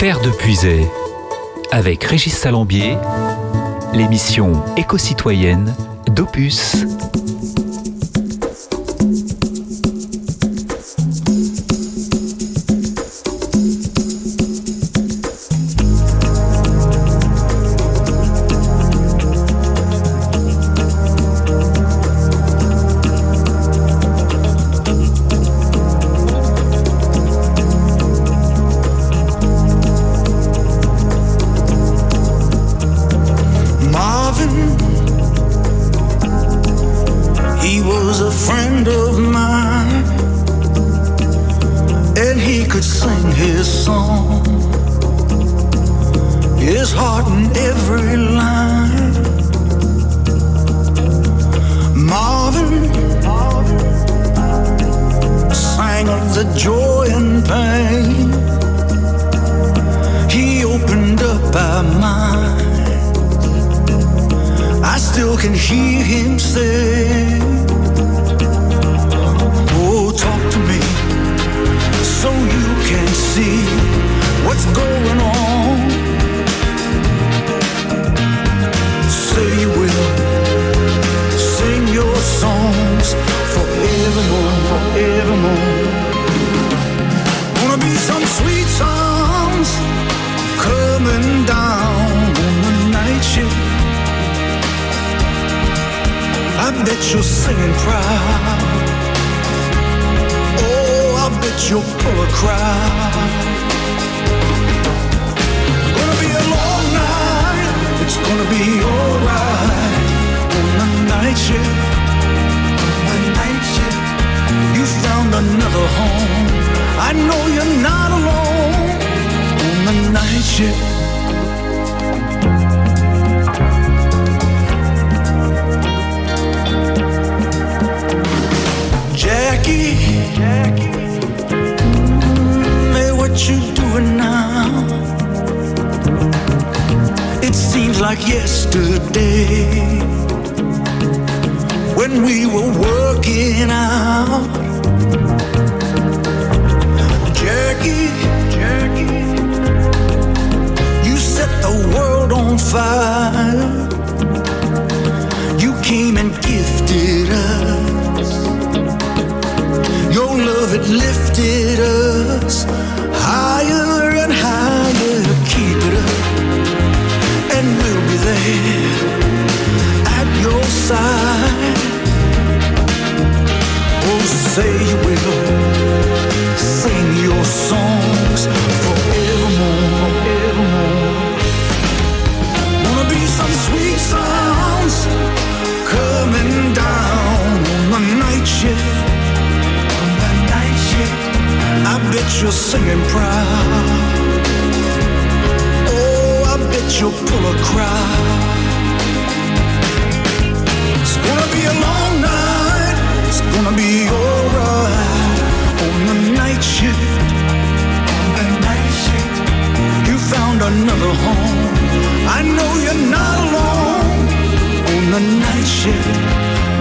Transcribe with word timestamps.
Terre 0.00 0.22
de 0.22 0.30
Puisay, 0.30 0.90
avec 1.70 2.04
Régis 2.04 2.34
Salambier, 2.34 2.96
l'émission 3.92 4.64
éco-citoyenne 4.78 5.74
d'Opus. 6.06 6.86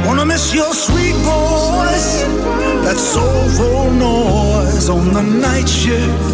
Gonna 0.04 0.26
miss 0.26 0.54
your 0.54 0.74
sweet 0.74 1.16
voice, 1.16 2.24
that 2.84 2.98
soulful 2.98 3.92
noise 3.92 4.90
on 4.90 5.14
the 5.14 5.22
night 5.22 5.70
shift. 5.70 6.30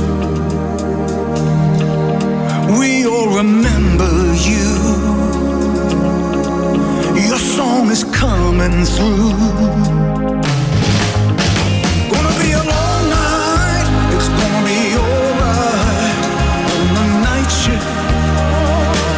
We 2.80 3.06
all 3.06 3.30
remember 3.36 4.12
you. 4.50 4.74
Your 7.28 7.38
song 7.38 7.92
is 7.92 8.04
coming 8.06 8.86
through. 8.86 9.32
Gonna 12.14 12.36
be 12.44 12.52
a 12.62 12.64
long 12.74 13.02
night. 13.10 13.88
It's 14.16 14.30
gonna 14.40 14.64
be 14.72 14.82
alright 15.04 16.18
on 16.76 16.88
the 16.98 17.08
night 17.30 17.52
shift. 17.62 17.90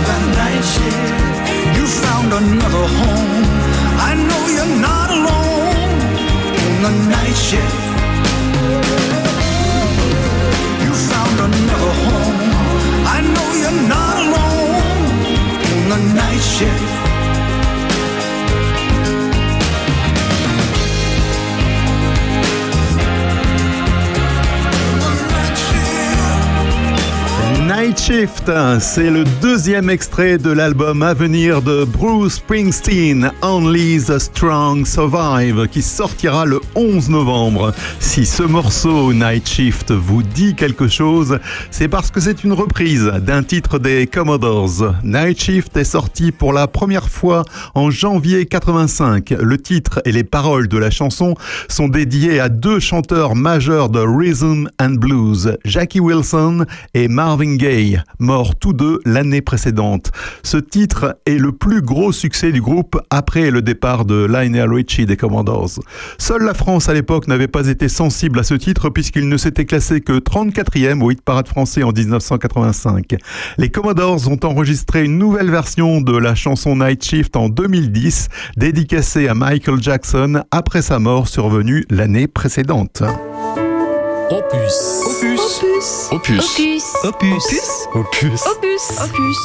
The 0.09 0.18
night 0.41 0.66
shift. 0.74 1.78
You 1.78 1.85
found 1.85 2.34
another 2.34 2.88
home 3.00 3.37
I 4.00 4.13
know 4.28 4.41
you're 4.56 4.75
not 4.81 5.09
alone 5.18 5.97
in 6.66 6.74
the 6.85 6.94
night 7.13 7.38
shift. 7.47 7.78
You 10.83 10.92
found 11.12 11.38
another 11.48 11.94
home. 12.06 12.39
I 13.16 13.19
know 13.33 13.48
you're 13.62 13.81
not 13.95 14.16
alone 14.25 15.16
in 15.72 15.89
the 15.89 16.00
night 16.16 16.44
shift. 16.56 16.97
Night 27.88 28.00
Shift, 28.00 28.51
c'est 28.81 29.10
le 29.10 29.24
deuxième 29.42 29.89
extrait 29.89 30.38
de 30.38 30.51
l'album 30.51 31.04
à 31.04 31.13
venir 31.13 31.62
de 31.62 31.86
Bruce 31.86 32.34
Springsteen, 32.34 33.31
Only 33.42 34.04
the 34.04 34.19
Strong 34.19 34.86
Survive, 34.86 35.69
qui 35.69 35.81
sortira 35.81 36.45
le 36.45 36.60
11 36.75 37.10
novembre. 37.10 37.74
Si 38.01 38.25
ce 38.25 38.44
morceau 38.44 39.13
Night 39.13 39.48
Shift 39.48 39.92
vous 39.92 40.22
dit 40.22 40.54
quelque 40.54 40.89
chose, 40.89 41.39
c'est 41.72 41.88
parce 41.88 42.12
que 42.12 42.19
c'est 42.19 42.44
une 42.44 42.51
reprise 42.51 43.06
d'un 43.06 43.44
titre 43.44 43.80
des 43.80 44.06
Commodores. 44.06 44.94
Night 45.06 45.42
Shift 45.42 45.78
est 45.78 45.86
sorti 45.86 46.34
pour 46.34 46.51
la 46.51 46.68
première 46.68 47.07
fois 47.07 47.45
en 47.74 47.89
janvier 47.89 48.48
85. 48.48 49.30
Le 49.30 49.57
titre 49.57 50.01
et 50.04 50.12
les 50.12 50.25
paroles 50.25 50.68
de 50.68 50.78
la 50.78 50.89
chanson 50.89 51.36
sont 51.69 51.88
dédiés 51.88 52.42
à 52.42 52.50
deux 52.50 52.81
chanteurs 52.81 53.34
majeurs 53.34 53.88
de 53.88 54.00
rhythm 54.00 54.68
and 54.78 54.95
blues, 54.95 55.57
Jackie 55.63 56.01
Wilson 56.01 56.66
et 56.94 57.07
Marvin 57.07 57.56
Gaye, 57.56 57.76
morts 58.19 58.56
tous 58.56 58.74
deux 58.74 59.00
l'année 59.06 59.41
précédente. 59.41 60.12
Ce 60.44 60.57
titre 60.57 61.18
est 61.25 61.38
le 61.38 61.51
plus 61.51 61.81
gros 61.81 62.12
succès 62.12 62.51
du 62.51 62.62
groupe 62.62 63.00
après 63.09 63.51
le 63.51 63.62
départ 63.62 64.06
de 64.06 64.25
Lionel 64.25 64.71
Richie 64.71 65.06
des 65.06 65.18
Commodores. 65.18 65.79
Seule 66.18 66.44
la 66.44 66.53
France 66.53 66.89
à 66.89 66.94
l'époque 66.94 67.27
n'avait 67.27 67.47
pas 67.47 67.68
été 67.68 67.89
sensible 67.89 68.39
à 68.39 68.44
ce 68.44 68.53
titre 68.53 68.89
puisqu'il 68.89 69.29
ne 69.29 69.38
s'était 69.38 69.65
classé 69.65 70.01
que 70.01 70.13
34e 70.13 71.01
au 71.01 71.12
hit 71.12 71.21
parade 71.21 71.47
français 71.47 71.83
en 71.83 71.91
1985. 71.91 73.15
Les 73.57 73.69
Commodores 73.69 74.27
ont 74.29 74.39
enregistré 74.44 75.03
une 75.03 75.18
nouvelle 75.18 75.51
version 75.51 76.01
de 76.01 76.18
la 76.18 76.35
chanson 76.35 76.75
Night 76.75 77.03
Shift 77.03 77.35
en 77.35 77.50
2010, 77.50 78.29
dédicacée 78.57 79.27
à 79.27 79.33
Michael 79.33 79.81
Jackson 79.81 80.41
après 80.51 80.81
sa 80.81 81.00
mort 81.00 81.27
survenue 81.27 81.85
l'année 81.89 82.27
précédente. 82.27 83.03
Opus. 84.29 84.74
Opus. 85.06 86.09
Opus. 86.12 86.12
Opus. 86.12 86.83
Opus. 87.06 87.88
Opus. 87.95 88.41
Opus. 88.45 88.83
Opus. 89.00 89.38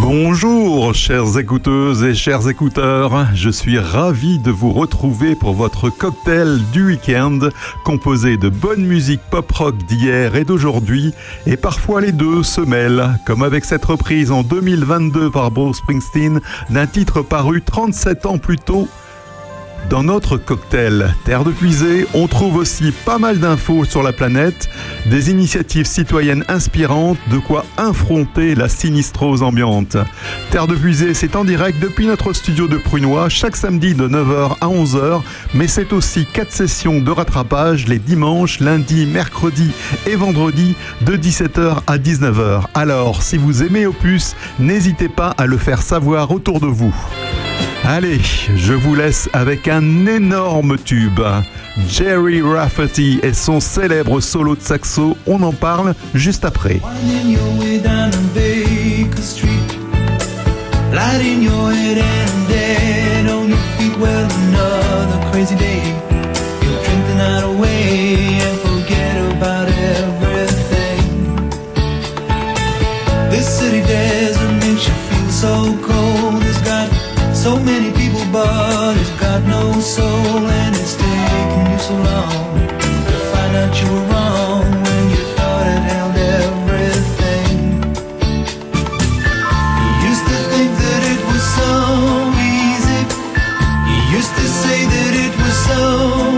Bonjour 0.00 0.92
chères 0.92 1.38
écouteuses 1.38 2.02
et 2.02 2.14
chers 2.14 2.48
écouteurs, 2.48 3.28
je 3.32 3.48
suis 3.48 3.78
ravi 3.78 4.40
de 4.40 4.50
vous 4.50 4.72
retrouver 4.72 5.36
pour 5.36 5.54
votre 5.54 5.88
cocktail 5.88 6.58
du 6.72 6.84
week-end 6.84 7.38
composé 7.84 8.36
de 8.36 8.48
bonne 8.48 8.84
musique 8.84 9.22
pop-rock 9.30 9.76
d'hier 9.86 10.34
et 10.34 10.44
d'aujourd'hui 10.44 11.14
et 11.46 11.56
parfois 11.56 12.00
les 12.00 12.12
deux 12.12 12.42
se 12.42 12.60
mêlent 12.60 13.08
comme 13.24 13.44
avec 13.44 13.64
cette 13.64 13.84
reprise 13.84 14.32
en 14.32 14.42
2022 14.42 15.30
par 15.30 15.52
Bruce 15.52 15.76
Springsteen 15.76 16.40
d'un 16.70 16.86
titre 16.88 17.22
paru 17.22 17.62
37 17.62 18.26
ans 18.26 18.38
plus 18.38 18.58
tôt 18.58 18.88
dans 19.90 20.02
notre 20.02 20.36
cocktail 20.36 21.14
Terre 21.24 21.44
de 21.44 21.50
Puisée, 21.50 22.06
on 22.14 22.26
trouve 22.26 22.56
aussi 22.56 22.92
pas 23.04 23.18
mal 23.18 23.38
d'infos 23.38 23.84
sur 23.84 24.02
la 24.02 24.12
planète, 24.12 24.68
des 25.06 25.30
initiatives 25.30 25.86
citoyennes 25.86 26.44
inspirantes, 26.48 27.18
de 27.30 27.38
quoi 27.38 27.64
affronter 27.76 28.54
la 28.54 28.68
sinistrose 28.68 29.42
ambiante. 29.42 29.96
Terre 30.50 30.66
de 30.66 30.74
Puisée, 30.74 31.14
c'est 31.14 31.36
en 31.36 31.44
direct 31.44 31.80
depuis 31.80 32.06
notre 32.06 32.32
studio 32.32 32.68
de 32.68 32.76
Prunois 32.76 33.28
chaque 33.28 33.56
samedi 33.56 33.94
de 33.94 34.08
9h 34.08 34.56
à 34.60 34.66
11h, 34.66 35.22
mais 35.54 35.68
c'est 35.68 35.92
aussi 35.92 36.26
quatre 36.26 36.52
sessions 36.52 37.00
de 37.00 37.10
rattrapage 37.10 37.86
les 37.86 37.98
dimanches, 37.98 38.60
lundis, 38.60 39.06
mercredis 39.06 39.72
et 40.06 40.16
vendredis 40.16 40.74
de 41.02 41.16
17h 41.16 41.78
à 41.86 41.98
19h. 41.98 42.62
Alors, 42.74 43.22
si 43.22 43.36
vous 43.36 43.62
aimez 43.62 43.86
Opus, 43.86 44.34
n'hésitez 44.58 45.08
pas 45.08 45.30
à 45.36 45.46
le 45.46 45.58
faire 45.58 45.82
savoir 45.82 46.30
autour 46.30 46.60
de 46.60 46.66
vous. 46.66 46.94
Allez, 47.86 48.20
je 48.56 48.72
vous 48.72 48.94
laisse 48.94 49.28
avec 49.34 49.68
un 49.68 50.06
énorme 50.06 50.78
tube. 50.78 51.20
Jerry 51.86 52.40
Rafferty 52.40 53.20
et 53.22 53.34
son 53.34 53.60
célèbre 53.60 54.20
solo 54.20 54.56
de 54.56 54.62
saxo, 54.62 55.18
on 55.26 55.42
en 55.42 55.52
parle 55.52 55.94
juste 56.14 56.46
après. 56.46 56.80
So 77.44 77.58
many 77.58 77.92
people, 77.92 78.24
but 78.32 78.96
it's 78.96 79.10
got 79.20 79.42
no 79.42 79.78
soul. 79.78 80.48
And 80.48 80.74
it's 80.74 80.96
taken 80.96 81.72
you 81.72 81.78
so 81.78 81.94
long 81.94 82.56
to 83.10 83.16
find 83.32 83.54
out 83.60 83.82
you 83.82 83.86
were 83.92 84.06
wrong 84.08 84.64
when 84.64 85.10
you 85.10 85.22
thought 85.36 85.66
it 85.74 85.82
held 85.92 86.16
everything. 86.40 87.84
You 89.84 89.90
used 90.08 90.24
to 90.24 90.38
think 90.52 90.70
that 90.84 91.02
it 91.12 91.20
was 91.28 91.42
so 91.60 91.70
easy. 92.56 93.02
You 93.90 93.98
used 94.16 94.34
to 94.40 94.46
say 94.48 94.78
that 94.94 95.12
it 95.26 95.32
was 95.36 95.56
so 95.68 96.33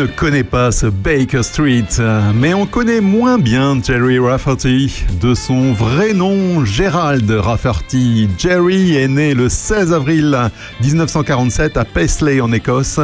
ne 0.00 0.06
connaît 0.06 0.44
pas 0.44 0.72
ce 0.72 0.86
Baker 0.86 1.42
Street 1.42 1.84
Mais 2.34 2.54
on 2.54 2.64
connaît 2.64 3.02
moins 3.02 3.38
bien 3.38 3.78
Jerry 3.82 4.18
Rafferty. 4.18 5.04
De 5.20 5.34
son 5.34 5.72
vrai 5.72 6.14
nom, 6.14 6.64
Gerald 6.64 7.30
Rafferty. 7.30 8.26
Jerry 8.38 8.96
est 8.96 9.08
né 9.08 9.34
le 9.34 9.50
16 9.50 9.92
avril 9.92 10.38
1947 10.82 11.76
à 11.76 11.84
Paisley 11.84 12.40
en 12.40 12.50
Écosse. 12.52 13.00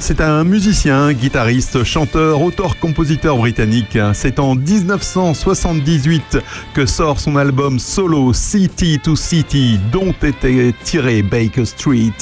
C'est 0.00 0.20
un 0.20 0.42
musicien, 0.42 1.12
guitariste, 1.12 1.84
chanteur, 1.84 2.42
auteur-compositeur 2.42 3.36
britannique. 3.36 3.96
C'est 4.12 4.40
en 4.40 4.56
1978 4.56 6.38
que 6.74 6.84
sort 6.84 7.20
son 7.20 7.36
album 7.36 7.78
solo 7.78 8.32
City 8.32 8.98
to 8.98 9.14
City 9.14 9.78
dont 9.92 10.14
était 10.22 10.74
tiré 10.82 11.22
Baker 11.22 11.64
Street. 11.64 12.12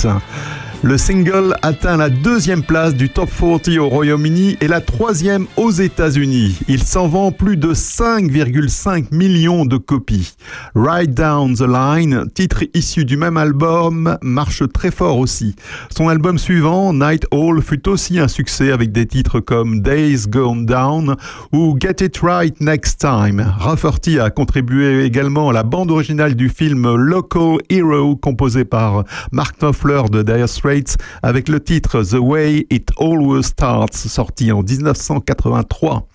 Le 0.85 0.97
single 0.97 1.57
atteint 1.63 1.97
la 1.97 2.09
deuxième 2.09 2.63
place 2.63 2.95
du 2.95 3.09
top 3.09 3.29
40 3.37 3.69
au 3.79 3.89
Royaume-Uni 3.89 4.57
et 4.61 4.69
la 4.69 4.81
troisième 4.81 5.47
aux 5.57 5.73
États-Unis. 5.73 6.57
Il 6.69 6.85
s'en 6.85 7.09
vend 7.09 7.33
plus 7.33 7.57
de 7.57 7.75
5,5 7.75 9.13
millions 9.13 9.67
de 9.67 9.77
copies. 9.77 10.35
Ride 10.77 11.15
Down 11.15 11.57
the 11.57 11.63
Line, 11.63 12.27
titre 12.33 12.63
issu 12.75 13.05
du 13.05 13.17
même 13.17 13.37
album, 13.37 14.19
marche 14.23 14.63
très 14.73 14.93
fort 14.93 15.19
aussi. 15.19 15.57
Son 15.91 16.09
album 16.09 16.39
suivant, 16.39 16.93
Night 16.93 17.27
Hall, 17.33 17.61
fut 17.61 17.89
aussi 17.89 18.21
un 18.21 18.29
succès 18.29 18.71
avec 18.71 18.93
des 18.93 19.07
titres 19.07 19.41
comme 19.41 19.81
Days 19.81 20.29
Gone 20.29 20.65
Down 20.65 21.17
ou 21.53 21.77
Get 21.81 22.05
It 22.05 22.19
Right 22.23 22.61
Next 22.61 23.01
Time. 23.01 23.45
Rafferty 23.59 24.21
a 24.21 24.31
contribué 24.31 25.05
également 25.05 25.49
à 25.49 25.53
la 25.53 25.65
bande 25.65 25.91
originale 25.91 26.37
du 26.37 26.49
film 26.49 26.95
Local 26.95 27.57
Hero 27.69 28.15
composé 28.15 28.65
par 28.65 29.03
Mark 29.33 29.59
Knopfler 29.59 30.03
de 30.13 30.23
Dire 30.23 30.49
avec 31.23 31.49
le 31.49 31.61
titre 31.61 32.03
The 32.03 32.19
Way 32.21 32.67
It 32.71 32.91
Always 32.99 33.45
Starts, 33.45 33.95
sorti 33.95 34.53
en 34.53 34.63
1983. 34.63 36.07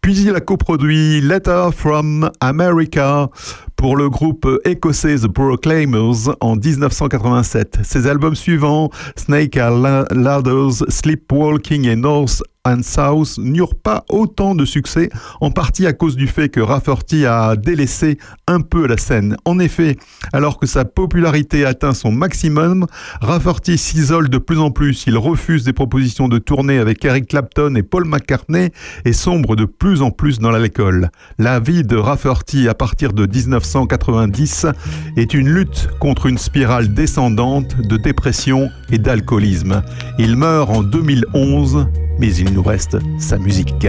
Puis 0.00 0.20
il 0.20 0.34
a 0.34 0.40
coproduit 0.40 1.20
Letter 1.20 1.68
from 1.74 2.30
America 2.40 3.28
pour 3.76 3.96
le 3.96 4.10
groupe 4.10 4.46
écossais 4.64 5.16
The 5.16 5.28
Proclaimers 5.28 6.34
en 6.40 6.56
1987. 6.56 7.78
Ses 7.82 8.06
albums 8.06 8.34
suivants, 8.34 8.90
Snake 9.16 9.56
Ladders, 9.56 10.84
Sleepwalking 10.88 11.86
et 11.86 11.96
North 11.96 12.42
and 12.70 12.82
South 12.82 13.38
n'eurent 13.38 13.74
pas 13.74 14.04
autant 14.08 14.54
de 14.54 14.64
succès, 14.64 15.10
en 15.40 15.50
partie 15.50 15.86
à 15.86 15.92
cause 15.92 16.16
du 16.16 16.26
fait 16.26 16.48
que 16.48 16.60
Rafferty 16.60 17.26
a 17.26 17.56
délaissé 17.56 18.18
un 18.46 18.60
peu 18.60 18.86
la 18.86 18.96
scène. 18.96 19.36
En 19.44 19.58
effet, 19.58 19.96
alors 20.32 20.58
que 20.58 20.66
sa 20.66 20.84
popularité 20.84 21.64
atteint 21.64 21.94
son 21.94 22.12
maximum, 22.12 22.86
Rafferty 23.20 23.78
s'isole 23.78 24.28
de 24.28 24.38
plus 24.38 24.58
en 24.58 24.70
plus, 24.70 25.04
il 25.06 25.16
refuse 25.16 25.64
des 25.64 25.72
propositions 25.72 26.28
de 26.28 26.38
tournée 26.38 26.78
avec 26.78 27.04
Eric 27.04 27.28
Clapton 27.28 27.74
et 27.74 27.82
Paul 27.82 28.04
McCartney 28.04 28.70
et 29.04 29.12
sombre 29.12 29.56
de 29.56 29.64
plus 29.64 30.02
en 30.02 30.10
plus 30.10 30.38
dans 30.38 30.50
l'alcool. 30.50 31.10
La 31.38 31.60
vie 31.60 31.82
de 31.82 31.96
Rafferty 31.96 32.68
à 32.68 32.74
partir 32.74 33.12
de 33.12 33.26
1990 33.26 34.66
est 35.16 35.34
une 35.34 35.48
lutte 35.48 35.88
contre 35.98 36.26
une 36.26 36.38
spirale 36.38 36.92
descendante 36.94 37.76
de 37.76 37.96
dépression 37.96 38.70
et 38.90 38.98
d'alcoolisme. 38.98 39.82
Il 40.18 40.36
meurt 40.36 40.70
en 40.70 40.82
2011 40.82 41.86
mais 42.20 42.34
il 42.34 42.52
nous 42.52 42.59
reste 42.60 42.98
sa 43.18 43.38
musique. 43.38 43.88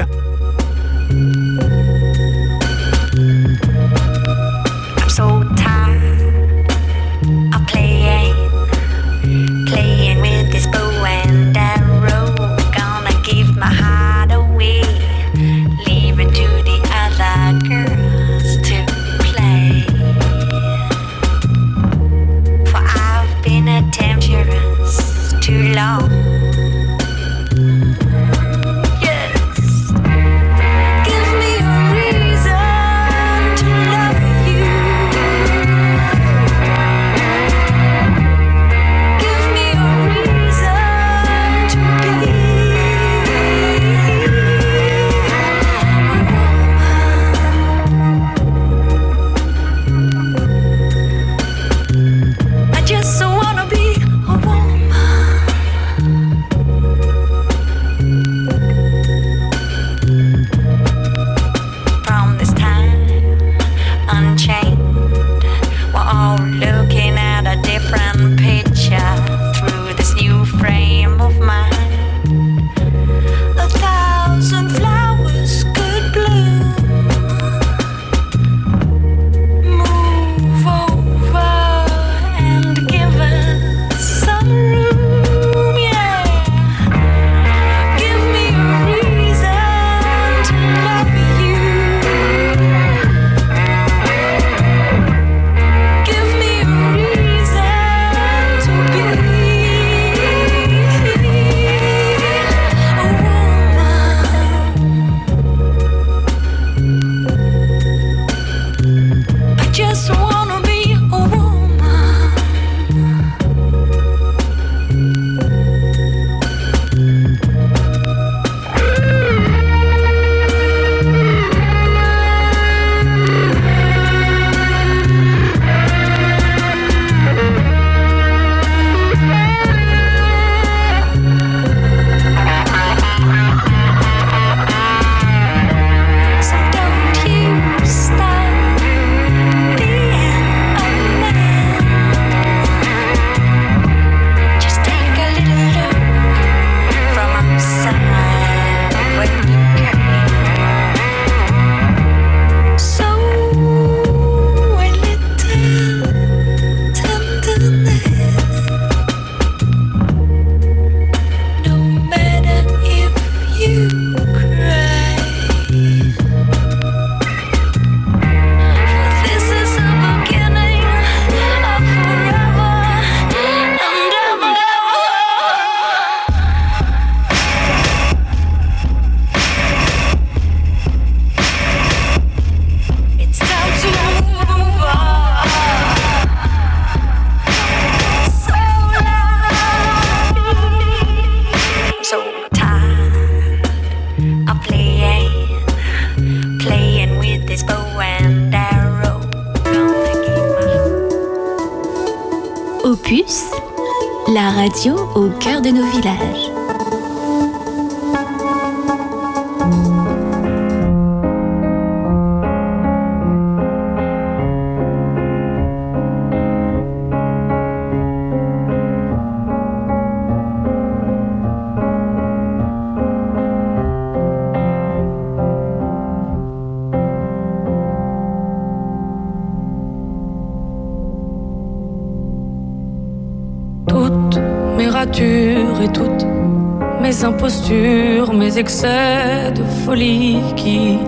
Excès 238.62 239.52
de 239.56 239.64
folie 239.84 240.40
qui 240.56 241.00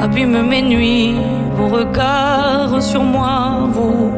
abîment 0.00 0.42
mes 0.42 0.62
nuits, 0.62 1.14
vos 1.54 1.68
regards 1.68 2.80
sur 2.80 3.02
moi, 3.02 3.68
vous 3.74 4.12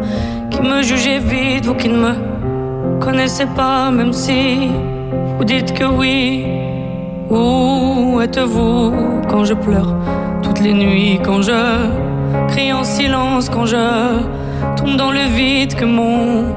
qui 0.52 0.60
me 0.62 0.82
jugez 0.82 1.18
vite, 1.18 1.66
vous 1.66 1.74
qui 1.74 1.88
ne 1.88 1.98
me 2.04 2.14
connaissez 3.00 3.46
pas, 3.46 3.90
même 3.90 4.12
si 4.12 4.70
vous 5.36 5.44
dites 5.44 5.74
que 5.74 5.84
oui. 6.00 6.46
Où 7.28 8.20
êtes-vous 8.20 8.92
quand 9.28 9.44
je 9.44 9.54
pleure 9.54 9.92
toutes 10.44 10.60
les 10.60 10.72
nuits, 10.72 11.18
quand 11.24 11.42
je 11.42 11.60
crie 12.46 12.72
en 12.72 12.84
silence, 12.84 13.48
quand 13.48 13.66
je 13.66 13.86
tombe 14.76 14.96
dans 14.96 15.10
le 15.10 15.26
vide, 15.38 15.74
que 15.74 15.84
mon 15.84 16.54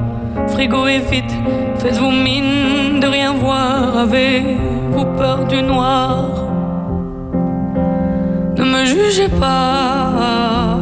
frigo 0.50 0.86
est 0.86 1.04
vide, 1.12 1.34
faites-vous 1.80 2.12
mine 2.12 3.00
de 3.00 3.08
rien 3.08 3.34
voir, 3.34 3.98
avec 3.98 4.44
peur 5.06 5.46
du 5.46 5.62
noir. 5.62 6.26
Ne 8.58 8.64
me 8.64 8.86
jugez 8.86 9.30
pas. 9.30 10.78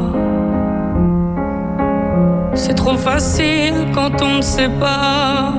C'est 2.54 2.74
trop 2.76 2.98
facile 2.98 3.76
quand 3.94 4.22
on 4.22 4.38
ne 4.38 4.42
sait 4.42 4.70
pas. 4.80 5.54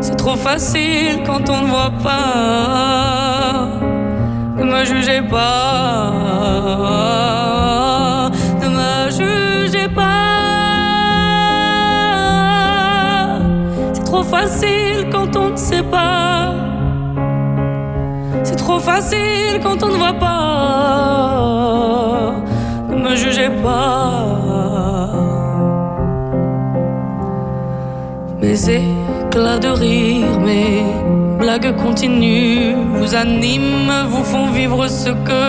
C'est 0.00 0.16
trop 0.16 0.36
facile 0.36 1.22
quand 1.24 1.48
on 1.48 1.62
ne 1.62 1.66
voit 1.68 1.92
pas. 2.02 3.68
Ne 4.56 4.64
me 4.64 4.84
jugez 4.84 5.22
pas. 5.22 6.12
Ne 8.60 8.68
me 8.68 9.10
jugez 9.10 9.88
pas. 9.88 10.02
C'est 13.92 14.04
trop 14.04 14.24
facile 14.24 15.08
quand 15.12 15.36
on 15.36 15.50
ne 15.50 15.56
sait 15.56 15.84
pas 15.84 16.61
trop 18.62 18.78
facile 18.78 19.58
quand 19.62 19.82
on 19.82 19.88
ne 19.88 19.98
voit 20.04 20.18
pas. 20.28 21.42
Ne 22.88 22.96
me 22.96 23.16
jugez 23.16 23.50
pas. 23.62 25.08
Mes 28.40 28.58
éclats 28.80 29.58
de 29.58 29.68
rire, 29.68 30.38
mes 30.48 30.84
blagues 31.40 31.74
continuent, 31.84 32.76
vous 32.98 33.14
animent, 33.14 34.06
vous 34.08 34.24
font 34.32 34.48
vivre 34.58 34.86
ce 34.88 35.10
que 35.28 35.44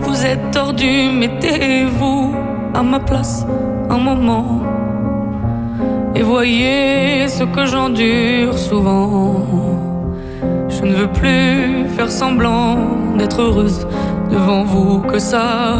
vous 0.00 0.24
êtes 0.24 0.50
tordu. 0.52 1.10
Mettez-vous 1.20 2.34
à 2.74 2.82
ma 2.82 3.00
place 3.00 3.46
un 3.90 3.98
moment 3.98 4.62
et 6.16 6.22
voyez 6.22 7.28
ce 7.28 7.44
que 7.44 7.66
j'endure 7.66 8.56
souvent. 8.56 9.63
Je 10.84 10.90
ne 10.90 10.96
veux 10.96 11.12
plus 11.12 11.88
faire 11.96 12.10
semblant 12.10 12.76
d'être 13.16 13.40
heureuse 13.40 13.86
devant 14.30 14.64
vous, 14.64 15.00
que 15.00 15.18
ça 15.18 15.76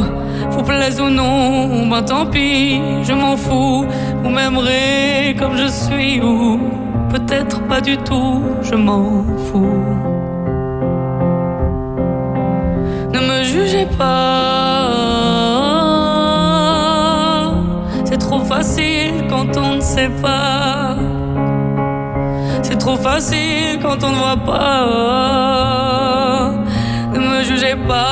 vous 0.49 0.63
plaise 0.63 0.99
ou 0.99 1.11
non, 1.11 1.87
ben 1.91 2.01
tant 2.01 2.25
pis, 2.25 2.81
je 3.03 3.13
m'en 3.13 3.37
fous. 3.37 3.85
Vous 4.23 4.31
m'aimerez 4.31 5.37
comme 5.39 5.59
je 5.59 5.67
suis 5.67 6.23
ou 6.23 6.59
peut-être 7.11 7.61
pas 7.67 7.83
du 7.83 7.99
tout, 7.99 8.41
je 8.63 8.77
m'en 8.77 9.27
fous. 9.47 9.85
Ne 13.13 13.21
me 13.21 13.45
jugez 13.45 13.87
pas, 13.99 14.89
c'est 18.07 18.17
trop 18.17 18.41
facile 18.41 19.27
quand 19.29 19.55
on 19.59 19.75
ne 19.75 19.81
sait 19.83 20.11
pas 20.23 20.84
trop 22.95 23.03
facile 23.03 23.79
quand 23.83 24.05
on 24.05 24.11
ne 24.11 24.17
voit 24.17 24.37
pas. 24.37 25.73
Ne 27.13 27.19
me 27.19 27.43
jugez 27.43 27.77
pas. 27.89 28.05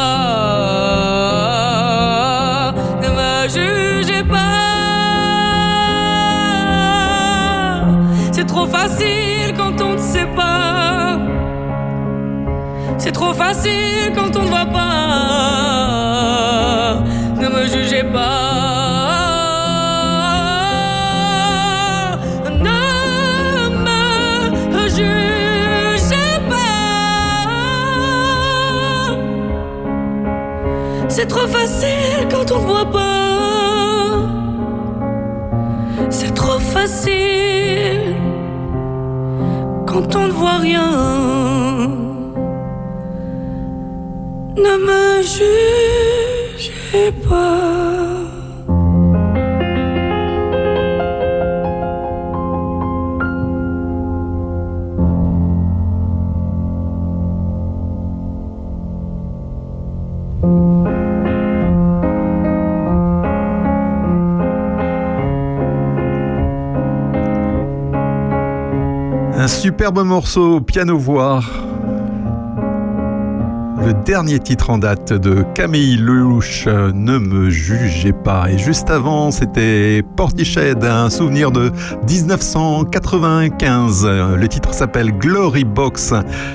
Ne 3.03 3.09
me 3.09 3.49
jugez 3.49 4.25
pas. 4.25 4.39
C'est 8.33 8.47
trop 8.47 8.67
facile 8.67 9.55
quand 9.57 9.81
on 9.81 9.93
ne 9.93 9.99
sait 9.99 10.27
pas. 10.37 11.19
C'est 12.99 13.13
trop 13.13 13.33
facile 13.33 14.13
quand 14.15 14.37
on 14.37 14.43
ne 14.43 14.49
voit 14.49 14.67
pas. 14.67 16.02
C'est 36.11 36.35
trop 36.35 36.59
facile 36.59 38.15
quand 39.87 40.15
on 40.15 40.27
ne 40.29 40.33
voit 40.33 40.59
rien. 40.59 40.93
Ne 44.57 44.77
me 44.87 45.23
jugez 45.23 45.82
Un 69.43 69.49
superbe 69.49 70.05
morceau 70.05 70.61
piano-voix. 70.61 71.41
Le 73.85 73.93
dernier 74.05 74.39
titre 74.39 74.71
en 74.71 74.79
date 74.79 75.13
de 75.13 75.45
Camille 75.57 75.97
Lelouch, 75.97 76.69
Ne 76.69 77.19
me 77.19 77.51
jugez 77.51 78.13
pas. 78.13 78.53
Et 78.53 78.59
juste 78.59 78.89
avant, 78.89 79.33
c'était 79.33 80.05
Portiched, 80.15 80.85
un 80.85 81.11
souvenir 81.11 81.51
de 81.51 81.73
1995. 82.09 84.07
Le 84.07 84.47
titre 84.47 84.73
s'appelle 84.73 85.11
Glory 85.11 85.65
Box 85.65 86.15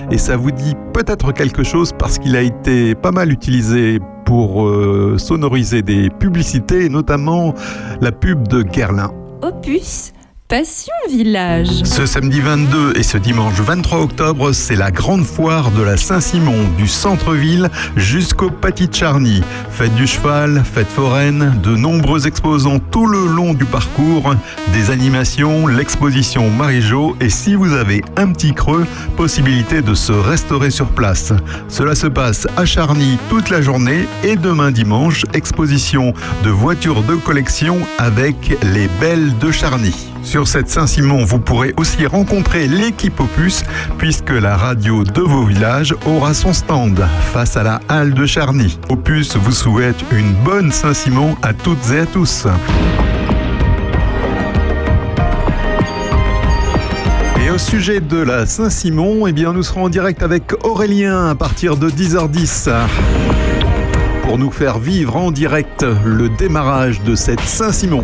et 0.09 0.17
ça 0.17 0.37
vous 0.37 0.51
dit 0.51 0.75
peut-être 0.93 1.33
quelque 1.33 1.63
chose 1.63 1.91
parce 1.91 2.17
qu'il 2.17 2.37
a 2.37 2.41
été 2.41 2.95
pas 2.95 3.11
mal 3.11 3.33
utilisé 3.33 3.99
pour 4.23 4.65
euh, 4.65 5.17
sonoriser 5.17 5.81
des 5.81 6.09
publicités, 6.09 6.87
notamment 6.87 7.53
la 7.99 8.13
pub 8.13 8.47
de 8.47 8.61
Guerlain. 8.61 9.11
Opus 9.41 10.13
Passion 10.49 10.93
Village. 11.09 11.83
Ce 11.83 12.05
samedi 12.05 12.39
22 12.39 12.93
et 12.95 13.03
ce 13.03 13.17
dimanche 13.17 13.59
23 13.59 13.99
octobre, 13.99 14.53
c'est 14.53 14.77
la 14.77 14.91
grande 14.91 15.25
foire 15.25 15.71
de 15.71 15.81
la 15.81 15.97
Saint-Simon, 15.97 16.69
du 16.77 16.87
centre-ville 16.87 17.69
jusqu'au 17.97 18.49
Charny. 18.93 19.41
Fête 19.71 19.93
du 19.95 20.07
cheval, 20.07 20.63
fête 20.63 20.87
foraine, 20.87 21.59
de 21.61 21.75
nombreux 21.75 22.27
exposants 22.27 22.79
tout 22.79 23.07
le 23.07 23.27
long 23.27 23.53
du 23.53 23.65
parcours, 23.65 24.35
des 24.71 24.89
animations, 24.89 25.67
l'exposition 25.67 26.49
Marie-Jo 26.49 27.17
et 27.19 27.29
si 27.29 27.53
vous 27.53 27.73
avez 27.73 28.01
un 28.15 28.31
petit 28.31 28.53
creux, 28.53 28.85
possibilité 29.17 29.81
de 29.81 29.95
se 29.95 30.13
restaurer 30.13 30.69
sur 30.69 30.87
place. 30.87 31.33
Cela 31.67 31.93
se 31.93 32.07
passe 32.07 32.47
à 32.55 32.63
Charny 32.63 33.17
toute 33.29 33.49
la 33.49 33.61
journée 33.61 34.07
et 34.23 34.37
demain 34.37 34.71
dimanche, 34.71 35.25
exposition 35.33 36.13
de 36.45 36.49
voitures 36.49 37.03
de 37.03 37.15
collection 37.15 37.79
avec 37.97 38.57
les 38.73 38.87
belles 39.01 39.37
de 39.39 39.51
Charny. 39.51 39.93
Sur 40.27 40.45
cette 40.45 40.67
Saint-Simon, 40.67 41.23
vous 41.23 41.39
pourrez 41.39 41.73
aussi 41.77 42.05
rencontrer 42.05 42.67
l'équipe 42.67 43.17
Opus 43.17 43.63
puisque 43.97 44.31
la 44.31 44.57
radio 44.57 45.05
de 45.05 45.21
vos 45.21 45.45
villages 45.45 45.95
aura 46.05 46.33
son 46.33 46.51
stand 46.51 46.99
face 47.31 47.55
à 47.55 47.63
la 47.63 47.79
halle 47.87 48.13
de 48.13 48.25
Charny. 48.25 48.77
Opus 48.89 49.37
vous 49.37 49.53
souhaite 49.53 50.03
une 50.11 50.33
bonne 50.43 50.73
Saint-Simon 50.73 51.37
à 51.41 51.53
toutes 51.53 51.91
et 51.93 51.99
à 51.99 52.05
tous. 52.05 52.45
Au 57.53 57.57
sujet 57.57 58.01
de 58.01 58.17
la 58.17 58.45
Saint-Simon, 58.45 59.27
eh 59.27 59.31
bien, 59.31 59.53
nous 59.53 59.63
serons 59.63 59.85
en 59.85 59.89
direct 59.89 60.21
avec 60.21 60.53
Aurélien 60.65 61.29
à 61.29 61.35
partir 61.35 61.77
de 61.77 61.89
10h10 61.89 62.69
pour 64.23 64.37
nous 64.37 64.51
faire 64.51 64.77
vivre 64.77 65.15
en 65.15 65.31
direct 65.31 65.85
le 66.05 66.27
démarrage 66.27 67.01
de 67.01 67.15
cette 67.15 67.39
Saint-Simon. 67.39 68.03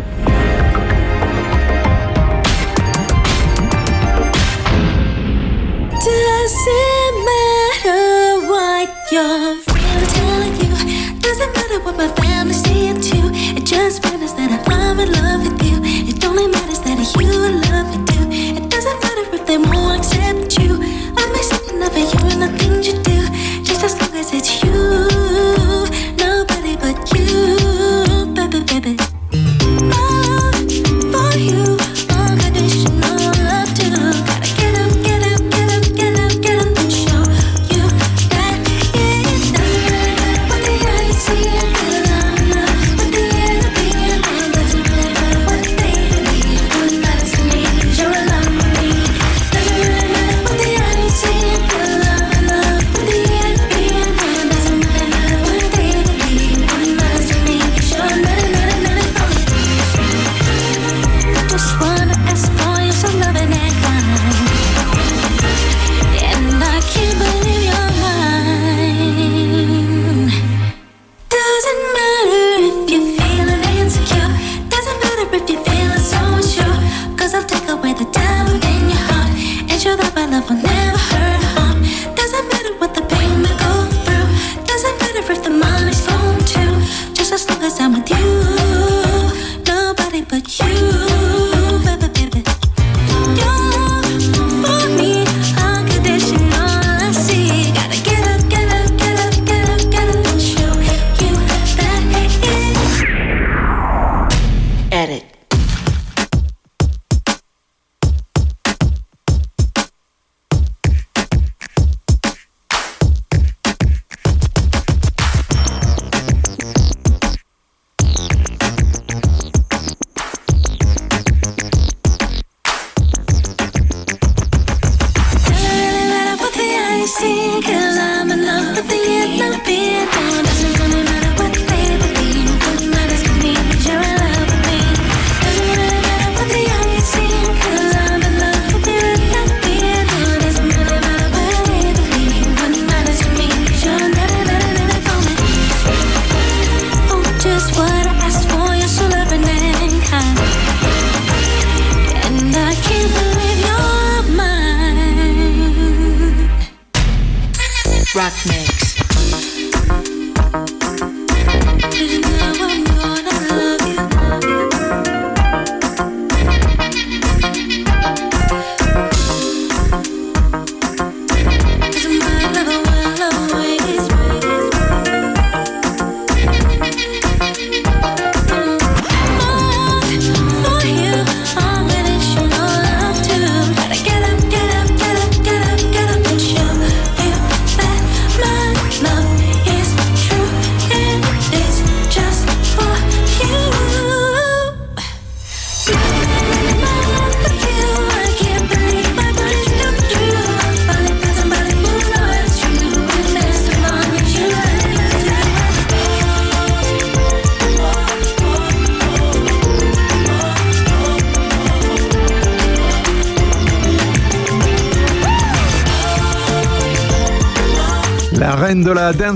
You're 9.14 9.22
real 9.22 10.06
telling 10.08 10.56
you, 10.56 11.20
doesn't 11.20 11.52
matter 11.54 11.78
what 11.84 11.96
my 11.96 12.08
family 12.20 12.52
say 12.52 12.88
up 12.88 12.96
to, 12.96 13.30
it 13.56 13.64
just 13.64 14.02
matters. 14.02 14.33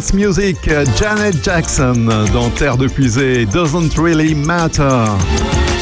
Dance 0.09 0.15
music, 0.15 0.71
Janet 0.99 1.43
Jackson, 1.43 2.09
dans 2.33 2.51
Terre 2.51 2.77
de 2.77 2.87
Puisée, 2.87 3.47
Doesn't 3.47 3.97
Really 3.97 4.35
Matter. 4.35 5.05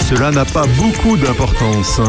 Cela 0.09 0.31
n'a 0.31 0.45
pas 0.45 0.65
beaucoup 0.79 1.17
d'importance. 1.17 2.01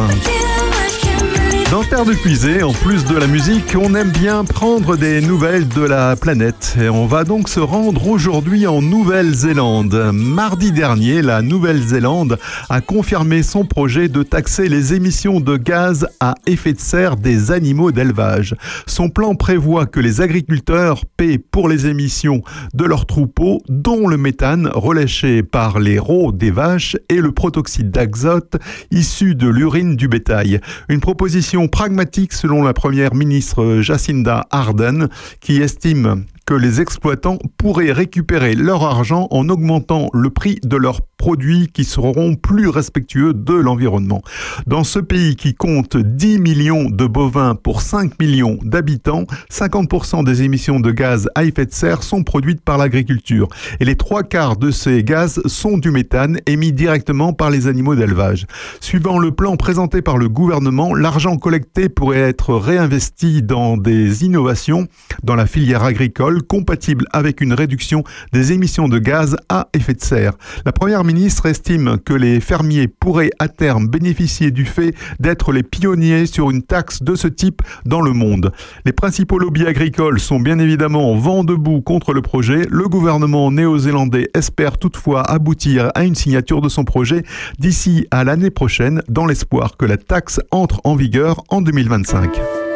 Dans 1.70 1.84
Terre 1.84 2.06
de 2.06 2.14
Puisée, 2.14 2.64
en 2.64 2.72
plus 2.72 3.04
de 3.04 3.18
la 3.18 3.28
musique, 3.28 3.76
on 3.78 3.94
aime 3.94 4.12
bien 4.12 4.46
prendre 4.46 4.96
des 4.96 5.20
nouvelles 5.20 5.68
de 5.68 5.82
la 5.82 6.16
planète. 6.16 6.78
Et 6.82 6.88
on 6.88 7.08
va 7.08 7.26
donc 7.26 7.50
se 7.50 7.60
rendre 7.60 8.08
aujourd'hui 8.08 8.66
en 8.68 8.82
Nouvelle-Zélande. 8.82 10.12
Mardi 10.14 10.72
dernier, 10.72 11.22
la 11.22 11.42
Nouvelle-Zélande 11.42 12.40
a 12.70 12.80
confirmé 12.80 13.44
son 13.44 13.66
projet 13.66 14.08
de 14.08 14.24
taxer 14.24 14.70
les 14.70 14.94
émissions 14.94 15.42
de 15.42 15.58
gaz 15.58 16.08
à 16.22 16.36
effet 16.46 16.72
de 16.72 16.80
serre 16.80 17.18
des 17.18 17.52
animaux 17.52 17.92
d'élevage. 17.92 18.56
Son 18.86 19.10
plan 19.10 19.36
prévoit 19.36 19.88
que 19.88 20.00
les 20.00 20.22
agriculteurs 20.22 21.04
paient 21.18 21.38
pour 21.38 21.68
les 21.68 21.86
émissions 21.86 22.44
de 22.76 22.86
leurs 22.86 23.06
troupeaux, 23.06 23.62
dont 23.68 24.08
le 24.08 24.16
méthane 24.16 24.70
relâché 24.74 25.44
par 25.44 25.80
les 25.80 26.00
rots 26.00 26.32
des 26.32 26.52
vaches 26.52 26.96
et 27.10 27.20
le 27.20 27.34
protoxyde 27.34 27.92
d'azote 27.92 28.56
issu 28.90 29.36
de 29.36 29.50
l'urine 29.50 29.98
du 29.98 30.08
bétail. 30.08 30.62
Une 30.88 31.02
proposition 31.02 31.57
pragmatique 31.66 32.34
selon 32.34 32.62
la 32.62 32.74
première 32.74 33.16
ministre 33.16 33.80
Jacinda 33.82 34.46
Ardern 34.52 35.10
qui 35.40 35.60
estime 35.60 36.26
que 36.48 36.54
les 36.54 36.80
exploitants 36.80 37.40
pourraient 37.58 37.92
récupérer 37.92 38.56
leur 38.56 38.84
argent 38.86 39.28
en 39.32 39.50
augmentant 39.50 40.08
le 40.14 40.30
prix 40.30 40.60
de 40.64 40.78
leurs 40.78 41.02
produits 41.18 41.68
qui 41.74 41.84
seront 41.84 42.36
plus 42.36 42.70
respectueux 42.70 43.34
de 43.34 43.54
l'environnement. 43.54 44.22
Dans 44.66 44.86
ce 44.86 45.00
pays 45.00 45.36
qui 45.36 45.56
compte 45.56 45.98
10 45.98 46.40
millions 46.40 46.90
de 46.90 47.06
bovins 47.06 47.56
pour 47.56 47.82
5 47.82 48.18
millions 48.22 48.58
d'habitants, 48.62 49.26
50% 49.52 50.24
des 50.24 50.44
émissions 50.44 50.80
de 50.80 50.92
gaz 50.92 51.28
à 51.36 51.44
effet 51.44 51.66
de 51.66 51.74
serre 51.74 52.02
sont 52.02 52.24
produites 52.24 52.62
par 52.62 52.78
l'agriculture 52.78 53.50
et 53.82 53.86
les 53.86 53.98
trois 53.98 54.24
quarts 54.24 54.56
de 54.56 54.72
ces 54.72 55.04
gaz 55.04 55.42
sont 55.48 55.78
du 55.78 55.92
méthane 55.92 56.40
émis 56.46 56.72
directement 56.72 57.34
par 57.34 57.50
les 57.50 57.68
animaux 57.68 57.96
d'élevage. 57.96 58.46
Suivant 58.80 59.20
le 59.20 59.32
plan 59.32 59.58
présenté 59.58 60.02
par 60.02 60.18
le 60.18 60.30
gouvernement, 60.30 60.96
l'argent 60.96 61.36
collecté 61.36 61.90
pourrait 61.90 62.20
être 62.20 62.56
réinvesti 62.56 63.44
dans 63.44 63.76
des 63.76 64.24
innovations 64.24 64.88
dans 65.24 65.36
la 65.36 65.46
filière 65.46 65.84
agricole 65.84 66.37
compatibles 66.42 67.06
avec 67.14 67.42
une 67.42 67.54
réduction 67.54 68.04
des 68.34 68.52
émissions 68.52 68.88
de 68.88 69.00
gaz 69.00 69.36
à 69.50 69.68
effet 69.74 69.94
de 69.94 70.02
serre. 70.02 70.34
La 70.66 70.72
première 70.72 71.04
ministre 71.04 71.46
estime 71.46 71.98
que 72.04 72.14
les 72.14 72.40
fermiers 72.40 72.88
pourraient 72.88 73.32
à 73.40 73.48
terme 73.48 73.88
bénéficier 73.88 74.52
du 74.52 74.66
fait 74.66 74.94
d'être 75.20 75.52
les 75.52 75.64
pionniers 75.64 76.26
sur 76.26 76.50
une 76.50 76.62
taxe 76.62 77.04
de 77.04 77.16
ce 77.16 77.28
type 77.28 77.62
dans 77.86 78.02
le 78.02 78.14
monde. 78.14 78.52
Les 78.86 78.94
principaux 78.94 79.40
lobbies 79.40 79.66
agricoles 79.66 80.20
sont 80.20 80.40
bien 80.40 80.60
évidemment 80.60 81.16
vent 81.16 81.44
debout 81.44 81.82
contre 81.82 82.14
le 82.14 82.22
projet. 82.22 82.68
Le 82.70 82.88
gouvernement 82.88 83.52
néo-zélandais 83.52 84.30
espère 84.34 84.78
toutefois 84.78 85.24
aboutir 85.24 85.92
à 85.96 86.04
une 86.04 86.16
signature 86.16 86.62
de 86.62 86.70
son 86.70 86.84
projet 86.84 87.24
d'ici 87.60 88.08
à 88.12 88.24
l'année 88.24 88.52
prochaine 88.52 89.02
dans 89.10 89.26
l'espoir 89.26 89.78
que 89.78 89.86
la 89.86 89.98
taxe 89.98 90.40
entre 90.52 90.82
en 90.84 90.96
vigueur 90.96 91.44
en 91.50 91.62
2025. 91.62 92.67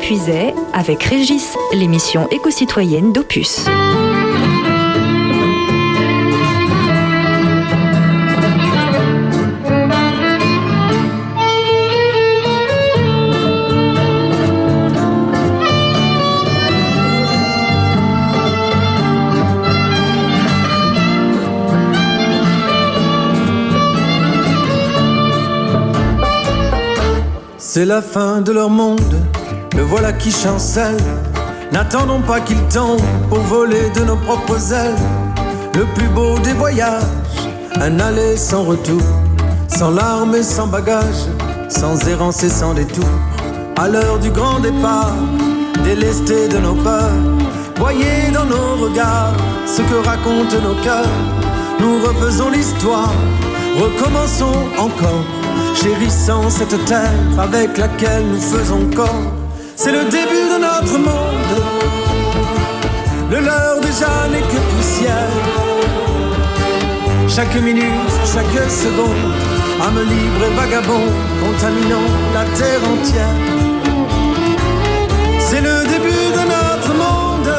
Puisay 0.00 0.54
avec 0.72 1.02
Régis, 1.04 1.56
l'émission 1.72 2.28
éco-citoyenne 2.30 3.12
d'Opus. 3.12 3.66
C'est 27.72 27.84
la 27.84 28.02
fin 28.02 28.40
de 28.40 28.50
leur 28.50 28.68
monde, 28.68 29.00
le 29.80 29.86
voilà 29.86 30.12
qui 30.12 30.30
chancelle. 30.30 31.02
N'attendons 31.72 32.20
pas 32.20 32.40
qu'il 32.40 32.60
tombe 32.68 33.00
pour 33.30 33.38
voler 33.38 33.88
de 33.94 34.02
nos 34.04 34.16
propres 34.16 34.72
ailes. 34.74 35.02
Le 35.74 35.84
plus 35.94 36.08
beau 36.08 36.38
des 36.38 36.52
voyages, 36.52 37.38
un 37.80 37.98
aller 37.98 38.36
sans 38.36 38.64
retour, 38.64 39.00
sans 39.68 39.90
larmes 39.90 40.34
et 40.34 40.42
sans 40.42 40.66
bagages, 40.66 41.24
sans 41.70 41.96
errance 42.06 42.42
et 42.42 42.50
sans 42.50 42.74
détour. 42.74 43.08
À 43.78 43.88
l'heure 43.88 44.18
du 44.18 44.30
grand 44.30 44.60
départ, 44.60 45.16
délestés 45.82 46.48
de 46.48 46.58
nos 46.58 46.74
peurs, 46.74 47.22
voyez 47.76 48.30
dans 48.34 48.44
nos 48.44 48.84
regards 48.84 49.34
ce 49.66 49.80
que 49.80 50.06
racontent 50.06 50.60
nos 50.62 50.78
cœurs. 50.84 51.16
Nous 51.80 51.94
refaisons 52.06 52.50
l'histoire, 52.50 53.14
recommençons 53.80 54.60
encore 54.78 55.24
chérissant 55.82 56.50
cette 56.50 56.84
terre 56.84 57.18
avec 57.38 57.78
laquelle 57.78 58.26
nous 58.30 58.40
faisons 58.40 58.90
corps. 58.94 59.39
C'est 59.82 59.92
le 59.92 60.04
début 60.04 60.46
de 60.52 60.58
notre 60.60 60.98
monde, 60.98 61.56
le 63.30 63.40
leur 63.40 63.80
déjà 63.80 64.28
n'est 64.30 64.42
que 64.42 64.60
poussière. 64.76 65.32
Chaque 67.26 67.54
minute, 67.62 68.12
chaque 68.26 68.70
seconde, 68.70 69.32
âme 69.80 70.02
libre 70.02 70.42
et 70.48 70.54
vagabond, 70.54 71.06
contaminant 71.42 72.10
la 72.34 72.44
terre 72.58 72.82
entière. 72.92 73.40
C'est 75.38 75.62
le 75.62 75.76
début 75.94 76.28
de 76.38 76.44
notre 76.56 76.92
monde, 77.02 77.54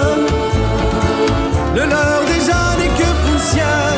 le 1.73 1.85
leur 1.89 2.21
déjà 2.27 2.61
n'est 2.77 2.95
que 3.01 3.09
poussière. 3.25 3.97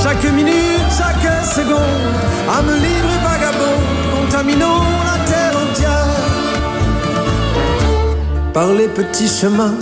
Chaque 0.00 0.32
minute, 0.32 0.90
chaque 0.96 1.44
seconde, 1.44 2.14
âme 2.56 2.72
libre 2.84 3.10
et 3.16 3.22
vagabond, 3.30 3.80
contaminons 4.14 5.05
Par 8.56 8.72
les 8.72 8.88
petits 8.88 9.28
chemins, 9.28 9.74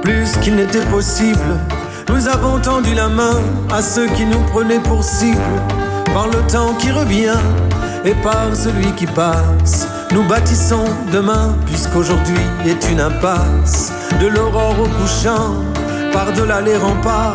plus 0.00 0.30
qu'il 0.40 0.56
n'était 0.56 0.86
possible, 0.86 1.60
nous 2.08 2.26
avons 2.26 2.58
tendu 2.58 2.94
la 2.94 3.06
main 3.06 3.38
à 3.70 3.82
ceux 3.82 4.06
qui 4.06 4.24
nous 4.24 4.40
prenaient 4.44 4.78
pour 4.78 5.04
cible. 5.04 5.36
Par 6.14 6.26
le 6.28 6.40
temps 6.50 6.72
qui 6.78 6.90
revient 6.90 7.36
et 8.06 8.14
par 8.22 8.56
celui 8.56 8.92
qui 8.92 9.04
passe, 9.04 9.86
nous 10.10 10.22
bâtissons 10.26 10.86
demain, 11.12 11.54
puisqu'aujourd'hui 11.66 12.40
est 12.66 12.90
une 12.90 13.02
impasse. 13.02 13.92
De 14.22 14.26
l'aurore 14.26 14.80
au 14.80 14.88
couchant, 15.02 15.56
par-delà 16.10 16.62
les 16.62 16.78
remparts 16.78 17.34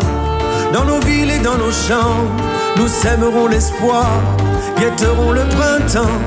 dans 0.73 0.85
nos 0.85 0.99
villes 1.01 1.29
et 1.29 1.39
dans 1.39 1.59
nos 1.59 1.71
champs, 1.71 2.17
nous 2.77 2.87
sèmerons 2.87 3.45
l'espoir, 3.45 4.09
guetterons 4.79 5.33
le 5.33 5.43
printemps, 5.49 6.19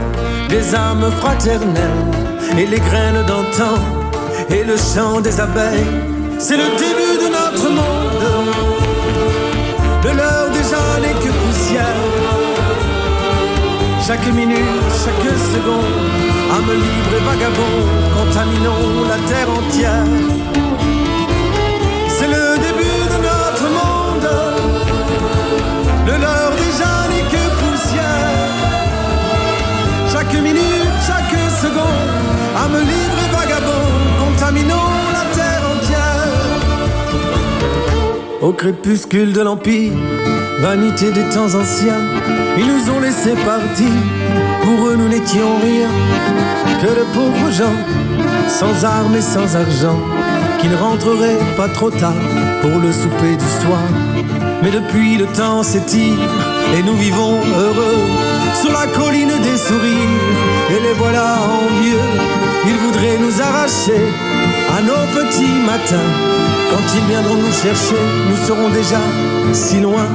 les 0.50 0.72
âmes 0.76 1.10
fraternelles 1.18 2.12
et 2.56 2.66
les 2.66 2.78
graines 2.78 3.26
d'antan 3.26 3.95
et 4.50 4.64
le 4.64 4.76
chant 4.76 5.20
des 5.20 5.40
abeilles. 5.40 5.86
C'est 6.38 6.56
le 6.56 6.68
début 6.84 7.16
de 7.24 7.28
notre 7.38 7.68
monde. 7.70 8.26
De 10.02 10.10
l'heure 10.10 10.50
déjà 10.50 10.82
n'est 11.00 11.18
que 11.24 11.32
poussière. 11.42 12.02
Chaque 14.06 14.26
minute, 14.32 14.88
chaque 15.04 15.28
seconde, 15.52 15.98
âme 16.56 16.72
libre 16.84 17.12
et 17.18 17.24
vagabond, 17.28 17.78
contaminons 18.16 19.08
la 19.08 19.18
terre 19.28 19.50
entière. 19.50 20.06
C'est 22.08 22.28
le 22.28 22.56
début 22.66 23.02
de 23.12 23.18
notre 23.28 23.66
monde. 23.78 24.30
Le 26.06 26.12
leur 26.24 26.50
déjà 26.64 26.92
n'est 27.10 27.28
que 27.34 27.44
poussière. 27.60 28.46
Chaque 30.12 30.34
minute, 30.34 30.96
chaque 31.04 31.36
seconde, 31.64 32.06
âme 32.64 32.78
libre 32.78 33.18
et 33.24 33.30
vagabond, 33.34 33.85
contaminons 34.36 34.90
la 35.12 35.24
terre 35.34 35.62
entière. 35.74 36.28
Au 38.42 38.52
crépuscule 38.52 39.32
de 39.32 39.40
l'Empire, 39.40 39.92
vanité 40.60 41.10
des 41.10 41.24
temps 41.30 41.54
anciens, 41.54 42.04
ils 42.58 42.66
nous 42.66 42.90
ont 42.90 43.00
laissé 43.00 43.32
partir. 43.44 43.88
Pour 44.62 44.88
eux, 44.88 44.96
nous 44.96 45.08
n'étions 45.08 45.56
rien 45.62 45.88
que 46.80 46.86
de 46.86 47.04
pauvres 47.14 47.50
gens, 47.50 47.78
sans 48.48 48.84
armes 48.84 49.16
et 49.16 49.22
sans 49.22 49.56
argent, 49.56 50.00
qui 50.60 50.68
ne 50.68 50.76
rentreraient 50.76 51.38
pas 51.56 51.68
trop 51.68 51.90
tard 51.90 52.20
pour 52.60 52.78
le 52.78 52.92
souper 52.92 53.36
du 53.36 53.64
soir. 53.64 53.82
Mais 54.62 54.70
depuis 54.70 55.16
le 55.16 55.26
temps 55.26 55.62
s'étire 55.62 56.18
et 56.76 56.82
nous 56.82 56.96
vivons 56.96 57.38
heureux 57.58 58.02
sur 58.60 58.72
la 58.72 58.86
colline 58.86 59.32
des 59.42 59.56
sourires. 59.56 60.55
Et 60.68 60.80
les 60.80 60.94
voilà 60.94 61.38
envieux, 61.42 62.08
ils 62.66 62.76
voudraient 62.76 63.18
nous 63.18 63.40
arracher 63.40 64.02
à 64.76 64.82
nos 64.82 65.06
petits 65.16 65.60
matins. 65.64 66.10
Quand 66.70 66.94
ils 66.96 67.06
viendront 67.06 67.36
nous 67.36 67.52
chercher, 67.52 68.02
nous 68.28 68.36
serons 68.46 68.68
déjà 68.70 69.00
si 69.52 69.80
loin. 69.80 70.08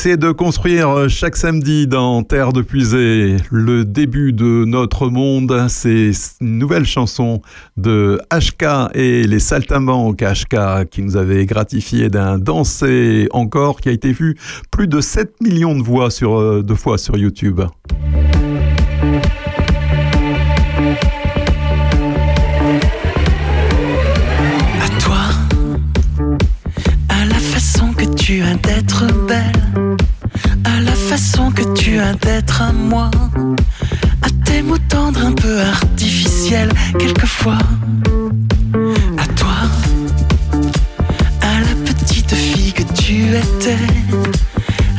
Essaie 0.00 0.16
de 0.16 0.32
construire 0.32 1.10
chaque 1.10 1.36
samedi 1.36 1.86
dans 1.86 2.22
Terre 2.22 2.54
de 2.54 2.62
Puisée, 2.62 3.36
le 3.50 3.84
début 3.84 4.32
de 4.32 4.64
notre 4.64 5.10
monde, 5.10 5.66
c'est 5.68 6.12
une 6.40 6.56
nouvelle 6.56 6.86
chanson 6.86 7.42
de 7.76 8.18
HK 8.32 8.94
et 8.94 9.24
les 9.24 9.38
Saltimbanques 9.38 10.22
HK 10.22 10.88
qui 10.88 11.02
nous 11.02 11.18
avait 11.18 11.44
gratifié 11.44 12.08
d'un 12.08 12.38
danser 12.38 13.28
encore 13.32 13.82
qui 13.82 13.90
a 13.90 13.92
été 13.92 14.12
vu 14.12 14.38
plus 14.70 14.88
de 14.88 15.02
7 15.02 15.38
millions 15.42 15.76
de, 15.76 15.82
voix 15.82 16.08
euh, 16.22 16.62
de 16.62 16.74
fois 16.74 16.96
sur 16.96 17.18
YouTube. 17.18 17.60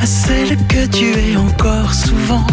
À 0.00 0.06
celle 0.06 0.56
que 0.66 0.86
tu 0.86 1.04
es 1.04 1.36
encore 1.36 1.92
souvent. 1.92 2.46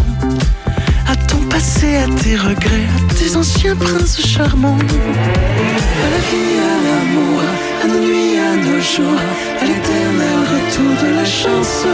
À 1.08 1.16
ton 1.16 1.38
passé, 1.48 1.96
à 1.96 2.06
tes 2.22 2.36
regrets, 2.36 2.88
à 2.96 3.14
tes 3.14 3.34
anciens 3.36 3.76
princes 3.76 4.20
charmants. 4.20 4.76
À 4.76 6.08
la 6.14 6.20
vie, 6.28 6.56
à 6.72 6.76
l'amour, 6.86 7.40
à 7.82 7.86
nos 7.86 8.00
nuits, 8.06 8.38
à 8.38 8.56
nos 8.56 8.80
jours, 8.80 9.20
à 9.60 9.64
l'éternel 9.64 10.38
retour 10.52 10.92
de 11.02 11.16
la 11.16 11.24
chance. 11.24 11.84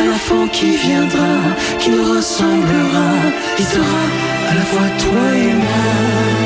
À 0.00 0.06
l'enfant 0.06 0.46
qui 0.52 0.76
viendra, 0.76 1.34
qui 1.80 1.90
nous 1.90 2.04
ressemblera, 2.14 3.10
qui 3.56 3.64
sera 3.64 4.02
à 4.50 4.54
la 4.54 4.62
fois 4.62 4.88
toi 4.98 5.26
et 5.34 5.54
moi. 5.54 6.41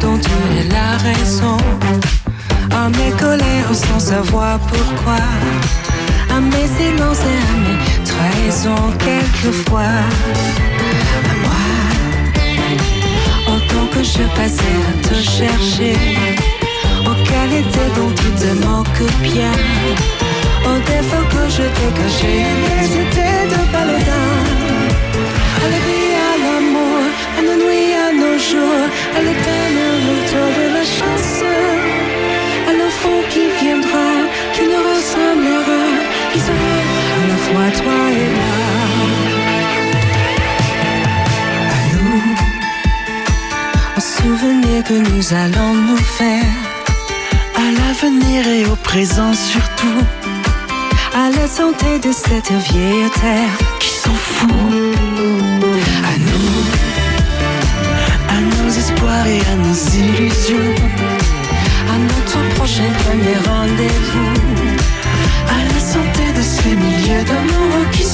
Dont 0.00 0.18
tu 0.18 0.30
es 0.58 0.68
la 0.68 0.90
raison, 1.08 1.56
à 2.70 2.88
mes 2.90 3.12
colères 3.18 3.72
sans 3.72 3.98
savoir 3.98 4.58
pourquoi, 4.60 5.22
à 6.30 6.40
mes 6.40 6.68
silences 6.76 7.24
et 7.32 7.38
à 7.50 7.54
mes 7.64 7.78
trahisons 8.10 8.90
quelquefois. 8.98 9.98
À 11.30 11.34
moi, 11.44 11.64
autant 13.54 13.86
que 13.94 14.02
je 14.02 14.24
passais 14.36 14.78
à 14.90 15.08
te 15.08 15.14
chercher, 15.14 15.96
aux 17.08 17.18
qualités 17.32 17.90
dont 17.96 18.12
tu 18.20 18.30
te 18.40 18.50
manques 18.66 19.10
bien, 19.22 19.54
aux 20.68 20.80
défauts 20.90 21.28
que 21.34 21.44
je 21.56 21.64
t'ai 21.76 21.90
cachés, 22.00 22.44
mais 22.62 22.82
c'était 22.92 23.44
de 23.54 23.60
paladin. 23.72 24.30
À 25.62 25.66
la 25.72 25.80
vie, 25.86 26.12
à 26.28 26.32
l'amour, 26.44 27.02
à 27.38 27.40
nos 27.46 27.56
nuits, 27.64 27.94
à 28.06 28.12
nos 28.12 28.36
jours, 28.38 28.88
à 29.16 29.20
l'éternel 29.22 29.53
fois 37.64 37.82
toi 37.82 38.10
et 38.10 38.28
moi. 38.36 38.54
À 41.70 41.80
nous, 41.94 42.22
au 43.96 44.00
souvenir 44.00 44.84
que 44.84 44.94
nous 44.94 45.34
allons 45.34 45.74
nous 45.74 45.96
faire, 45.96 46.54
à 47.56 47.70
l'avenir 47.78 48.46
et 48.48 48.66
au 48.66 48.76
présent 48.76 49.32
surtout, 49.32 50.00
à 51.14 51.30
la 51.30 51.46
santé 51.46 51.98
de 51.98 52.12
cette 52.12 52.52
vieille 52.70 53.10
terre. 53.20 53.58
qui 53.80 53.90
s'en 53.90 54.14
fout. 54.14 54.50
À 56.10 56.14
nous, 56.28 56.56
à 58.28 58.40
nos 58.40 58.68
espoirs 58.68 59.26
et 59.26 59.40
à 59.52 59.56
nos 59.56 59.78
illusions, 60.02 60.74
À 61.94 61.98
notre 61.98 62.40
prochain 62.56 62.90
premier 63.04 63.36
rendez-vous. 63.46 64.73
Ces 67.04 67.10
milliers 67.10 67.24
d'amoureux 67.24 67.86
qui 67.92 68.04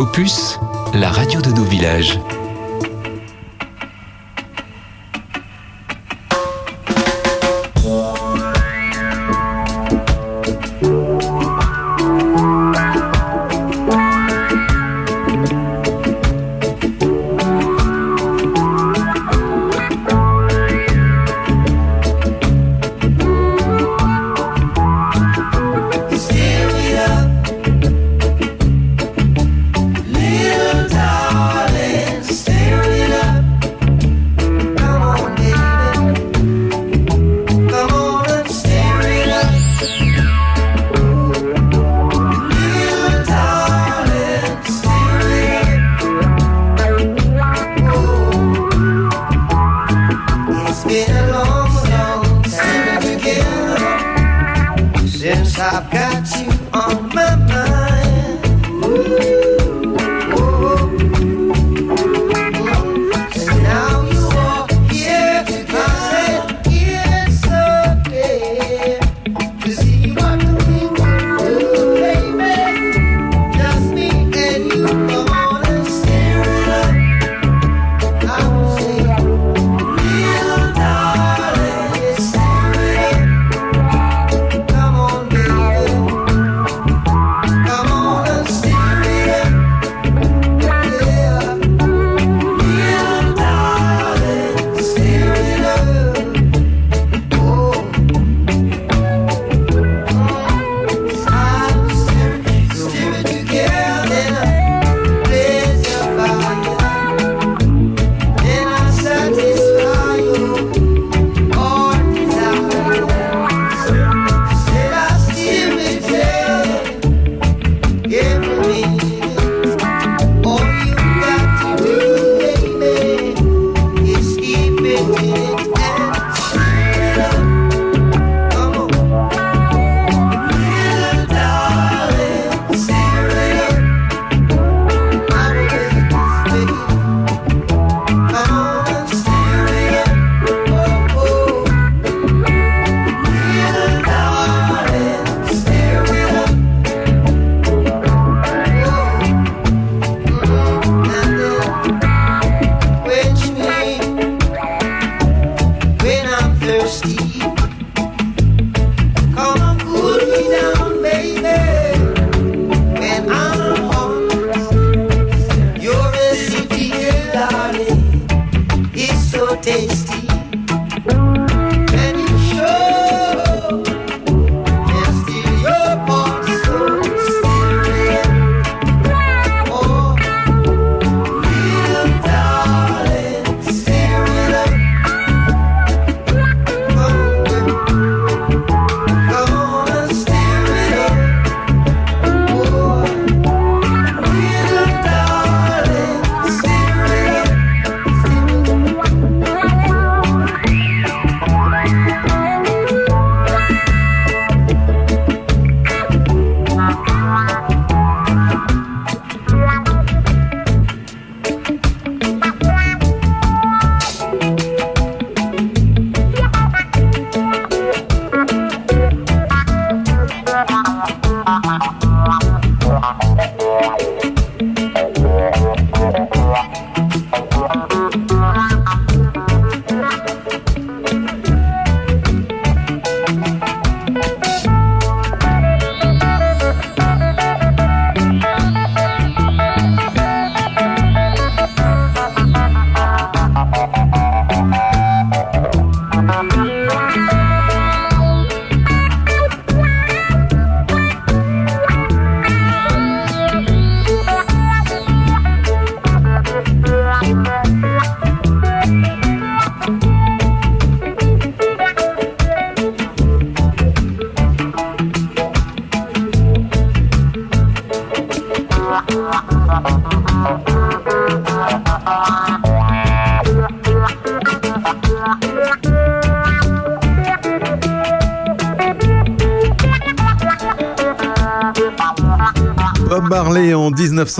Opus, 0.00 0.58
la 0.94 1.10
radio 1.10 1.42
de 1.42 1.50
nos 1.52 1.68
villages. 1.68 2.18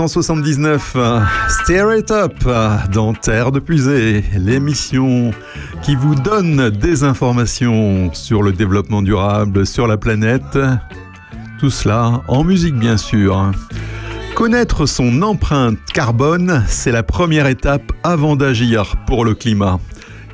1979, 0.00 0.96
Stir 1.46 1.94
It 1.94 2.10
Up 2.10 2.32
dans 2.90 3.12
Terre 3.12 3.52
de 3.52 3.60
Puisée, 3.60 4.24
l'émission 4.34 5.30
qui 5.82 5.94
vous 5.94 6.14
donne 6.14 6.70
des 6.70 7.04
informations 7.04 8.08
sur 8.14 8.42
le 8.42 8.52
développement 8.52 9.02
durable 9.02 9.66
sur 9.66 9.86
la 9.86 9.98
planète. 9.98 10.58
Tout 11.58 11.68
cela 11.68 12.22
en 12.28 12.44
musique 12.44 12.76
bien 12.76 12.96
sûr. 12.96 13.52
Connaître 14.34 14.86
son 14.86 15.20
empreinte 15.20 15.76
carbone, 15.92 16.64
c'est 16.66 16.92
la 16.92 17.02
première 17.02 17.46
étape 17.46 17.92
avant 18.02 18.36
d'agir 18.36 18.96
pour 19.06 19.26
le 19.26 19.34
climat. 19.34 19.78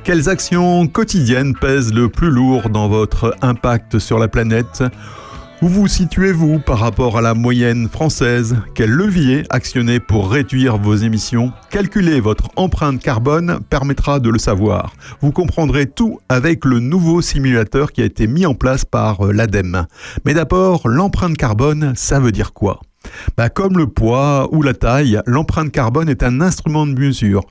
Quelles 0.05 0.29
actions 0.29 0.87
quotidiennes 0.87 1.53
pèsent 1.53 1.93
le 1.93 2.07
plus 2.07 2.29
lourd 2.29 2.69
dans 2.69 2.87
votre 2.87 3.35
impact 3.41 3.99
sur 3.99 4.17
la 4.17 4.29
planète? 4.29 4.81
Où 5.61 5.67
vous 5.67 5.87
situez-vous 5.87 6.59
par 6.59 6.79
rapport 6.79 7.17
à 7.17 7.21
la 7.21 7.33
moyenne 7.33 7.89
française? 7.89 8.57
Quel 8.75 8.91
levier 8.91 9.43
actionner 9.49 9.99
pour 9.99 10.31
réduire 10.31 10.77
vos 10.77 10.95
émissions? 10.95 11.51
Calculer 11.69 12.19
votre 12.19 12.49
empreinte 12.55 13.01
carbone 13.01 13.59
permettra 13.69 14.19
de 14.19 14.29
le 14.29 14.39
savoir. 14.39 14.93
Vous 15.21 15.31
comprendrez 15.31 15.87
tout 15.87 16.19
avec 16.29 16.65
le 16.65 16.79
nouveau 16.79 17.21
simulateur 17.21 17.91
qui 17.91 18.01
a 18.01 18.05
été 18.05 18.27
mis 18.27 18.45
en 18.45 18.53
place 18.53 18.85
par 18.85 19.25
euh, 19.25 19.33
l'ADEME. 19.33 19.87
Mais 20.25 20.33
d'abord, 20.33 20.87
l'empreinte 20.87 21.37
carbone, 21.37 21.93
ça 21.95 22.19
veut 22.19 22.31
dire 22.31 22.53
quoi? 22.53 22.81
Bah, 23.35 23.49
Comme 23.49 23.77
le 23.77 23.87
poids 23.87 24.49
ou 24.51 24.61
la 24.61 24.73
taille, 24.73 25.19
l'empreinte 25.25 25.71
carbone 25.71 26.09
est 26.09 26.23
un 26.23 26.41
instrument 26.41 26.85
de 26.85 26.93
mesure. 26.93 27.41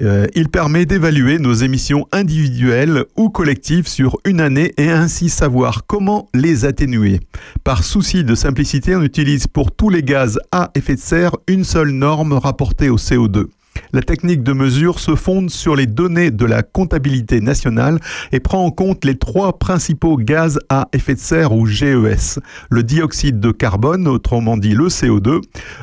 Euh, 0.00 0.26
il 0.34 0.50
permet 0.50 0.84
d'évaluer 0.84 1.38
nos 1.38 1.54
émissions 1.54 2.06
individuelles 2.12 3.04
ou 3.16 3.30
collectives 3.30 3.88
sur 3.88 4.18
une 4.26 4.40
année 4.40 4.74
et 4.76 4.90
ainsi 4.90 5.30
savoir 5.30 5.86
comment 5.86 6.28
les 6.34 6.66
atténuer. 6.66 7.20
Par 7.64 7.82
souci 7.82 8.22
de 8.22 8.34
simplicité, 8.34 8.94
on 8.94 9.02
utilise 9.02 9.46
pour 9.46 9.72
tous 9.72 9.88
les 9.88 10.02
gaz 10.02 10.38
à 10.52 10.70
effet 10.74 10.96
de 10.96 11.00
serre 11.00 11.32
une 11.48 11.64
seule 11.64 11.90
norme 11.90 12.34
rapportée 12.34 12.90
au 12.90 12.96
CO2. 12.96 13.46
La 13.92 14.02
technique 14.02 14.42
de 14.42 14.52
mesure 14.52 14.98
se 14.98 15.14
fonde 15.14 15.50
sur 15.50 15.76
les 15.76 15.86
données 15.86 16.30
de 16.30 16.44
la 16.44 16.62
comptabilité 16.62 17.40
nationale 17.40 17.98
et 18.32 18.40
prend 18.40 18.64
en 18.64 18.70
compte 18.70 19.04
les 19.04 19.16
trois 19.16 19.58
principaux 19.58 20.16
gaz 20.16 20.58
à 20.68 20.88
effet 20.92 21.14
de 21.14 21.20
serre 21.20 21.52
ou 21.52 21.66
GES, 21.66 22.38
le 22.70 22.82
dioxyde 22.82 23.40
de 23.40 23.50
carbone, 23.50 24.08
autrement 24.08 24.56
dit 24.56 24.74
le 24.74 24.88
CO2, 24.88 25.40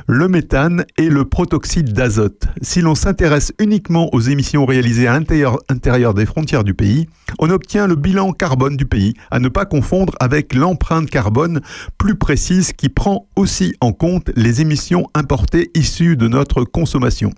le 0.07 0.27
méthane 0.27 0.85
et 0.97 1.09
le 1.09 1.25
protoxyde 1.25 1.93
d'azote. 1.93 2.43
Si 2.61 2.81
l'on 2.81 2.95
s'intéresse 2.95 3.53
uniquement 3.59 4.09
aux 4.13 4.21
émissions 4.21 4.65
réalisées 4.65 5.07
à 5.07 5.13
l'intérieur 5.13 6.13
des 6.13 6.25
frontières 6.25 6.63
du 6.63 6.73
pays, 6.73 7.07
on 7.39 7.49
obtient 7.49 7.87
le 7.87 7.95
bilan 7.95 8.31
carbone 8.31 8.77
du 8.77 8.85
pays, 8.85 9.13
à 9.31 9.39
ne 9.39 9.49
pas 9.49 9.65
confondre 9.65 10.13
avec 10.19 10.53
l'empreinte 10.53 11.09
carbone 11.09 11.61
plus 11.97 12.15
précise 12.15 12.73
qui 12.73 12.89
prend 12.89 13.27
aussi 13.35 13.73
en 13.81 13.91
compte 13.91 14.31
les 14.35 14.61
émissions 14.61 15.07
importées 15.13 15.71
issues 15.75 16.17
de 16.17 16.27
notre 16.27 16.63
consommation. 16.63 17.31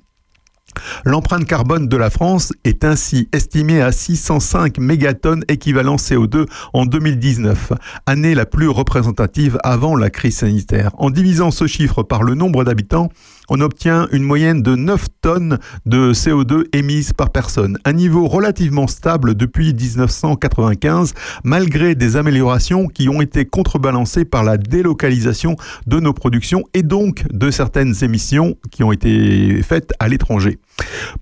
L'empreinte 1.03 1.45
carbone 1.45 1.87
de 1.87 1.97
la 1.97 2.09
France 2.09 2.53
est 2.63 2.83
ainsi 2.83 3.27
estimée 3.31 3.81
à 3.81 3.91
605 3.91 4.77
mégatonnes 4.77 5.43
équivalent 5.47 5.95
CO2 5.95 6.45
en 6.73 6.85
2019, 6.85 7.73
année 8.05 8.35
la 8.35 8.45
plus 8.45 8.69
représentative 8.69 9.57
avant 9.63 9.95
la 9.95 10.09
crise 10.09 10.37
sanitaire. 10.37 10.91
En 10.97 11.09
divisant 11.09 11.51
ce 11.51 11.67
chiffre 11.67 12.03
par 12.03 12.23
le 12.23 12.35
nombre 12.35 12.63
d'habitants, 12.63 13.09
on 13.49 13.61
obtient 13.61 14.07
une 14.11 14.23
moyenne 14.23 14.63
de 14.63 14.75
9 14.75 15.05
tonnes 15.21 15.59
de 15.85 16.13
CO2 16.13 16.65
émises 16.73 17.13
par 17.13 17.29
personne, 17.29 17.77
un 17.85 17.93
niveau 17.93 18.27
relativement 18.27 18.87
stable 18.87 19.35
depuis 19.35 19.73
1995, 19.73 21.13
malgré 21.43 21.95
des 21.95 22.15
améliorations 22.15 22.87
qui 22.87 23.09
ont 23.09 23.21
été 23.21 23.45
contrebalancées 23.45 24.25
par 24.25 24.43
la 24.43 24.57
délocalisation 24.57 25.55
de 25.85 25.99
nos 25.99 26.13
productions 26.13 26.63
et 26.73 26.83
donc 26.83 27.25
de 27.31 27.51
certaines 27.51 27.93
émissions 28.03 28.55
qui 28.71 28.83
ont 28.83 28.91
été 28.91 29.61
faites 29.61 29.93
à 29.99 30.07
l'étranger. 30.07 30.59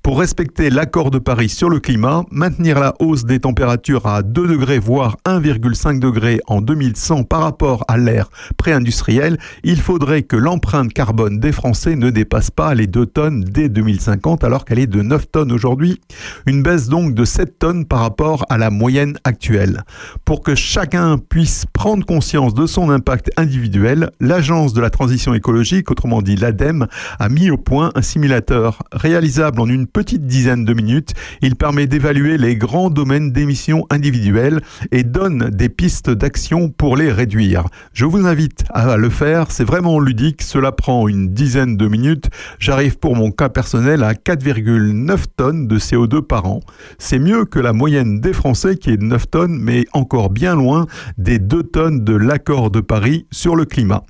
Pour 0.01 0.20
respecter 0.20 0.70
l'accord 0.70 1.12
de 1.12 1.20
Paris 1.20 1.49
sur 1.49 1.70
le 1.70 1.80
climat, 1.80 2.24
maintenir 2.32 2.80
la 2.80 2.93
hausse 2.99 3.26
des 3.26 3.39
températures 3.39 4.08
à 4.08 4.24
2 4.24 4.47
degrés 4.47 4.80
voire 4.80 5.18
1,5 5.26 5.99
degrés 5.99 6.39
en 6.47 6.62
2100 6.62 7.24
par 7.24 7.41
rapport 7.41 7.86
à 7.88 7.97
l'ère 7.97 8.30
pré-industrielle, 8.58 9.38
il 9.64 9.80
faudrait 9.80 10.24
que 10.24 10.36
l'empreinte 10.36 10.91
carbone 10.91 11.39
des 11.39 11.51
Français 11.51 11.95
ne 11.95 12.10
dépasse 12.10 12.51
pas 12.51 12.74
les 12.74 12.88
2 12.88 13.06
tonnes 13.06 13.43
dès 13.43 13.70
2050 13.70 14.43
alors 14.43 14.66
qu'elle 14.66 14.80
est 14.80 14.88
de 14.88 15.01
9 15.01 15.32
tonnes 15.32 15.51
aujourd'hui. 15.51 16.01
Une 16.47 16.64
baisse 16.64 16.89
donc 16.89 17.14
de 17.14 17.24
7 17.24 17.60
tonnes 17.60 17.86
par 17.86 17.99
rapport 17.99 18.45
à 18.49 18.58
la 18.58 18.70
moyenne 18.70 19.18
actuelle. 19.24 19.84
Pour 20.26 20.41
que 20.41 20.56
chacun 20.56 21.18
puisse 21.18 21.66
prendre 21.72 22.06
conscience 22.06 22.54
de 22.54 22.66
son 22.66 22.89
impact 22.89 23.30
individuel, 23.38 24.10
l'Agence 24.20 24.74
de 24.74 24.82
la 24.82 24.89
transition 24.89 25.34
écologique, 25.34 25.91
autrement 25.91 26.22
dit 26.22 26.36
l'ADEME, 26.36 26.88
a 27.20 27.30
mis 27.30 27.51
au 27.51 27.58
point 27.58 27.91
un 27.95 28.01
simulateur 28.01 28.80
réalisable 28.91 29.43
en 29.52 29.68
une 29.68 29.88
petite 29.88 30.26
dizaine 30.26 30.66
de 30.66 30.74
minutes. 30.74 31.14
Il 31.41 31.56
permet 31.56 31.88
d'évaluer 31.88 32.38
les 32.38 32.56
grands 32.56 32.89
domaines 32.89 33.32
d'émissions 33.32 33.86
individuelles 33.89 34.62
et 34.91 35.04
donne 35.04 35.50
des 35.50 35.70
pistes 35.70 36.10
d'action 36.10 36.70
pour 36.70 36.98
les 36.98 37.12
réduire. 37.12 37.66
Je 37.94 38.06
vous 38.06 38.26
invite 38.26 38.64
à 38.70 38.98
le 38.98 39.10
faire, 39.10 39.52
c'est 39.52 39.64
vraiment 39.64 40.00
ludique, 40.00 40.41
cela 40.41 40.72
prend 40.72 41.08
une 41.08 41.34
dizaine 41.34 41.78
de 41.78 41.88
minutes 41.88 42.30
j'arrive 42.60 42.98
pour 42.98 43.16
mon 43.16 43.32
cas 43.32 43.50
personnel 43.50 44.04
à 44.04 44.14
4,9 44.14 45.26
tonnes 45.36 45.68
de 45.68 45.78
CO2 45.78 46.22
par 46.22 46.46
an. 46.46 46.60
C'est 46.98 47.20
mieux 47.20 47.46
que 47.46 47.60
la 47.60 47.74
moyenne 47.74 48.20
des 48.20 48.34
Français 48.34 48.76
qui 48.78 48.91
est 48.91 48.98
de 48.98 49.04
9 49.04 49.30
tonnes, 49.30 49.58
mais 49.60 49.86
encore 49.94 50.30
bien 50.30 50.56
loin 50.56 50.86
des 51.18 51.39
2 51.39 51.64
tonnes 51.64 52.04
de 52.04 52.16
l'accord 52.16 52.72
de 52.72 52.82
Paris 52.82 53.26
sur 53.32 53.56
le 53.56 53.66
climat. 53.66 54.04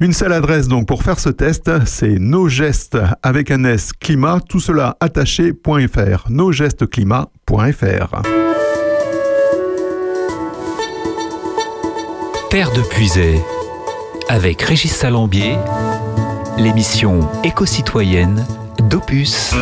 Une 0.00 0.12
seule 0.12 0.32
adresse 0.32 0.68
donc 0.68 0.86
pour 0.86 1.02
faire 1.02 1.18
ce 1.18 1.28
test, 1.28 1.70
c'est 1.86 2.18
nos 2.18 2.48
gestes 2.48 2.98
avec 3.22 3.50
un 3.50 3.64
S 3.64 3.92
climat, 3.92 4.40
tout 4.48 4.60
cela 4.60 4.96
attaché.fr, 5.00 6.30
nosgestesclimat.fr. 6.30 8.22
Terre 12.50 12.72
de 12.72 12.82
Puisay 12.82 13.40
avec 14.28 14.62
Régis 14.62 14.92
Salambier 14.94 15.56
l'émission 16.58 17.28
éco-citoyenne 17.44 18.44
d'Opus. 18.88 19.54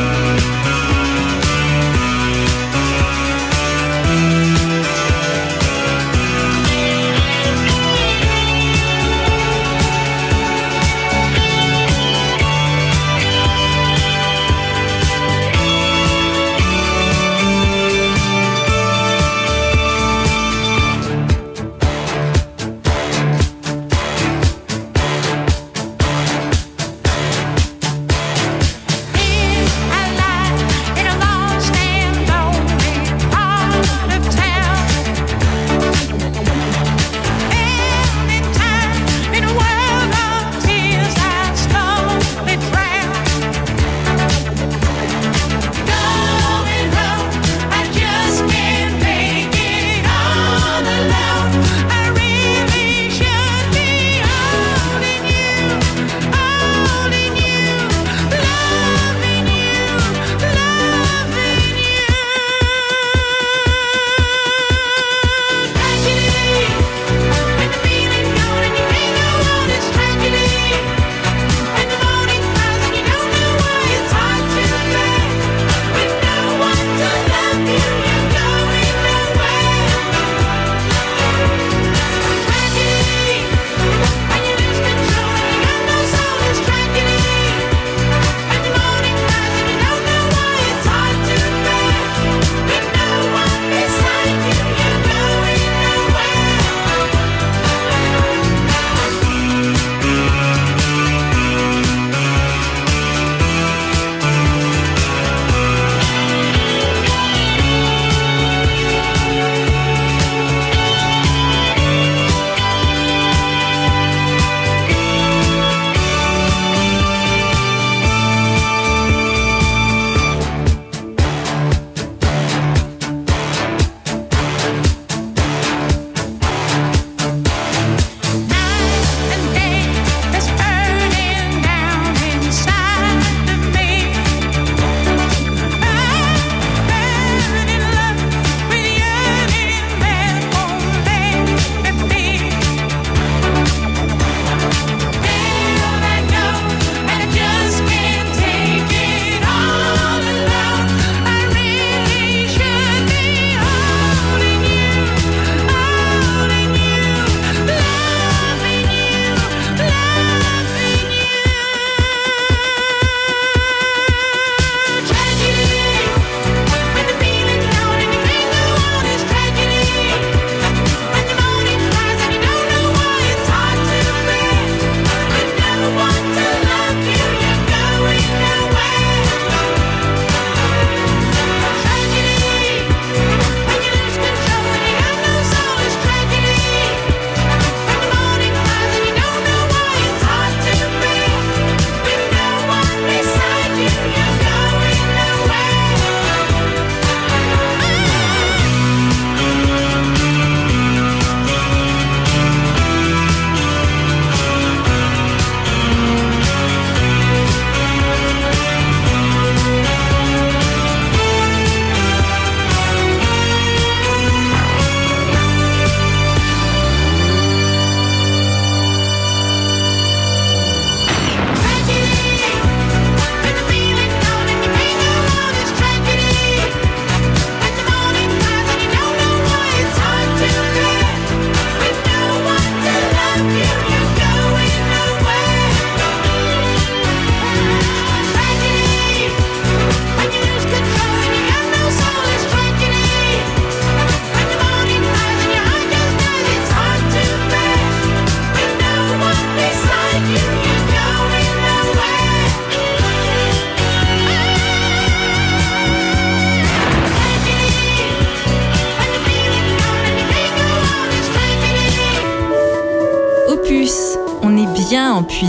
Tu 265.41 265.47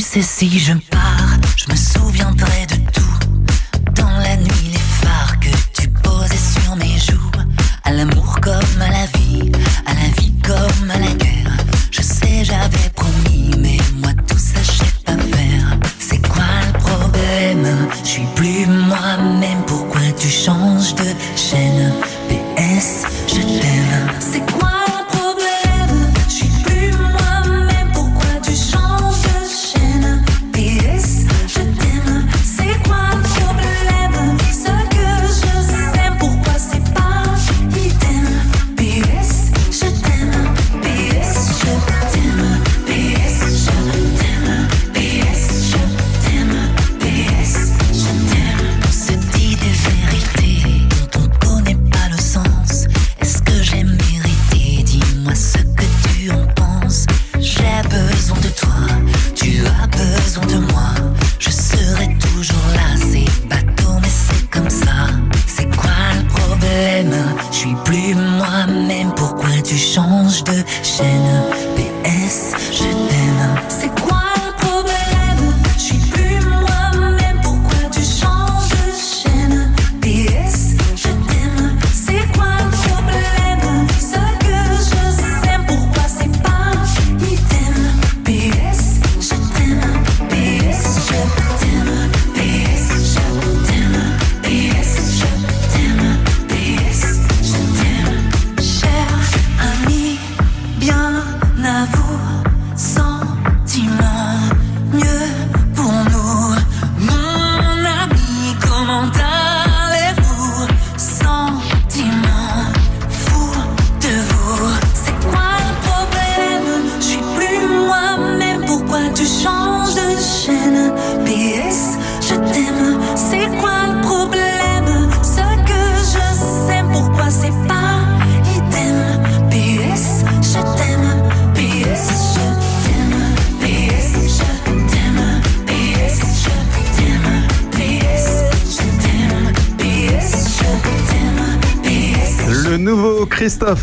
sais 0.00 0.22
si 0.22 0.60
je 0.60 0.74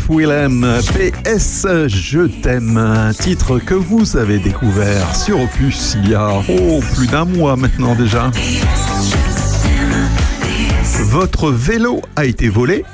Willem, 0.08 0.64
PS 0.82 1.66
Je 1.88 2.26
t'aime, 2.26 2.76
un 2.76 3.12
titre 3.12 3.58
que 3.58 3.74
vous 3.74 4.16
avez 4.16 4.38
découvert 4.38 5.16
sur 5.16 5.40
Opus 5.40 5.96
il 6.02 6.10
y 6.10 6.14
a 6.14 6.30
oh, 6.48 6.80
plus 6.94 7.06
d'un 7.06 7.24
mois 7.24 7.56
maintenant 7.56 7.94
déjà. 7.94 8.30
Votre 11.10 11.50
vélo 11.50 12.00
a 12.14 12.24
été 12.24 12.48
volé 12.48 12.84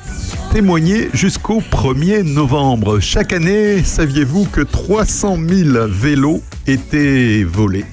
Témoignez 0.53 1.09
jusqu'au 1.13 1.61
1er 1.61 2.23
novembre. 2.23 3.01
Chaque 3.01 3.33
année, 3.33 3.83
saviez-vous 3.83 4.47
que 4.47 4.61
300 4.61 5.39
000 5.49 5.87
vélos 5.89 6.43
étaient 6.67 7.45
volés? 7.45 7.87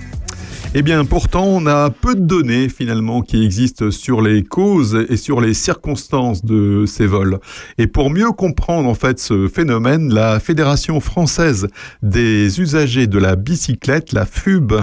Eh 0.76 0.84
bien, 0.84 1.04
pourtant, 1.04 1.46
on 1.46 1.66
a 1.66 1.90
peu 1.90 2.14
de 2.14 2.22
données 2.22 2.70
finalement 2.70 3.24
qui 3.24 3.44
existent 3.44 3.90
sur 3.90 4.22
les 4.22 4.44
causes 4.44 5.08
et 5.10 5.18
sur 5.18 5.42
les 5.42 5.56
circonstances 5.56 6.46
de 6.46 6.86
ces 6.86 7.08
vols. 7.08 7.40
Et 7.82 7.88
pour 7.88 8.10
mieux 8.10 8.34
comprendre 8.34 8.90
en 8.90 8.94
fait 8.94 9.20
ce 9.20 9.48
phénomène, 9.48 10.14
la 10.14 10.42
Fédération 10.42 11.00
française 11.00 11.70
des 12.02 12.60
usagers 12.60 13.08
de 13.08 13.18
la 13.18 13.38
bicyclette, 13.38 14.12
la 14.12 14.26
FUB, 14.26 14.74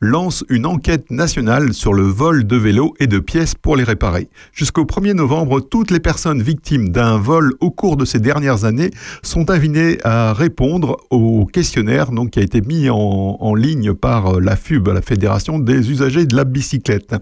lance 0.00 0.44
une 0.48 0.66
enquête 0.66 1.10
nationale 1.10 1.72
sur 1.72 1.92
le 1.92 2.02
vol 2.02 2.46
de 2.46 2.56
vélos 2.56 2.94
et 3.00 3.06
de 3.06 3.18
pièces 3.18 3.54
pour 3.54 3.76
les 3.76 3.84
réparer. 3.84 4.28
Jusqu'au 4.52 4.84
1er 4.84 5.12
novembre, 5.12 5.60
toutes 5.60 5.90
les 5.90 6.00
personnes 6.00 6.42
victimes 6.42 6.88
d'un 6.90 7.18
vol 7.18 7.52
au 7.60 7.70
cours 7.70 7.96
de 7.96 8.04
ces 8.04 8.18
dernières 8.18 8.64
années 8.64 8.90
sont 9.22 9.50
invitées 9.50 9.98
à 10.04 10.32
répondre 10.32 10.96
au 11.10 11.46
questionnaire 11.46 12.10
donc, 12.10 12.30
qui 12.30 12.38
a 12.38 12.42
été 12.42 12.60
mis 12.60 12.88
en, 12.90 12.96
en 12.96 13.54
ligne 13.54 13.94
par 13.94 14.40
la 14.40 14.56
FUB, 14.56 14.88
la 14.88 15.02
Fédération 15.02 15.58
des 15.58 15.90
usagers 15.90 16.26
de 16.26 16.36
la 16.36 16.44
bicyclette. 16.44 17.14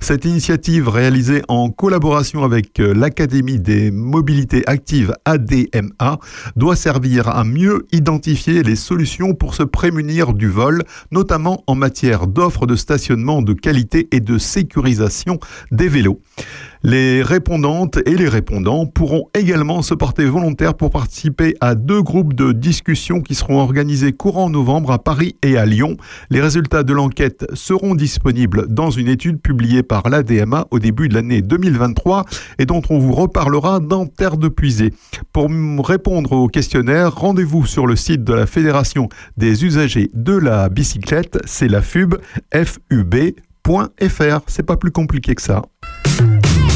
Cette 0.00 0.24
initiative 0.24 0.88
réalisée 0.88 1.42
en 1.48 1.70
collaboration 1.70 2.44
avec 2.44 2.78
l'Académie 2.78 3.58
des 3.58 3.90
mobilités 3.90 4.62
actives 4.66 5.14
ADMA 5.24 6.18
doit 6.56 6.76
servir 6.76 7.28
à 7.28 7.44
mieux 7.44 7.86
identifier 7.92 8.62
les 8.62 8.76
solutions 8.76 9.34
pour 9.34 9.54
se 9.54 9.62
prémunir 9.62 10.32
du 10.32 10.48
vol, 10.48 10.82
notamment 11.10 11.62
en 11.66 11.74
matière 11.74 12.13
d'offres 12.26 12.66
de 12.66 12.76
stationnement 12.76 13.42
de 13.42 13.52
qualité 13.52 14.08
et 14.12 14.20
de 14.20 14.38
sécurisation 14.38 15.38
des 15.70 15.88
vélos. 15.88 16.20
Les 16.86 17.22
répondantes 17.22 17.96
et 18.04 18.14
les 18.14 18.28
répondants 18.28 18.84
pourront 18.84 19.30
également 19.32 19.80
se 19.80 19.94
porter 19.94 20.26
volontaires 20.26 20.74
pour 20.74 20.90
participer 20.90 21.56
à 21.62 21.74
deux 21.74 22.02
groupes 22.02 22.34
de 22.34 22.52
discussion 22.52 23.22
qui 23.22 23.34
seront 23.34 23.58
organisés 23.58 24.12
courant 24.12 24.50
novembre 24.50 24.90
à 24.90 24.98
Paris 24.98 25.34
et 25.42 25.56
à 25.56 25.64
Lyon. 25.64 25.96
Les 26.28 26.42
résultats 26.42 26.82
de 26.82 26.92
l'enquête 26.92 27.46
seront 27.54 27.94
disponibles 27.94 28.66
dans 28.68 28.90
une 28.90 29.08
étude 29.08 29.40
publiée 29.40 29.82
par 29.82 30.10
l'ADMA 30.10 30.66
au 30.70 30.78
début 30.78 31.08
de 31.08 31.14
l'année 31.14 31.40
2023 31.40 32.26
et 32.58 32.66
dont 32.66 32.82
on 32.90 32.98
vous 32.98 33.14
reparlera 33.14 33.80
dans 33.80 34.04
Terre 34.04 34.36
de 34.36 34.48
Puisée. 34.48 34.92
Pour 35.32 35.48
répondre 35.88 36.32
au 36.32 36.48
questionnaire, 36.48 37.14
rendez-vous 37.14 37.64
sur 37.64 37.86
le 37.86 37.96
site 37.96 38.24
de 38.24 38.34
la 38.34 38.44
Fédération 38.44 39.08
des 39.38 39.64
usagers 39.64 40.10
de 40.12 40.36
la 40.36 40.68
bicyclette, 40.68 41.38
c'est 41.46 41.68
la 41.68 41.80
FUB, 41.80 42.16
fub.fr. 42.52 44.40
C'est 44.48 44.66
pas 44.66 44.76
plus 44.76 44.90
compliqué 44.90 45.34
que 45.34 45.40
ça. 45.40 45.62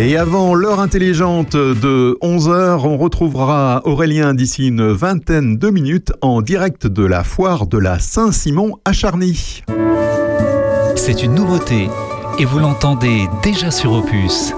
Et 0.00 0.16
avant 0.16 0.54
l'heure 0.54 0.80
intelligente 0.80 1.56
de 1.56 2.18
11h, 2.20 2.80
on 2.84 2.96
retrouvera 2.96 3.80
Aurélien 3.84 4.34
d'ici 4.34 4.66
une 4.66 4.90
vingtaine 4.90 5.56
de 5.56 5.70
minutes 5.70 6.12
en 6.20 6.42
direct 6.42 6.86
de 6.88 7.04
la 7.04 7.22
foire 7.22 7.66
de 7.68 7.78
la 7.78 8.00
Saint-Simon 8.00 8.78
à 8.84 8.92
Charny. 8.92 9.62
C'est 10.96 11.22
une 11.22 11.34
nouveauté 11.34 11.88
et 12.38 12.44
vous 12.44 12.58
l'entendez 12.58 13.28
déjà 13.42 13.70
sur 13.70 13.92
Opus. 13.92 14.52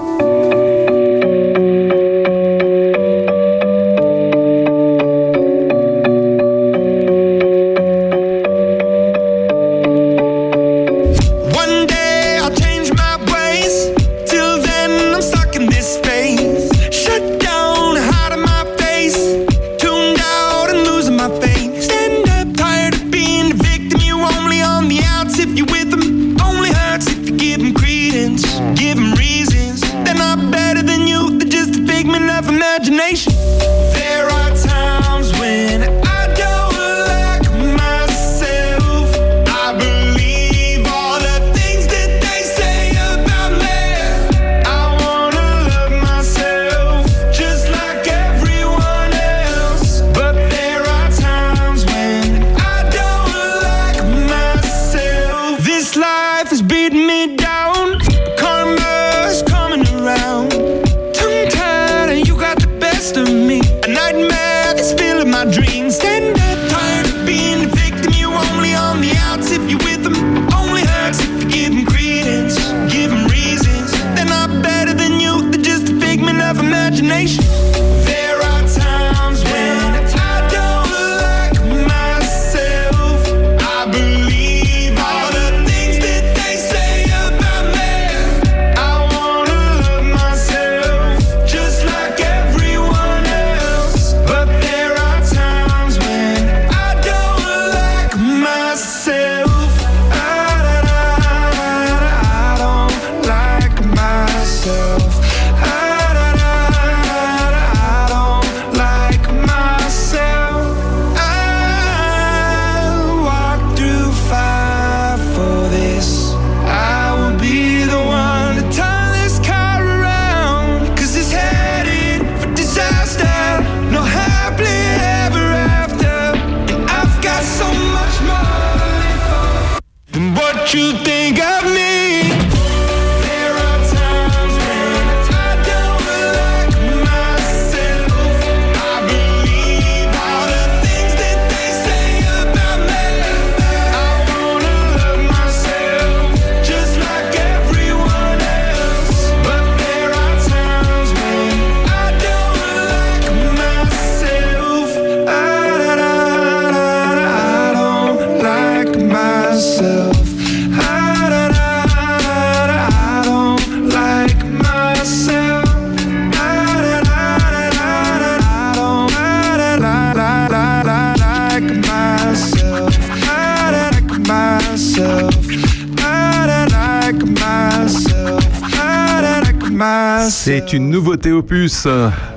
une 180.73 180.89
nouveauté 180.89 181.31
opus, 181.31 181.87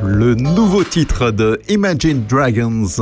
le 0.03 0.35
nouveau 0.35 0.85
titre 0.85 1.31
de 1.31 1.61
Imagine 1.69 2.25
Dragons.« 2.29 2.87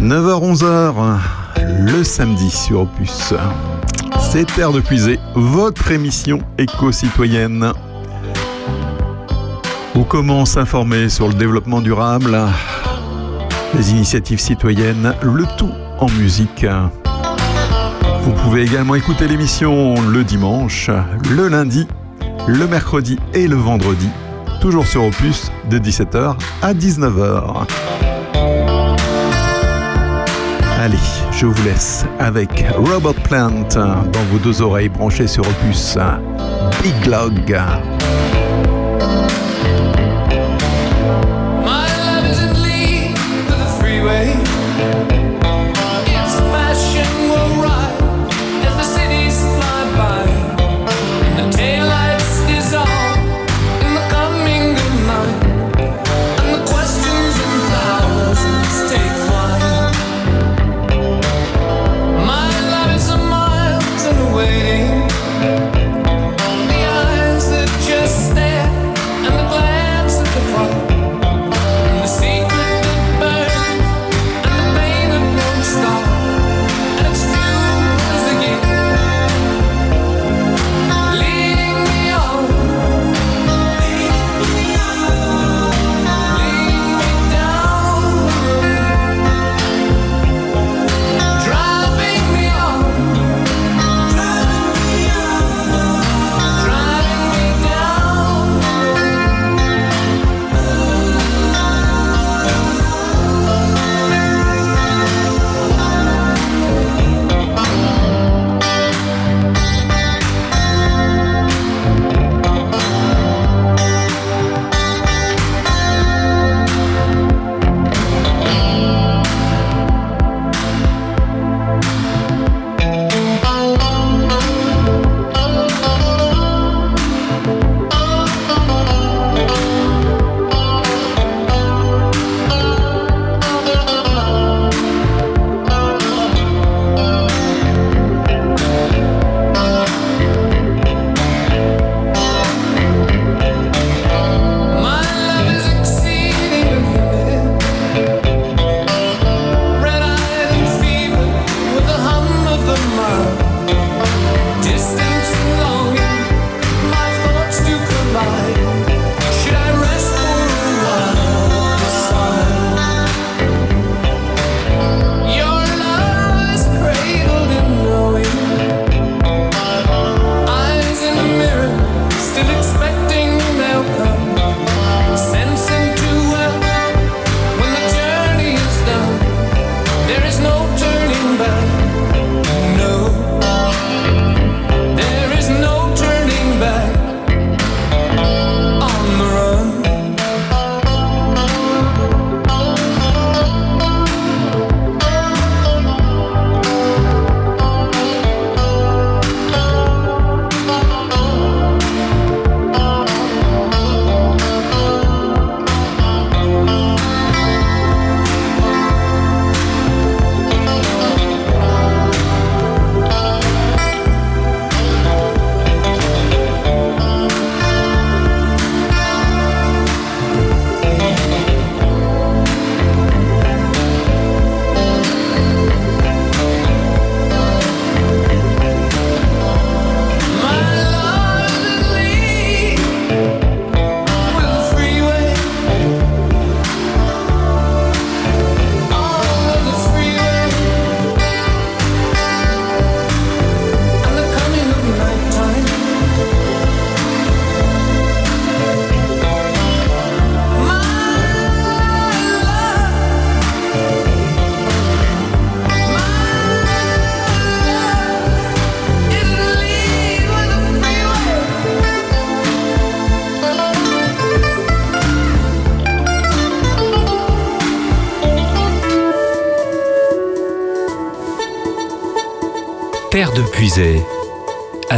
9h-11h, 0.00 1.18
le 1.80 2.04
samedi 2.04 2.50
sur 2.50 2.82
Opus. 2.82 3.34
C'est 4.20 4.46
Terre 4.46 4.72
de 4.72 4.80
puiser 4.80 5.18
votre 5.34 5.90
émission 5.90 6.38
éco-citoyenne. 6.56 7.72
Ou 9.96 10.04
comment 10.04 10.44
s'informer 10.44 11.08
sur 11.08 11.26
le 11.28 11.34
développement 11.34 11.80
durable, 11.80 12.38
les 13.74 13.90
initiatives 13.90 14.40
citoyennes, 14.40 15.14
le 15.22 15.44
tout 15.56 15.72
en 15.98 16.08
musique. 16.10 16.64
Vous 18.28 18.34
pouvez 18.34 18.62
également 18.62 18.94
écouter 18.94 19.26
l'émission 19.26 19.94
le 20.02 20.22
dimanche, 20.22 20.90
le 21.30 21.48
lundi, 21.48 21.88
le 22.46 22.66
mercredi 22.66 23.18
et 23.32 23.48
le 23.48 23.56
vendredi, 23.56 24.06
toujours 24.60 24.86
sur 24.86 25.04
Opus 25.04 25.50
de 25.70 25.78
17h 25.78 26.36
à 26.60 26.74
19h. 26.74 27.66
Allez, 30.78 30.98
je 31.32 31.46
vous 31.46 31.64
laisse 31.64 32.04
avec 32.18 32.66
Robot 32.76 33.14
Plant 33.24 33.66
dans 33.74 34.24
vos 34.30 34.38
deux 34.44 34.60
oreilles 34.60 34.90
branchées 34.90 35.26
sur 35.26 35.48
Opus. 35.48 35.96
Big 36.82 37.06
Log. 37.06 37.58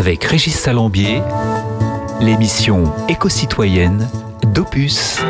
Avec 0.00 0.24
Régis 0.24 0.58
Salambier, 0.58 1.20
l'émission 2.22 2.90
éco-citoyenne 3.10 4.08
d'Opus. 4.54 5.20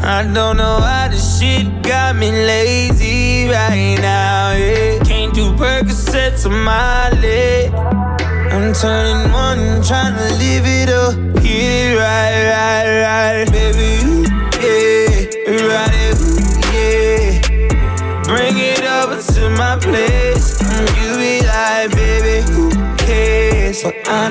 I 0.00 0.22
don't 0.22 0.56
know 0.56 0.78
why 0.80 1.08
this 1.10 1.38
shit 1.38 1.82
got 1.82 2.16
me 2.16 2.30
lazy 2.30 3.46
right 3.46 3.98
now. 4.00 4.27
Yeah. 4.58 4.98
Can't 5.04 5.32
do 5.32 5.52
Percocets 5.52 6.44
on 6.44 6.64
my 6.64 7.10
leg. 7.22 7.72
I'm 8.52 8.72
turning 8.72 9.30
one, 9.32 9.82
trying 9.84 10.16
to 10.16 10.28
live 10.42 10.66
it 10.66 10.88
up. 10.88 11.14
It 11.44 11.96
right, 11.96 12.38
right, 12.54 12.86
right, 13.06 13.52
baby. 13.52 13.90
you, 14.02 14.24
Yeah, 14.58 15.68
right 15.70 16.18
yeah. 16.74 17.28
Bring 18.24 18.58
it 18.58 18.82
over 18.82 19.22
to 19.22 19.50
my 19.50 19.78
place. 19.80 20.60
And 20.60 20.88
you 20.98 21.10
be 21.22 21.46
like, 21.46 21.90
baby, 21.92 22.36
who 22.50 22.70
cares? 22.96 23.82
So 23.82 23.92
I 24.06 24.28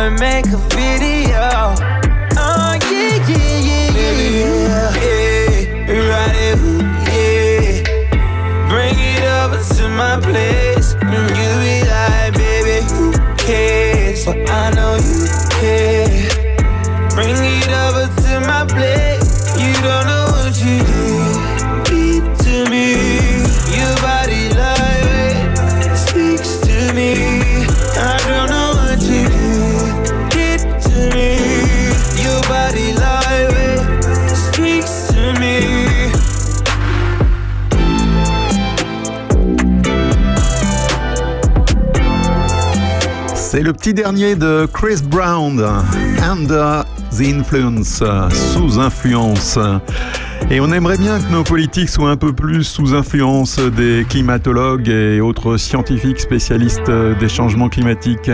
and 0.00 0.18
make 0.18 0.46
a 0.46 0.56
video. 0.72 1.76
Oh, 2.36 2.72
yeah, 2.90 3.16
yeah, 3.28 3.68
yeah, 3.68 3.90
yeah. 4.38 4.94
Yeah, 4.96 6.08
right 6.08 6.36
it, 6.48 6.58
yeah. 7.08 7.84
Bring 8.70 8.96
it 8.96 9.22
over 9.40 9.60
to 9.74 9.84
my 9.90 10.14
place. 10.20 10.94
And 11.02 11.28
you 11.38 11.50
be 11.64 11.76
like, 11.86 12.32
baby, 12.32 12.76
who 12.88 13.12
cares? 13.36 14.24
But 14.24 14.38
I 14.48 14.70
know 14.70 14.79
le 43.70 43.74
petit 43.74 43.94
dernier 43.94 44.34
de 44.34 44.66
Chris 44.72 45.00
Brown, 45.04 45.64
Under 46.20 46.84
the 47.16 47.20
Influence, 47.20 48.02
sous 48.52 48.80
influence. 48.80 49.60
Et 50.50 50.58
on 50.58 50.72
aimerait 50.72 50.98
bien 50.98 51.20
que 51.20 51.30
nos 51.30 51.44
politiques 51.44 51.88
soient 51.88 52.10
un 52.10 52.16
peu 52.16 52.32
plus 52.32 52.64
sous 52.64 52.94
influence 52.94 53.60
des 53.60 54.04
climatologues 54.08 54.88
et 54.88 55.20
autres 55.20 55.56
scientifiques 55.56 56.18
spécialistes 56.18 56.90
des 56.90 57.28
changements 57.28 57.68
climatiques. 57.68 58.28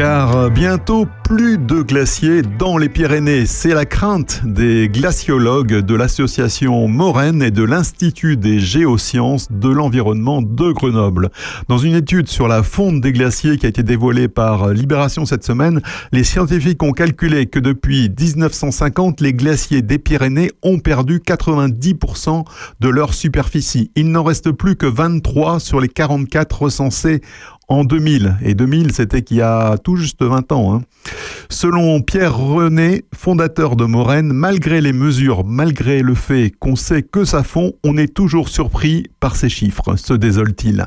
Car 0.00 0.50
bientôt 0.50 1.06
plus 1.24 1.58
de 1.58 1.82
glaciers 1.82 2.40
dans 2.40 2.78
les 2.78 2.88
Pyrénées. 2.88 3.44
C'est 3.44 3.74
la 3.74 3.84
crainte 3.84 4.40
des 4.46 4.88
glaciologues 4.88 5.80
de 5.80 5.94
l'association 5.94 6.88
Moraine 6.88 7.42
et 7.42 7.50
de 7.50 7.62
l'Institut 7.62 8.38
des 8.38 8.60
géosciences 8.60 9.52
de 9.52 9.68
l'environnement 9.68 10.40
de 10.40 10.72
Grenoble. 10.72 11.28
Dans 11.68 11.76
une 11.76 11.94
étude 11.94 12.28
sur 12.28 12.48
la 12.48 12.62
fonte 12.62 13.02
des 13.02 13.12
glaciers 13.12 13.58
qui 13.58 13.66
a 13.66 13.68
été 13.68 13.82
dévoilée 13.82 14.28
par 14.28 14.70
Libération 14.70 15.26
cette 15.26 15.44
semaine, 15.44 15.82
les 16.12 16.24
scientifiques 16.24 16.82
ont 16.82 16.92
calculé 16.92 17.44
que 17.44 17.58
depuis 17.58 18.08
1950, 18.08 19.20
les 19.20 19.34
glaciers 19.34 19.82
des 19.82 19.98
Pyrénées 19.98 20.50
ont 20.62 20.78
perdu 20.78 21.18
90% 21.18 22.44
de 22.80 22.88
leur 22.88 23.12
superficie. 23.12 23.90
Il 23.96 24.10
n'en 24.10 24.24
reste 24.24 24.50
plus 24.50 24.76
que 24.76 24.86
23 24.86 25.60
sur 25.60 25.78
les 25.78 25.88
44 25.88 26.62
recensés 26.62 27.20
en 27.70 27.84
2000. 27.84 28.36
Et 28.42 28.54
2000, 28.54 28.92
c'était 28.92 29.22
qu'il 29.22 29.38
y 29.38 29.42
a 29.42 29.78
tout 29.78 29.96
juste 29.96 30.22
20 30.22 30.52
ans. 30.52 30.74
Hein. 30.74 30.82
Selon 31.48 32.02
Pierre 32.02 32.36
René, 32.36 33.04
fondateur 33.14 33.76
de 33.76 33.84
Moraine, 33.84 34.32
malgré 34.32 34.80
les 34.80 34.92
mesures, 34.92 35.44
malgré 35.44 36.02
le 36.02 36.14
fait 36.14 36.52
qu'on 36.58 36.76
sait 36.76 37.02
que 37.02 37.24
ça 37.24 37.42
fond, 37.42 37.72
on 37.84 37.96
est 37.96 38.12
toujours 38.12 38.48
surpris 38.48 39.06
par 39.20 39.36
ces 39.36 39.48
chiffres, 39.48 39.96
se 39.96 40.12
désole-t-il. 40.12 40.84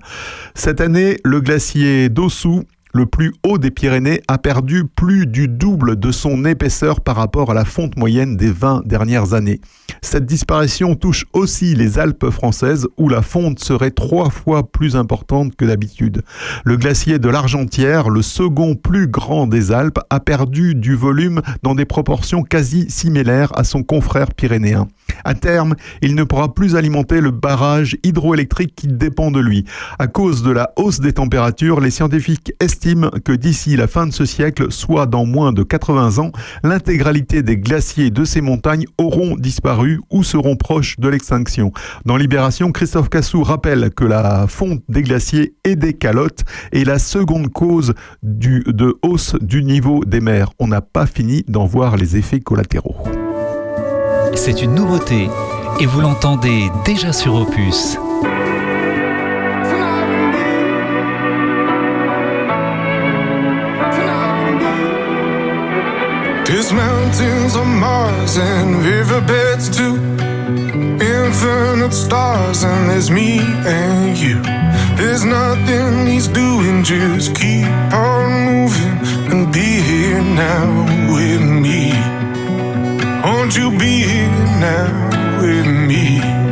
Cette 0.55 0.81
année, 0.81 1.17
le 1.23 1.39
glacier 1.39 2.09
d'Ossou 2.09 2.63
le 2.93 3.07
plus 3.07 3.33
haut 3.43 3.57
des 3.57 3.71
Pyrénées 3.71 4.21
a 4.27 4.37
perdu 4.37 4.85
plus 4.85 5.25
du 5.25 5.47
double 5.47 5.99
de 5.99 6.11
son 6.11 6.45
épaisseur 6.45 7.01
par 7.01 7.15
rapport 7.15 7.49
à 7.49 7.53
la 7.55 7.65
fonte 7.65 7.97
moyenne 7.97 8.37
des 8.37 8.51
20 8.51 8.85
dernières 8.85 9.33
années. 9.33 9.61
Cette 10.01 10.25
disparition 10.25 10.95
touche 10.95 11.25
aussi 11.33 11.73
les 11.73 11.97
Alpes 11.97 12.29
françaises 12.29 12.87
où 12.97 13.09
la 13.09 13.23
fonte 13.23 13.59
serait 13.59 13.91
trois 13.91 14.29
fois 14.29 14.71
plus 14.71 14.95
importante 14.95 15.55
que 15.55 15.65
d'habitude. 15.65 16.21
Le 16.65 16.77
glacier 16.77 17.17
de 17.17 17.29
l'Argentière, 17.29 18.09
le 18.09 18.21
second 18.21 18.75
plus 18.75 19.07
grand 19.07 19.47
des 19.47 19.71
Alpes, 19.71 19.99
a 20.11 20.19
perdu 20.19 20.75
du 20.75 20.95
volume 20.95 21.41
dans 21.63 21.73
des 21.73 21.85
proportions 21.85 22.43
quasi 22.43 22.89
similaires 22.89 23.51
à 23.57 23.63
son 23.63 23.81
confrère 23.81 24.33
pyrénéen. 24.33 24.87
À 25.23 25.33
terme, 25.33 25.75
il 26.01 26.15
ne 26.15 26.23
pourra 26.23 26.53
plus 26.53 26.75
alimenter 26.75 27.21
le 27.21 27.31
barrage 27.31 27.97
hydroélectrique 28.03 28.75
qui 28.75 28.87
dépend 28.87 29.31
de 29.31 29.39
lui. 29.39 29.65
À 29.99 30.07
cause 30.07 30.43
de 30.43 30.51
la 30.51 30.71
hausse 30.77 30.99
des 30.99 31.13
températures, 31.13 31.79
les 31.79 31.91
scientifiques 31.91 32.53
estiment 32.59 33.09
que 33.23 33.33
d'ici 33.33 33.75
la 33.75 33.87
fin 33.87 34.07
de 34.07 34.13
ce 34.13 34.25
siècle, 34.25 34.71
soit 34.71 35.05
dans 35.05 35.25
moins 35.25 35.53
de 35.53 35.63
80 35.63 36.19
ans, 36.19 36.31
l'intégralité 36.63 37.43
des 37.43 37.57
glaciers 37.57 38.11
de 38.11 38.25
ces 38.25 38.41
montagnes 38.41 38.85
auront 38.97 39.35
disparu 39.35 40.01
ou 40.11 40.23
seront 40.23 40.55
proches 40.55 40.99
de 40.99 41.09
l'extinction. 41.09 41.71
Dans 42.05 42.17
Libération, 42.17 42.71
Christophe 42.71 43.09
Cassou 43.09 43.43
rappelle 43.43 43.91
que 43.91 44.05
la 44.05 44.47
fonte 44.47 44.83
des 44.89 45.03
glaciers 45.03 45.55
et 45.63 45.75
des 45.75 45.93
calottes 45.93 46.43
est 46.71 46.83
la 46.83 46.99
seconde 46.99 47.49
cause 47.49 47.93
de 48.21 48.95
hausse 49.01 49.35
du 49.41 49.63
niveau 49.63 50.03
des 50.05 50.21
mers. 50.21 50.51
On 50.59 50.67
n'a 50.67 50.81
pas 50.81 51.05
fini 51.05 51.43
d'en 51.47 51.65
voir 51.65 51.97
les 51.97 52.17
effets 52.17 52.39
collatéraux 52.39 53.22
c'est 54.35 54.61
une 54.61 54.73
nouveauté 54.75 55.29
et 55.79 55.85
vous 55.85 56.01
l'entendez 56.01 56.71
déjà 56.85 57.13
sur 57.13 57.35
Opus. 57.35 57.97
There's 66.45 66.71
mountains 66.71 67.55
on 67.55 67.79
Mars 67.79 68.37
and 68.37 68.83
riverbeds 68.83 69.69
too. 69.69 69.95
Infinite 71.01 71.93
stars, 71.93 72.63
and 72.63 72.89
there's 72.89 73.09
me 73.09 73.39
and 73.65 74.17
you. 74.17 74.41
There's 74.95 75.25
nothing 75.25 76.07
he's 76.07 76.27
doing, 76.27 76.83
just 76.83 77.35
keep 77.35 77.65
on 77.91 78.45
moving 78.45 78.97
and 79.31 79.51
be 79.51 79.81
here 79.81 80.21
now 80.21 80.85
with 81.13 81.41
me. 81.41 81.82
won't 83.43 83.57
you 83.57 83.69
be 83.77 84.03
here 84.03 84.29
now 84.61 85.41
with 85.41 85.67
me? 85.67 86.42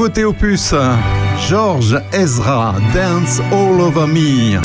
nouveauté 0.00 0.24
opus, 0.24 0.72
George 1.46 1.94
Ezra, 2.12 2.74
Dance 2.94 3.38
All 3.52 3.82
Over 3.82 4.06
Me. 4.06 4.58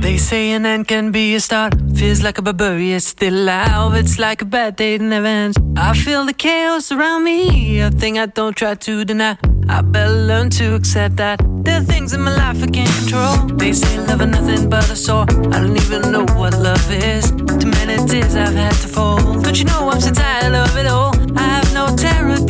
They 0.00 0.16
say 0.16 0.52
an 0.52 0.64
end 0.64 0.86
can 0.88 1.10
be 1.10 1.34
a 1.34 1.40
start. 1.40 1.74
Feels 1.94 2.22
like 2.22 2.38
a 2.38 2.42
barbarian, 2.42 3.00
still 3.00 3.34
alive. 3.34 3.94
It's 3.94 4.18
like 4.18 4.40
a 4.40 4.46
bad 4.46 4.76
day 4.76 4.94
in 4.94 5.10
never 5.10 5.26
ends. 5.26 5.58
I 5.76 5.92
feel 5.92 6.24
the 6.24 6.32
chaos 6.32 6.90
around 6.90 7.24
me, 7.24 7.80
a 7.80 7.90
thing 7.90 8.18
I 8.18 8.24
don't 8.24 8.56
try 8.56 8.74
to 8.74 9.04
deny. 9.04 9.36
I 9.68 9.82
better 9.82 10.14
learn 10.14 10.48
to 10.50 10.74
accept 10.74 11.16
that 11.16 11.40
there 11.64 11.80
are 11.80 11.84
things 11.84 12.14
in 12.14 12.22
my 12.22 12.34
life 12.34 12.62
I 12.62 12.66
can't 12.66 12.90
control. 13.00 13.58
They 13.58 13.74
say 13.74 13.98
love 14.06 14.22
is 14.22 14.28
nothing 14.28 14.70
but 14.70 14.90
a 14.90 14.96
sore. 14.96 15.26
I 15.52 15.60
don't 15.60 15.76
even 15.76 16.10
know 16.10 16.24
what 16.36 16.54
love 16.54 16.90
is. 16.90 17.30
Too 17.32 17.68
many 17.68 17.96
tears 18.08 18.34
I've 18.34 18.54
had 18.54 18.72
to 18.80 18.88
fall. 18.88 19.18
Don't 19.42 19.58
you 19.58 19.66
know 19.66 19.90
I'm 19.90 20.00
so 20.00 20.10
tired 20.10 20.54
of 20.54 20.74
it 20.78 20.86
all? 20.86 21.13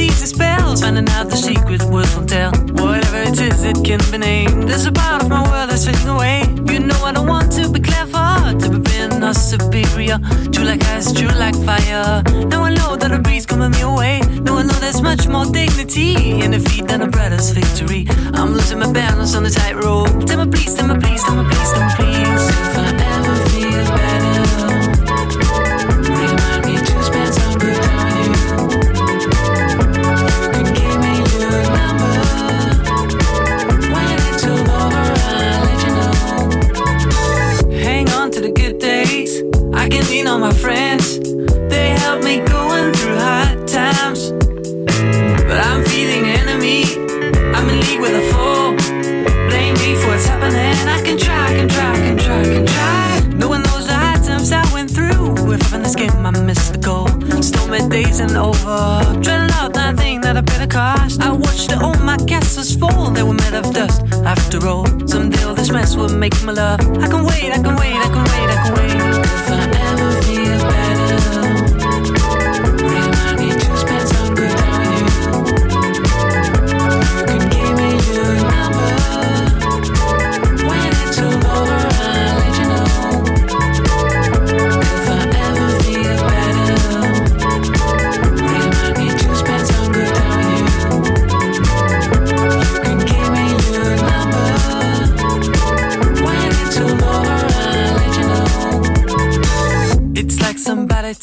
Easy 0.04 0.26
spells, 0.26 0.82
finding 0.82 1.08
out 1.16 1.30
the 1.30 1.36
secret 1.36 1.82
words 1.84 2.14
won't 2.14 2.28
tell. 2.28 2.52
Whatever 2.82 3.20
it 3.30 3.40
is, 3.40 3.64
it 3.64 3.82
can 3.82 4.00
be 4.10 4.18
named. 4.18 4.68
There's 4.68 4.84
a 4.84 4.92
part 4.92 5.22
of 5.22 5.30
my 5.30 5.42
world 5.48 5.70
that's 5.70 5.86
fading 5.86 6.08
away. 6.08 6.42
You 6.70 6.80
know 6.80 7.00
I 7.08 7.12
don't 7.12 7.26
want 7.26 7.50
to 7.52 7.70
be 7.70 7.80
clever, 7.80 8.52
to 8.60 8.66
be 8.68 8.80
being 8.80 9.24
or 9.24 9.32
superior. 9.32 10.18
True 10.52 10.66
like 10.66 10.84
ice, 10.96 11.10
true 11.12 11.34
like 11.44 11.56
fire. 11.64 12.22
Now 12.52 12.64
I 12.64 12.74
know 12.74 12.96
that 12.96 13.12
a 13.12 13.18
breeze 13.18 13.46
coming 13.46 13.70
me 13.70 13.80
away. 13.80 14.20
Now 14.44 14.58
I 14.58 14.62
know 14.64 14.78
there's 14.84 15.00
much 15.00 15.26
more 15.26 15.46
dignity 15.46 16.40
in 16.42 16.50
defeat 16.50 16.86
than 16.86 17.00
a 17.00 17.08
brother's 17.08 17.50
victory. 17.50 18.06
I'm 18.34 18.52
losing 18.52 18.80
my 18.80 18.92
balance 18.92 19.34
on 19.34 19.44
the 19.44 19.50
tightrope. 19.50 20.26
Tell 20.26 20.44
me 20.44 20.50
please, 20.52 20.74
tell 20.74 20.86
me 20.86 21.00
please. 21.00 21.13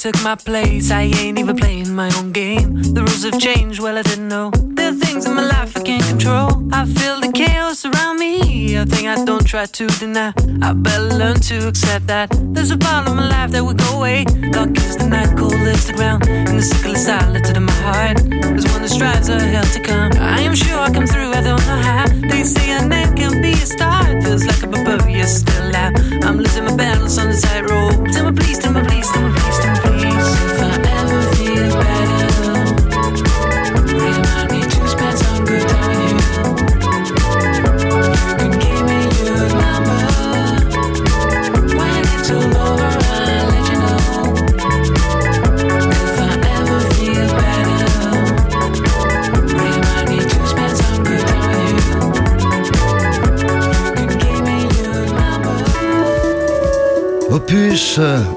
took 0.01 0.23
my 0.23 0.33
place. 0.33 0.89
I 0.89 1.03
ain't 1.03 1.37
even 1.37 1.55
playing 1.55 1.93
my 1.93 2.09
own 2.17 2.31
game. 2.31 2.81
The 2.81 3.01
rules 3.01 3.23
have 3.23 3.39
changed, 3.39 3.79
well, 3.79 3.99
I 3.99 4.01
didn't 4.01 4.29
know. 4.29 4.49
There 4.49 4.89
are 4.89 4.95
things 4.95 5.27
in 5.27 5.35
my 5.35 5.45
life 5.45 5.77
I 5.77 5.81
can't 5.83 6.03
control. 6.03 6.67
I 6.73 6.85
feel 6.85 7.19
the 7.19 7.31
chaos 7.31 7.85
around 7.85 8.17
me, 8.17 8.75
a 8.77 8.83
thing 8.83 9.07
I 9.07 9.23
don't 9.23 9.45
try 9.45 9.67
to 9.67 9.87
deny. 9.99 10.33
I 10.63 10.73
better 10.73 11.15
learn 11.21 11.39
to 11.41 11.67
accept 11.67 12.07
that 12.07 12.29
there's 12.53 12.71
a 12.71 12.79
problem. 12.79 13.10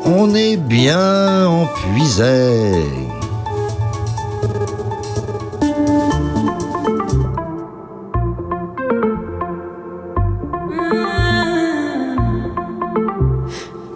on 0.04 0.34
est 0.34 0.56
bien 0.56 1.46
empuisés. 1.46 2.72
Hmm. 10.70 12.16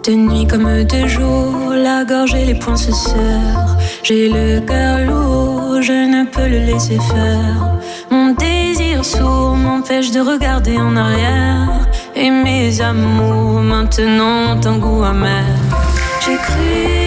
De 0.05 0.11
nuit 0.13 0.47
comme 0.47 0.83
de 0.83 1.07
jour, 1.07 1.73
la 1.73 2.05
gorge 2.05 2.35
et 2.35 2.45
les 2.45 2.55
poings 2.55 2.77
se 2.77 2.91
serrent. 2.91 3.75
J'ai 4.03 4.29
le 4.29 4.61
cœur 4.61 4.99
lourd, 4.99 5.81
je 5.81 5.91
ne 5.91 6.25
peux 6.25 6.47
le 6.47 6.59
laisser 6.59 6.97
faire. 6.97 7.79
Mon 8.11 8.33
désir 8.33 9.03
sourd 9.03 9.55
m'empêche 9.55 10.11
de 10.11 10.21
regarder 10.21 10.77
en 10.77 10.95
arrière 10.95 11.88
et 12.19 12.29
mes 12.29 12.81
amours 12.81 13.61
maintenant 13.61 14.53
ont 14.53 14.65
un 14.65 14.77
goût 14.77 15.03
amer. 15.03 15.45
J'ai 16.25 16.35
cru. 16.35 16.98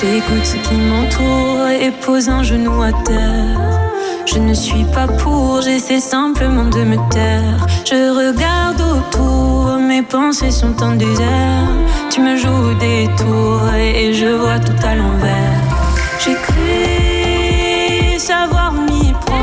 J'écoute 0.00 0.44
ce 0.44 0.56
qui 0.56 0.74
m'entoure 0.74 1.68
et 1.68 1.92
pose 2.04 2.28
un 2.28 2.42
genou 2.42 2.82
à 2.82 2.92
terre. 3.04 3.60
Je 4.26 4.38
ne 4.38 4.52
suis 4.52 4.84
pas 4.92 5.06
pour, 5.06 5.60
j'essaie 5.62 6.00
simplement 6.00 6.64
de 6.64 6.82
me 6.82 6.96
taire. 7.10 7.66
Je 7.84 8.10
regarde 8.10 8.80
autour, 8.80 9.78
mes 9.78 10.02
pensées 10.02 10.50
sont 10.50 10.82
en 10.82 10.96
désert. 10.96 11.68
Tu 12.10 12.20
me 12.20 12.36
joues 12.36 12.74
des 12.80 13.08
tours 13.16 13.72
et 13.76 14.12
je 14.12 14.26
vois 14.26 14.58
tout 14.58 14.86
à 14.86 14.96
l'envers. 14.96 15.62
J'ai 16.24 16.34
cru 16.34 18.18
savoir 18.18 18.72
m'y 18.72 19.12
prendre. 19.12 19.33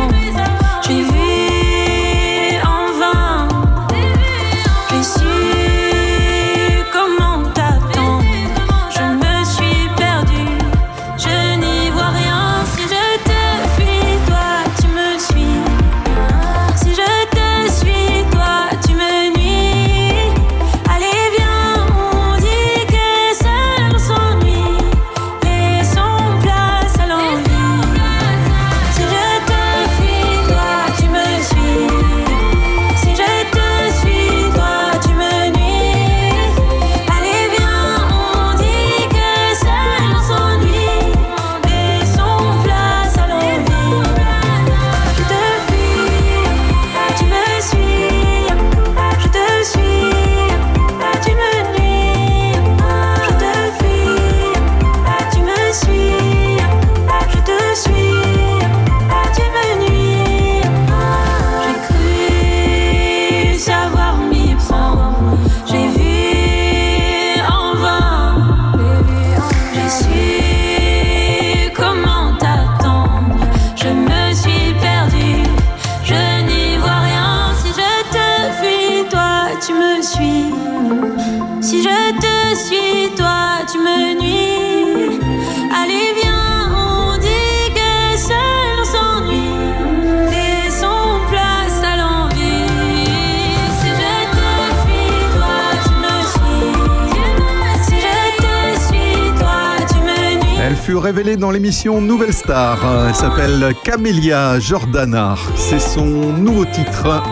révélée 101.02 101.36
dans 101.36 101.52
l'émission 101.52 101.99
Nouvelle 101.99 102.34
Star. 102.34 102.78
Elle 103.07 103.15
s'appelle 103.15 103.73
Camélia 103.84 104.60
Jordana. 104.60 105.36
C'est 105.56 105.80
son 105.80 106.06
nouveau 106.06 106.65
titre. 106.65 107.23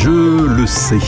Je 0.00 0.46
le 0.46 0.66
sais. 0.66 0.98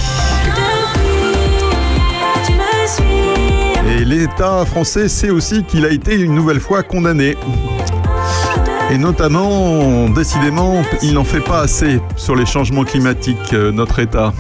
Et 3.89 4.05
l'État 4.05 4.65
français 4.65 5.09
sait 5.09 5.31
aussi 5.31 5.65
qu'il 5.65 5.85
a 5.85 5.91
été 5.91 6.15
une 6.15 6.35
nouvelle 6.35 6.61
fois 6.61 6.83
condamné. 6.83 7.37
Et 8.91 8.99
notamment, 8.99 10.09
décidément, 10.11 10.83
il 11.03 11.15
n'en 11.15 11.25
fait 11.25 11.41
pas 11.41 11.61
assez 11.61 12.01
sur 12.17 12.37
les 12.37 12.47
changements 12.47 12.85
climatiques, 12.85 13.53
euh, 13.53 13.73
notre 13.73 13.99
État. 13.99 14.33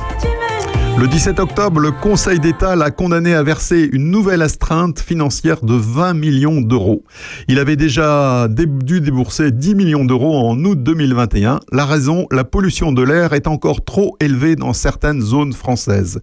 Le 0.98 1.08
17 1.08 1.40
octobre, 1.40 1.80
le 1.80 1.90
Conseil 1.90 2.38
d'État 2.38 2.76
l'a 2.76 2.90
condamné 2.90 3.34
à 3.34 3.42
verser 3.42 3.88
une 3.92 4.10
nouvelle 4.10 4.42
astreinte 4.42 5.00
financière 5.00 5.64
de 5.64 5.74
20 5.74 6.12
millions 6.12 6.60
d'euros. 6.60 7.02
Il 7.48 7.58
avait 7.58 7.76
déjà 7.76 8.46
dû 8.48 9.00
débourser 9.00 9.52
10 9.52 9.74
millions 9.74 10.04
d'euros 10.04 10.36
en 10.46 10.62
août 10.64 10.80
2021. 10.80 11.60
La 11.72 11.86
raison, 11.86 12.26
la 12.30 12.44
pollution 12.44 12.92
de 12.92 13.02
l'air 13.02 13.32
est 13.32 13.46
encore 13.46 13.84
trop 13.84 14.16
élevée 14.20 14.54
dans 14.54 14.74
certaines 14.74 15.22
zones 15.22 15.54
françaises. 15.54 16.20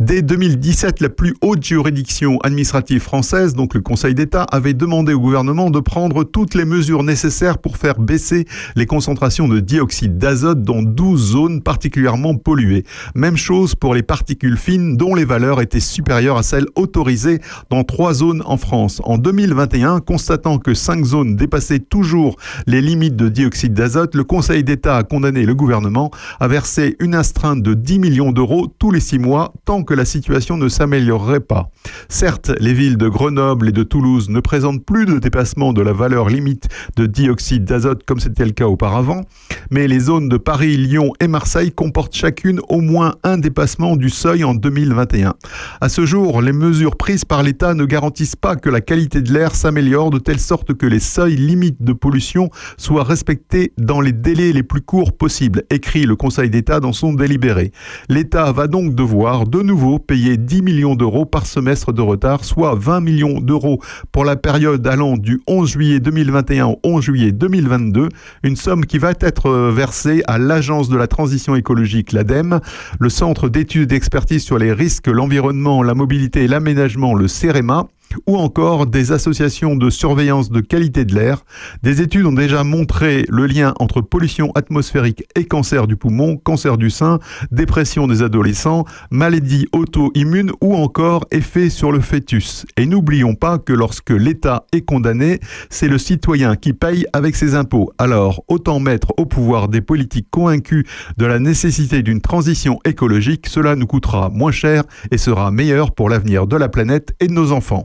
Dès 0.00 0.22
2017, 0.22 1.00
la 1.00 1.10
plus 1.10 1.34
haute 1.42 1.62
juridiction 1.62 2.38
administrative 2.40 3.02
française, 3.02 3.54
donc 3.54 3.74
le 3.74 3.82
Conseil 3.82 4.14
d'État, 4.14 4.44
avait 4.50 4.74
demandé 4.74 5.12
au 5.12 5.20
gouvernement 5.20 5.70
de 5.70 5.78
prendre 5.78 6.24
toutes 6.24 6.54
les 6.54 6.64
mesures 6.64 7.02
nécessaires 7.02 7.58
pour 7.58 7.76
faire 7.76 8.00
baisser 8.00 8.46
les 8.76 8.86
concentrations 8.86 9.46
de 9.46 9.60
dioxyde 9.60 10.16
d'azote 10.16 10.62
dans 10.62 10.82
12 10.82 11.20
zones 11.20 11.62
particulièrement 11.62 12.34
polluées. 12.34 12.84
Même 13.14 13.36
chose 13.36 13.74
pour 13.74 13.94
les 13.94 14.05
particules 14.06 14.56
fines 14.56 14.96
dont 14.96 15.14
les 15.14 15.24
valeurs 15.24 15.60
étaient 15.60 15.80
supérieures 15.80 16.38
à 16.38 16.42
celles 16.42 16.66
autorisées 16.76 17.40
dans 17.70 17.84
trois 17.84 18.14
zones 18.14 18.42
en 18.46 18.56
France. 18.56 19.00
En 19.04 19.18
2021, 19.18 20.00
constatant 20.00 20.58
que 20.58 20.74
cinq 20.74 21.04
zones 21.04 21.36
dépassaient 21.36 21.80
toujours 21.80 22.36
les 22.66 22.80
limites 22.80 23.16
de 23.16 23.28
dioxyde 23.28 23.74
d'azote, 23.74 24.14
le 24.14 24.24
Conseil 24.24 24.64
d'État 24.64 24.96
a 24.96 25.02
condamné 25.02 25.44
le 25.44 25.54
gouvernement 25.54 26.10
à 26.40 26.48
verser 26.48 26.96
une 27.00 27.14
astreinte 27.14 27.62
de 27.62 27.74
10 27.74 27.98
millions 27.98 28.32
d'euros 28.32 28.68
tous 28.78 28.90
les 28.90 29.00
six 29.00 29.18
mois 29.18 29.52
tant 29.64 29.82
que 29.82 29.94
la 29.94 30.04
situation 30.04 30.56
ne 30.56 30.68
s'améliorerait 30.68 31.40
pas. 31.40 31.70
Certes, 32.08 32.52
les 32.60 32.72
villes 32.72 32.96
de 32.96 33.08
Grenoble 33.08 33.68
et 33.68 33.72
de 33.72 33.82
Toulouse 33.82 34.28
ne 34.28 34.40
présentent 34.40 34.84
plus 34.84 35.06
de 35.06 35.18
dépassement 35.18 35.72
de 35.72 35.82
la 35.82 35.92
valeur 35.92 36.28
limite 36.28 36.68
de 36.96 37.06
dioxyde 37.06 37.64
d'azote 37.64 38.04
comme 38.04 38.20
c'était 38.20 38.44
le 38.44 38.52
cas 38.52 38.66
auparavant, 38.66 39.22
mais 39.70 39.88
les 39.88 40.00
zones 40.00 40.28
de 40.28 40.36
Paris, 40.36 40.76
Lyon 40.76 41.12
et 41.20 41.28
Marseille 41.28 41.72
comportent 41.72 42.14
chacune 42.14 42.60
au 42.68 42.80
moins 42.80 43.14
un 43.22 43.38
dépassement 43.38 43.95
du 43.96 44.10
seuil 44.10 44.44
en 44.44 44.54
2021. 44.54 45.34
À 45.80 45.88
ce 45.88 46.06
jour, 46.06 46.42
les 46.42 46.52
mesures 46.52 46.96
prises 46.96 47.24
par 47.24 47.42
l'État 47.42 47.74
ne 47.74 47.84
garantissent 47.84 48.36
pas 48.36 48.56
que 48.56 48.70
la 48.70 48.80
qualité 48.80 49.20
de 49.20 49.32
l'air 49.32 49.54
s'améliore 49.54 50.10
de 50.10 50.18
telle 50.18 50.40
sorte 50.40 50.74
que 50.74 50.86
les 50.86 51.00
seuils 51.00 51.36
limites 51.36 51.82
de 51.82 51.92
pollution 51.92 52.50
soient 52.76 53.04
respectés 53.04 53.72
dans 53.78 54.00
les 54.00 54.12
délais 54.12 54.52
les 54.52 54.62
plus 54.62 54.80
courts 54.80 55.16
possibles, 55.16 55.64
écrit 55.70 56.04
le 56.04 56.16
Conseil 56.16 56.50
d'État 56.50 56.80
dans 56.80 56.92
son 56.92 57.12
délibéré. 57.12 57.72
L'État 58.08 58.52
va 58.52 58.66
donc 58.66 58.94
devoir 58.94 59.46
de 59.46 59.62
nouveau 59.62 59.98
payer 59.98 60.36
10 60.36 60.62
millions 60.62 60.94
d'euros 60.94 61.24
par 61.24 61.46
semestre 61.46 61.92
de 61.92 62.02
retard, 62.02 62.44
soit 62.44 62.74
20 62.74 63.00
millions 63.00 63.40
d'euros 63.40 63.80
pour 64.12 64.24
la 64.24 64.36
période 64.36 64.86
allant 64.86 65.16
du 65.16 65.40
11 65.46 65.68
juillet 65.68 66.00
2021 66.00 66.66
au 66.66 66.80
11 66.84 67.04
juillet 67.04 67.32
2022, 67.32 68.08
une 68.42 68.56
somme 68.56 68.86
qui 68.86 68.98
va 68.98 69.12
être 69.20 69.50
versée 69.70 70.22
à 70.26 70.38
l'Agence 70.38 70.88
de 70.88 70.96
la 70.96 71.06
transition 71.06 71.54
écologique, 71.54 72.12
l'ADEME, 72.12 72.60
le 72.98 73.08
Centre 73.08 73.48
d'études 73.48 73.85
d'expertise 73.86 74.44
sur 74.44 74.58
les 74.58 74.72
risques, 74.72 75.06
l'environnement, 75.06 75.82
la 75.82 75.94
mobilité 75.94 76.44
et 76.44 76.48
l'aménagement, 76.48 77.14
le 77.14 77.28
CEREMA, 77.28 77.88
ou 78.26 78.36
encore 78.36 78.86
des 78.86 79.12
associations 79.12 79.76
de 79.76 79.90
surveillance 79.90 80.50
de 80.50 80.60
qualité 80.60 81.04
de 81.04 81.14
l'air. 81.14 81.44
Des 81.82 82.00
études 82.00 82.26
ont 82.26 82.32
déjà 82.32 82.64
montré 82.64 83.24
le 83.28 83.46
lien 83.46 83.74
entre 83.78 84.00
pollution 84.00 84.52
atmosphérique 84.54 85.24
et 85.34 85.44
cancer 85.44 85.86
du 85.86 85.96
poumon, 85.96 86.36
cancer 86.36 86.76
du 86.76 86.90
sein, 86.90 87.18
dépression 87.50 88.06
des 88.06 88.22
adolescents, 88.22 88.84
maladies 89.10 89.66
auto-immunes 89.72 90.52
ou 90.60 90.74
encore 90.74 91.24
effet 91.30 91.70
sur 91.70 91.92
le 91.92 92.00
fœtus. 92.00 92.66
Et 92.76 92.86
n'oublions 92.86 93.34
pas 93.34 93.58
que 93.58 93.72
lorsque 93.72 94.10
l'État 94.10 94.64
est 94.72 94.82
condamné, 94.82 95.40
c'est 95.70 95.88
le 95.88 95.98
citoyen 95.98 96.56
qui 96.56 96.72
paye 96.72 97.06
avec 97.12 97.36
ses 97.36 97.54
impôts. 97.54 97.92
Alors, 97.98 98.42
autant 98.48 98.80
mettre 98.80 99.12
au 99.16 99.26
pouvoir 99.26 99.68
des 99.68 99.80
politiques 99.80 100.28
convaincus 100.30 100.84
de 101.16 101.26
la 101.26 101.38
nécessité 101.38 102.02
d'une 102.02 102.20
transition 102.20 102.78
écologique, 102.84 103.46
cela 103.48 103.76
nous 103.76 103.86
coûtera 103.86 104.30
moins 104.30 104.52
cher 104.52 104.84
et 105.10 105.18
sera 105.18 105.50
meilleur 105.50 105.92
pour 105.92 106.08
l'avenir 106.08 106.46
de 106.46 106.56
la 106.56 106.68
planète 106.68 107.14
et 107.20 107.28
de 107.28 107.32
nos 107.32 107.52
enfants. 107.52 107.84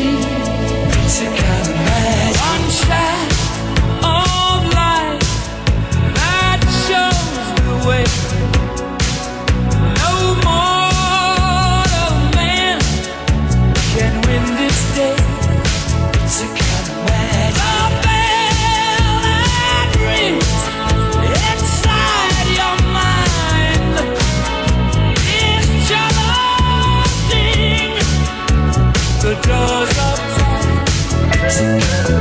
Thanks. 31.51 32.20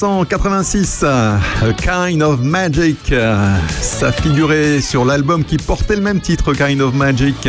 1986, 0.00 1.02
A 1.02 1.40
Kind 1.76 2.22
of 2.22 2.40
Magic. 2.40 3.12
Ça 3.80 4.12
figurait 4.12 4.80
sur 4.80 5.04
l'album 5.04 5.42
qui 5.42 5.56
portait 5.56 5.96
le 5.96 6.02
même 6.02 6.20
titre, 6.20 6.54
Kind 6.54 6.80
of 6.80 6.94
Magic. 6.94 7.48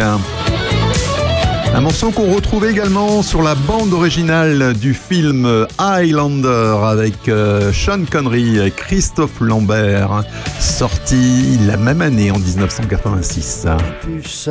Un 1.76 1.82
morceau 1.82 2.10
qu'on 2.10 2.34
retrouve 2.34 2.66
également 2.66 3.22
sur 3.22 3.44
la 3.44 3.54
bande 3.54 3.94
originale 3.94 4.74
du 4.74 4.96
film 4.96 5.68
Highlander 5.78 6.78
avec 6.86 7.30
euh, 7.30 7.72
Sean 7.72 8.06
Connery 8.10 8.58
et 8.58 8.72
Christophe 8.72 9.42
Lambert, 9.42 10.24
sorti 10.60 11.60
la 11.68 11.78
même 11.78 12.02
année 12.02 12.32
en 12.32 12.40
1986. 12.40 13.68
Plus 14.02 14.50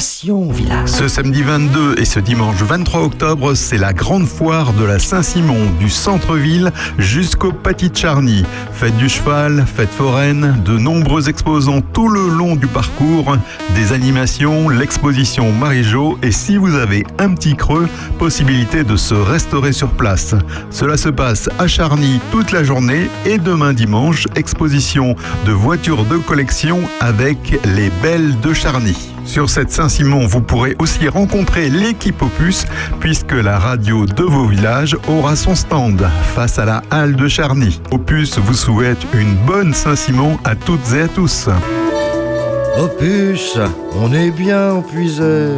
Ce 0.00 1.08
samedi 1.08 1.42
22 1.42 1.96
et 1.98 2.06
ce 2.06 2.20
dimanche 2.20 2.56
23 2.62 3.02
octobre, 3.02 3.52
c'est 3.52 3.76
la 3.76 3.92
grande 3.92 4.26
foire 4.26 4.72
de 4.72 4.82
la 4.82 4.98
Saint-Simon, 4.98 5.70
du 5.78 5.90
centre-ville 5.90 6.72
jusqu'au 6.98 7.52
de 7.52 7.96
Charny. 7.96 8.42
Fête 8.72 8.96
du 8.96 9.10
cheval, 9.10 9.66
fête 9.66 9.90
foraine, 9.90 10.56
de 10.64 10.78
nombreux 10.78 11.28
exposants 11.28 11.82
tout 11.82 12.08
le 12.08 12.28
long 12.28 12.56
du 12.56 12.66
parcours, 12.66 13.36
des 13.74 13.92
animations, 13.92 14.70
l'exposition 14.70 15.52
Marie-Jo 15.52 16.18
et 16.22 16.32
si 16.32 16.56
vous 16.56 16.76
avez 16.76 17.04
un 17.18 17.34
petit 17.34 17.54
creux, 17.54 17.86
possibilité 18.18 18.84
de 18.84 18.96
se 18.96 19.14
restaurer 19.14 19.72
sur 19.72 19.90
place. 19.90 20.34
Cela 20.70 20.96
se 20.96 21.10
passe 21.10 21.50
à 21.58 21.66
Charny 21.66 22.20
toute 22.30 22.52
la 22.52 22.64
journée 22.64 23.10
et 23.26 23.36
demain 23.36 23.74
dimanche, 23.74 24.26
exposition 24.34 25.14
de 25.44 25.52
voitures 25.52 26.06
de 26.06 26.16
collection 26.16 26.80
avec 27.00 27.60
les 27.76 27.90
belles 28.02 28.40
de 28.40 28.54
Charny. 28.54 28.96
Sur 29.24 29.48
cette 29.48 29.70
Saint-Simon, 29.70 30.26
vous 30.26 30.40
pourrez 30.40 30.74
aussi 30.78 31.08
rencontrer 31.08 31.68
l'équipe 31.68 32.20
Opus 32.22 32.64
puisque 32.98 33.32
la 33.32 33.58
radio 33.58 34.06
de 34.06 34.22
vos 34.22 34.46
villages 34.46 34.96
aura 35.08 35.36
son 35.36 35.54
stand 35.54 36.02
face 36.34 36.58
à 36.58 36.64
la 36.64 36.82
halle 36.90 37.14
de 37.14 37.28
Charny. 37.28 37.80
Opus 37.90 38.38
vous 38.38 38.54
souhaite 38.54 39.06
une 39.14 39.34
bonne 39.46 39.72
Saint-Simon 39.72 40.38
à 40.44 40.54
toutes 40.56 40.92
et 40.94 41.02
à 41.02 41.08
tous. 41.08 41.48
Opus, 42.78 43.58
on 43.94 44.12
est 44.12 44.30
bien 44.30 44.78
épuisé. 44.78 45.48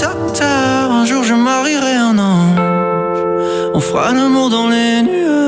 Docteur, 0.00 0.90
un 0.90 1.04
jour 1.04 1.24
je 1.24 1.34
marierai 1.34 1.94
un 1.94 2.18
ange. 2.18 2.58
On 3.74 3.80
fera 3.80 4.12
l'amour 4.12 4.50
dans 4.50 4.68
les 4.68 5.02
nuages. 5.02 5.47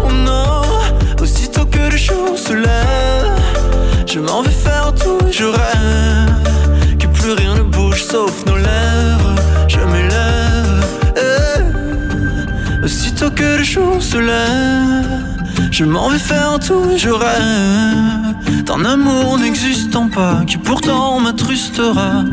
Je 4.07 4.19
m'en 4.19 4.41
vais 4.41 4.49
faire 4.49 4.93
tout 4.95 5.19
et 5.27 5.31
je 5.31 5.45
rêve 5.45 6.97
Que 6.99 7.07
plus 7.07 7.33
rien 7.33 7.55
ne 7.55 7.61
bouge 7.61 8.03
sauf 8.03 8.45
nos 8.45 8.57
lèvres 8.57 9.35
Je 9.67 9.79
m'élève 9.79 10.85
eh. 11.15 12.83
Aussitôt 12.85 13.29
que 13.29 13.57
le 13.57 13.63
jour 13.63 14.01
se 14.01 14.17
lève 14.17 15.21
je 15.71 15.85
m'en 15.85 16.09
vais 16.09 16.19
faire 16.19 16.59
tout 16.59 16.91
et 16.91 16.97
je 16.97 17.09
rêve 17.09 18.63
d'un 18.65 18.83
amour 18.83 19.39
n'existant 19.39 20.09
pas 20.09 20.41
qui 20.45 20.57
pourtant 20.57 21.19
m'attrustera. 21.21 22.23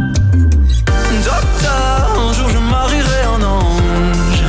Docteur, 1.25 2.29
un 2.29 2.33
jour 2.33 2.49
je 2.49 2.59
marierai 2.59 3.23
un 3.37 3.43
ange. 3.45 4.43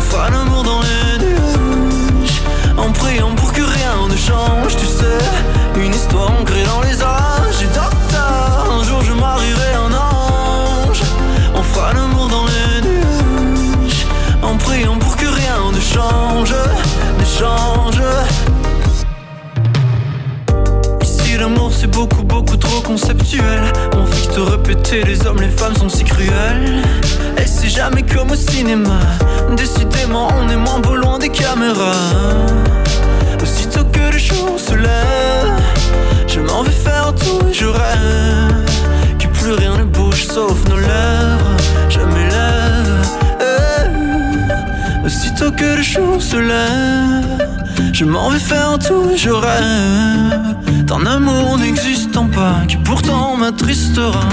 Fera 0.00 0.30
l'amour 0.30 0.63
change, 4.16 4.76
tu 4.76 4.86
sais. 4.86 5.18
Une 5.76 5.92
histoire 5.94 6.30
ancrée 6.40 6.64
dans 6.64 6.80
les 6.82 7.02
âges. 7.02 7.62
Et 7.62 7.66
docteur, 7.66 8.66
un 8.78 8.82
jour 8.84 9.02
je 9.02 9.12
marierai 9.12 9.74
un 9.74 9.92
ange. 9.92 11.02
On 11.54 11.62
fera 11.62 11.92
l'amour 11.92 12.28
dans 12.28 12.46
les 12.46 12.88
nuages. 12.88 14.06
En 14.42 14.56
priant 14.56 14.96
pour 14.98 15.16
que 15.16 15.26
rien 15.26 15.72
ne 15.72 15.80
change, 15.80 16.54
ne 17.18 17.24
change. 17.24 18.00
Ici 21.02 21.36
l'amour 21.38 21.70
c'est 21.72 21.90
beaucoup 21.90 22.22
beaucoup 22.22 22.56
trop 22.56 22.80
conceptuel 22.80 23.72
On 23.96 24.06
fait 24.06 24.28
te 24.32 24.40
répéter 24.40 25.02
les 25.02 25.26
hommes 25.26 25.40
les 25.40 25.48
femmes 25.48 25.74
sont 25.76 25.88
si 25.88 26.04
cruels 26.04 26.82
Et 27.38 27.46
c'est 27.46 27.68
jamais 27.68 28.02
comme 28.02 28.30
au 28.30 28.36
cinéma 28.36 29.00
Décidément 29.56 30.28
on 30.38 30.48
est 30.48 30.56
moins 30.56 30.80
beau 30.80 30.96
loin 30.96 31.18
des 31.18 31.28
caméras 31.28 31.92
se 45.84 46.36
je 47.92 48.04
m'en 48.04 48.30
vais 48.30 48.38
faire 48.38 48.78
tout 48.78 49.10
je 49.16 49.30
rêve 49.30 50.84
d'un 50.84 51.04
amour 51.06 51.58
n'existant 51.58 52.26
pas 52.26 52.62
qui 52.66 52.76
pourtant 52.78 53.36
m'attristera. 53.36 54.28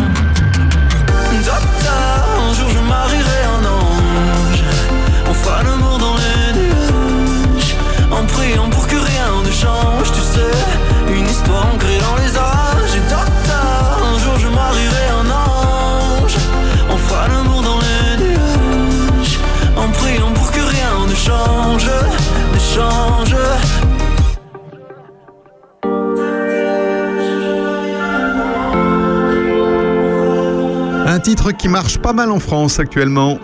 Titre 31.41 31.57
qui 31.57 31.69
marche 31.69 31.97
pas 31.97 32.13
mal 32.13 32.31
en 32.31 32.39
France 32.39 32.79
actuellement. 32.79 33.39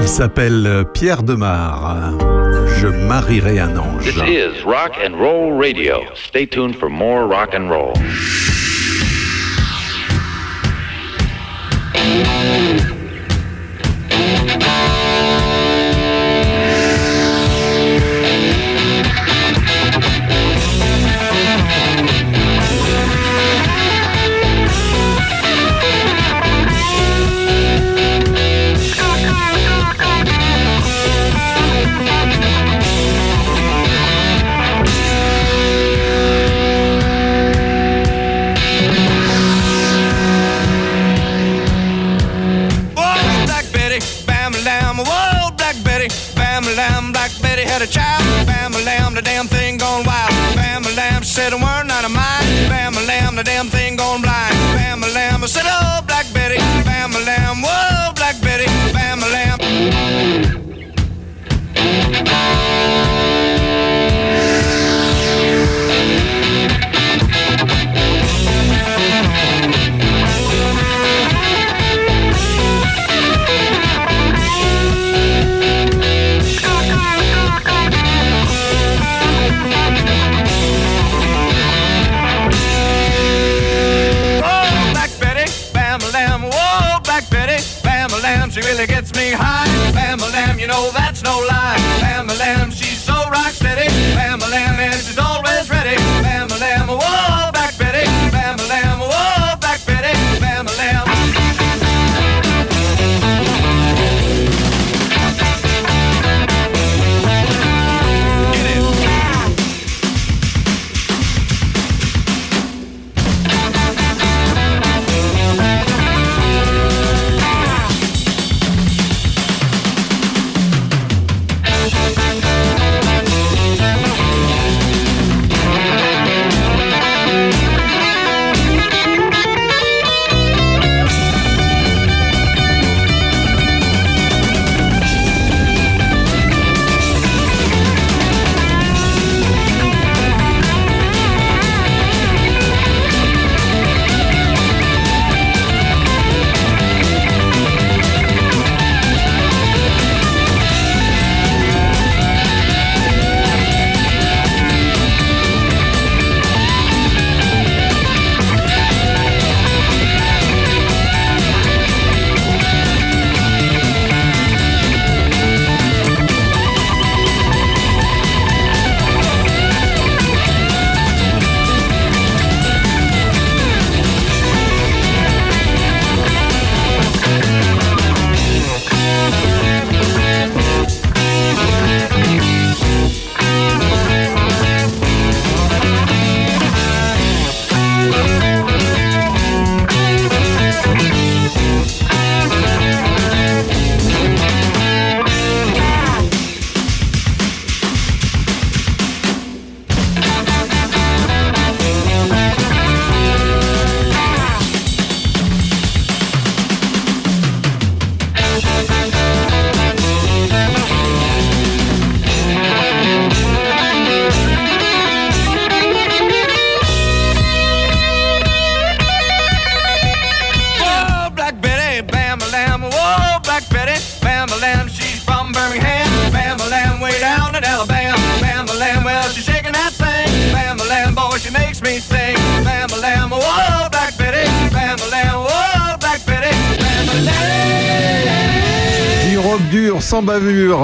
Il 0.00 0.08
s'appelle 0.08 0.84
Pierre 0.92 1.22
Demar. 1.22 2.12
Je 2.78 2.86
marierai 2.86 3.58
un 3.58 3.76
ange. 3.76 4.04
This 4.04 4.22
is 4.28 4.64
Rock 4.64 4.92
and 5.04 5.16
Roll 5.16 5.58
Radio. 5.58 6.02
Stay 6.14 6.46
tuned 6.46 6.76
for 6.76 6.88
more 6.88 7.26
rock 7.26 7.54
and 7.54 7.68
roll. 7.70 7.94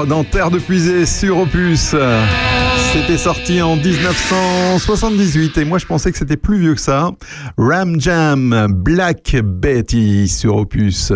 Dans 0.07 0.25
Terre 0.25 0.51
de 0.51 0.59
Puisée 0.59 1.07
sur 1.07 1.39
Opus. 1.39 1.95
C'était 2.93 3.19
sorti 3.19 3.63
en 3.63 3.77
1978 3.77 5.59
et 5.59 5.65
moi 5.65 5.79
je 5.79 5.87
pensais 5.87 6.11
que 6.11 6.19
c'était 6.19 6.37
plus 6.37 6.59
vieux 6.59 6.75
que 6.75 6.81
ça. 6.81 7.11
Ram 7.57 8.01
Jam, 8.01 8.67
Black 8.71 9.37
Betty 9.43 10.29
sur 10.29 10.57
Opus. 10.57 11.13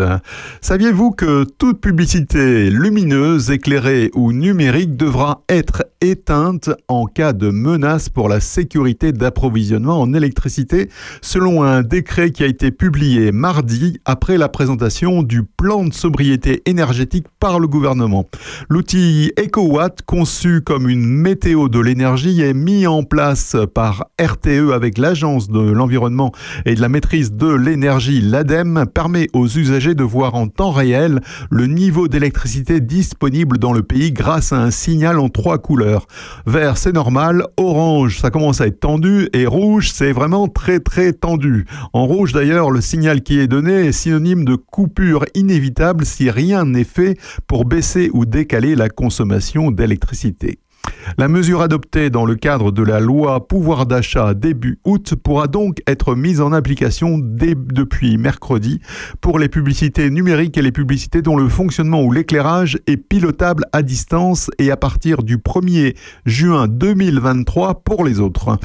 Saviez-vous 0.65 1.11
que 1.11 1.43
toute 1.43 1.79
publicité 1.79 2.71
lumineuse, 2.71 3.51
éclairée 3.51 4.09
ou 4.15 4.31
numérique 4.31 4.97
devra 4.97 5.43
être 5.47 5.85
éteinte 6.01 6.71
en 6.87 7.05
cas 7.05 7.33
de 7.33 7.51
menace 7.51 8.09
pour 8.09 8.29
la 8.29 8.39
sécurité 8.39 9.11
d'approvisionnement 9.11 10.01
en 10.01 10.11
électricité 10.11 10.89
selon 11.21 11.61
un 11.61 11.83
décret 11.83 12.31
qui 12.31 12.43
a 12.43 12.47
été 12.47 12.71
publié 12.71 13.31
mardi 13.31 13.99
après 14.05 14.39
la 14.39 14.49
présentation 14.49 15.21
du 15.21 15.43
plan 15.43 15.85
de 15.85 15.93
sobriété 15.93 16.63
énergétique 16.65 17.27
par 17.39 17.59
le 17.59 17.67
gouvernement? 17.67 18.25
L'outil 18.67 19.33
EcoWatt, 19.37 20.01
conçu 20.01 20.61
comme 20.61 20.89
une 20.89 21.05
météo 21.05 21.69
de 21.69 21.79
l'énergie, 21.79 22.41
est 22.41 22.55
mis 22.55 22.87
en 22.87 23.03
place 23.03 23.55
par 23.75 24.05
RTE 24.19 24.71
avec 24.73 24.97
l'Agence 24.97 25.47
de 25.47 25.59
l'environnement 25.59 26.31
et 26.65 26.73
de 26.73 26.81
la 26.81 26.89
maîtrise 26.89 27.33
de 27.33 27.53
l'énergie, 27.53 28.19
l'ADEME, 28.19 28.87
permet 28.91 29.27
aux 29.33 29.45
usagers 29.47 29.93
de 29.93 30.03
voir 30.03 30.33
en 30.33 30.47
temps 30.55 30.71
réel 30.71 31.21
le 31.49 31.67
niveau 31.67 32.07
d'électricité 32.07 32.79
disponible 32.79 33.57
dans 33.57 33.73
le 33.73 33.83
pays 33.83 34.11
grâce 34.11 34.53
à 34.53 34.57
un 34.57 34.71
signal 34.71 35.19
en 35.19 35.29
trois 35.29 35.57
couleurs. 35.57 36.07
Vert, 36.45 36.77
c'est 36.77 36.93
normal, 36.93 37.45
orange, 37.57 38.19
ça 38.19 38.31
commence 38.31 38.61
à 38.61 38.67
être 38.67 38.79
tendu, 38.79 39.29
et 39.33 39.45
rouge, 39.45 39.91
c'est 39.91 40.11
vraiment 40.11 40.47
très 40.47 40.79
très 40.79 41.13
tendu. 41.13 41.65
En 41.93 42.05
rouge 42.07 42.33
d'ailleurs, 42.33 42.71
le 42.71 42.81
signal 42.81 43.21
qui 43.21 43.39
est 43.39 43.47
donné 43.47 43.87
est 43.87 43.91
synonyme 43.91 44.45
de 44.45 44.55
coupure 44.55 45.25
inévitable 45.35 46.05
si 46.05 46.29
rien 46.29 46.65
n'est 46.65 46.83
fait 46.83 47.17
pour 47.47 47.65
baisser 47.65 48.09
ou 48.13 48.25
décaler 48.25 48.75
la 48.75 48.89
consommation 48.89 49.71
d'électricité. 49.71 50.59
La 51.17 51.27
mesure 51.27 51.61
adoptée 51.61 52.09
dans 52.09 52.25
le 52.25 52.35
cadre 52.35 52.71
de 52.71 52.83
la 52.83 52.99
loi 52.99 53.47
pouvoir 53.47 53.85
d'achat 53.85 54.33
début 54.33 54.79
août 54.83 55.15
pourra 55.15 55.47
donc 55.47 55.81
être 55.87 56.15
mise 56.15 56.41
en 56.41 56.51
application 56.51 57.19
depuis 57.19 58.17
mercredi 58.17 58.81
pour 59.21 59.39
les 59.39 59.47
publicités 59.47 60.09
numériques 60.09 60.57
et 60.57 60.61
les 60.61 60.71
publicités 60.71 61.21
dont 61.21 61.37
le 61.37 61.47
fonctionnement 61.47 62.03
ou 62.03 62.11
l'éclairage 62.11 62.79
est 62.87 62.97
pilotable 62.97 63.65
à 63.71 63.81
distance 63.81 64.49
et 64.57 64.71
à 64.71 64.77
partir 64.77 65.23
du 65.23 65.37
1er 65.37 65.95
juin 66.25 66.67
2023 66.67 67.83
pour 67.83 68.03
les 68.03 68.19
autres. 68.19 68.57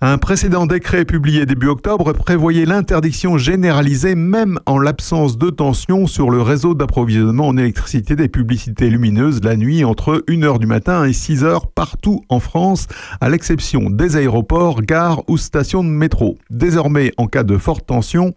Un 0.00 0.18
précédent 0.18 0.66
décret 0.66 1.04
publié 1.04 1.46
début 1.46 1.68
octobre 1.68 2.12
prévoyait 2.12 2.66
l'interdiction 2.66 3.38
généralisée, 3.38 4.14
même 4.14 4.58
en 4.66 4.78
l'absence 4.78 5.38
de 5.38 5.50
tension, 5.50 6.06
sur 6.06 6.30
le 6.30 6.42
réseau 6.42 6.74
d'approvisionnement 6.74 7.46
en 7.46 7.56
électricité 7.56 8.16
des 8.16 8.28
publicités 8.28 8.90
lumineuses 8.90 9.42
la 9.44 9.56
nuit 9.56 9.84
entre 9.84 10.24
1h 10.28 10.58
du 10.58 10.66
matin 10.66 11.04
et 11.04 11.12
6h 11.12 11.62
partout 11.74 12.22
en 12.28 12.40
France, 12.40 12.88
à 13.20 13.28
l'exception 13.28 13.88
des 13.88 14.16
aéroports, 14.16 14.82
gares 14.82 15.22
ou 15.28 15.36
stations 15.38 15.84
de 15.84 15.88
métro. 15.88 16.38
Désormais, 16.50 17.12
en 17.16 17.26
cas 17.26 17.44
de 17.44 17.56
forte 17.56 17.86
tension, 17.86 18.34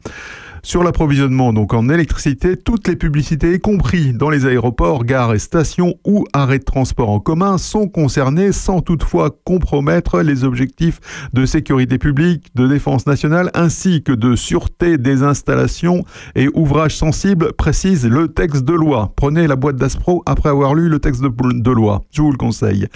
Sur 0.68 0.84
l'approvisionnement 0.84 1.54
donc 1.54 1.74
en 1.74 1.88
électricité, 1.88 2.58
toutes 2.58 2.90
les 2.90 2.98
publicités, 2.98 3.54
y 3.54 3.60
compris 3.62 4.12
dans 4.12 4.30
les 4.30 4.46
aéroports, 4.46 5.06
gares 5.06 5.34
et 5.34 5.40
stations 5.40 5.96
ou 6.06 6.26
arrêts 6.34 6.60
de 6.60 6.66
transport 6.66 7.10
en 7.10 7.22
commun, 7.22 7.58
sont 7.58 7.88
concernées 7.88 8.52
sans 8.52 8.82
toutefois 8.82 9.30
compromettre 9.46 10.20
les 10.20 10.44
objectifs 10.44 11.00
de 11.32 11.46
sécurité 11.46 11.98
publique, 11.98 12.54
de 12.54 12.68
défense 12.68 13.08
nationale 13.08 13.50
ainsi 13.54 14.04
que 14.04 14.12
de 14.12 14.36
sûreté 14.36 14.98
des 14.98 15.24
installations 15.24 16.04
et 16.36 16.50
ouvrages 16.54 16.98
sensibles, 16.98 17.54
précise 17.54 18.06
le 18.06 18.28
texte 18.28 18.66
de 18.66 18.74
loi. 18.74 19.14
Prenez 19.16 19.48
la 19.48 19.56
boîte 19.56 19.78
d'Aspro 19.78 20.22
après 20.26 20.50
avoir 20.50 20.76
lu 20.76 20.90
le 20.90 21.00
texte 21.00 21.22
de, 21.22 21.30
de 21.30 21.72
loi, 21.72 22.04
je 22.12 22.22
vous 22.22 22.32
le 22.32 22.38
conseille. 22.38 22.88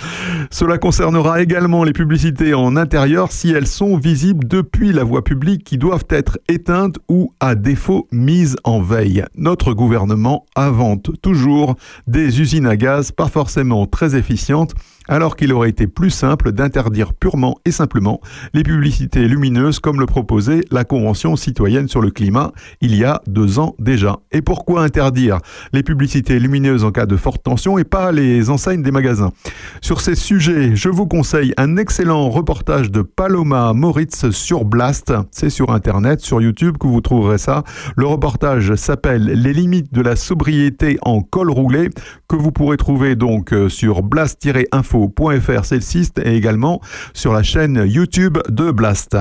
Cela 0.50 0.78
concernera 0.78 1.42
également 1.42 1.86
les 1.86 1.94
publicités 1.94 2.54
en 2.54 2.76
intérieur 2.76 3.32
si 3.32 3.52
elles 3.52 3.66
sont 3.66 3.96
visibles 3.96 4.46
depuis 4.46 4.92
la 4.92 5.06
voie 5.06 5.24
publique 5.24 5.64
qui 5.64 5.78
doivent 5.78 6.04
être 6.10 6.38
éteintes 6.50 6.98
ou 7.08 7.34
à 7.40 7.56
défaut 7.62 8.08
mises 8.12 8.58
en 8.64 8.82
veille. 8.82 9.24
Notre 9.36 9.74
gouvernement 9.74 10.46
invente 10.56 11.12
toujours 11.22 11.76
des 12.08 12.42
usines 12.42 12.66
à 12.66 12.76
gaz 12.76 13.12
pas 13.12 13.28
forcément 13.28 13.86
très 13.86 14.16
efficientes 14.16 14.74
alors 15.12 15.36
qu'il 15.36 15.52
aurait 15.52 15.70
été 15.70 15.88
plus 15.88 16.10
simple 16.10 16.54
d'interdire 16.54 17.14
purement 17.14 17.58
et 17.66 17.72
simplement 17.72 18.22
les 18.54 18.64
publicités 18.64 19.28
lumineuses 19.28 19.80
comme 19.80 20.00
le 20.00 20.06
proposait 20.06 20.62
la 20.72 20.86
Convention 20.86 21.36
citoyenne 21.36 21.90
sur 21.90 22.00
le 22.00 22.12
climat 22.12 22.54
il 22.80 22.96
y 22.96 23.04
a 23.04 23.22
deux 23.28 23.60
ans 23.60 23.76
déjà. 23.78 24.20
Et 24.32 24.42
pourquoi 24.42 24.84
interdire 24.84 25.40
les 25.74 25.84
publicités 25.84 26.40
lumineuses 26.40 26.86
en 26.86 26.92
cas 26.92 27.06
de 27.06 27.18
forte 27.18 27.44
tension 27.44 27.78
et 27.78 27.84
pas 27.84 28.14
les 28.14 28.50
enseignes 28.50 28.84
des 28.84 28.92
magasins? 28.92 29.34
Sur 29.82 30.00
ces 30.00 30.16
sujets, 30.16 30.78
je 30.78 30.88
vous 30.88 31.08
conseille 31.08 31.54
un 31.58 31.76
excellent 31.76 32.30
reportage 32.30 32.90
de 32.90 33.02
Paloma 33.02 33.74
Moritz 33.74 34.30
sur 34.30 34.64
Blast. 34.64 35.12
C'est 35.32 35.50
sur 35.50 35.72
Internet, 35.72 36.22
sur 36.22 36.42
YouTube 36.42 36.78
que 36.78 36.88
vous 36.88 37.02
trouverez 37.02 37.38
ça. 37.38 37.66
Le 37.98 38.06
reportage 38.06 38.76
s'appelle 38.76 39.26
Les 39.26 39.52
limites 39.52 39.94
de 39.94 40.02
la 40.02 40.16
sobriété 40.16 41.00
en 41.02 41.22
col 41.22 41.52
roulé 41.52 41.90
que 42.30 42.38
vous 42.38 42.54
pourrez 42.54 42.78
trouver 42.78 43.18
donc 43.18 43.52
euh, 43.52 43.68
sur 43.68 44.04
blast-info 44.04 45.01
info.fr, 45.02 45.66
c'est 45.66 46.20
et 46.20 46.36
également 46.36 46.82
sur 47.14 47.34
la 47.34 47.44
chaîne 47.44 47.84
YouTube 47.86 48.38
de 48.50 48.72
Blast. 48.72 49.18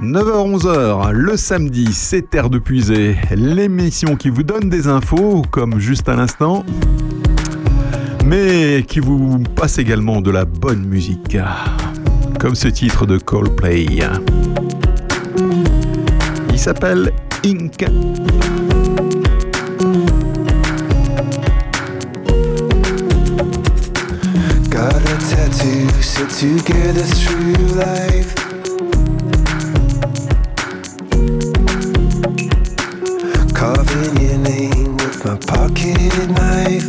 «9h-11h, 0.02 1.10
le 1.10 1.36
samedi, 1.36 1.92
c'est 1.92 2.30
Terre 2.30 2.48
de 2.48 2.58
Puisée, 2.58 3.16
l'émission 3.32 4.16
qui 4.16 4.30
vous 4.30 4.42
donne 4.42 4.70
des 4.70 4.88
infos, 4.88 5.42
comme 5.50 5.78
juste 5.78 6.08
à 6.08 6.16
l'instant, 6.16 6.64
mais 8.24 8.82
qui 8.88 9.00
vous 9.00 9.42
passe 9.54 9.76
également 9.76 10.22
de 10.22 10.30
la 10.30 10.46
bonne 10.46 10.86
musique, 10.86 11.36
comme 12.38 12.54
ce 12.54 12.68
titre 12.68 13.04
de 13.04 13.18
Coldplay. 13.18 13.86
Il 16.50 16.58
s'appelle 16.58 17.12
Ink. 17.44 17.84
Got 24.80 24.96
a 24.96 25.18
tattoo 25.28 25.90
set 26.00 26.30
together 26.30 27.02
through 27.02 27.52
life. 27.76 28.34
Carving 33.52 34.16
your 34.22 34.38
name 34.38 34.96
with 34.96 35.22
my 35.26 35.36
pocket 35.36 36.28
knife. 36.30 36.88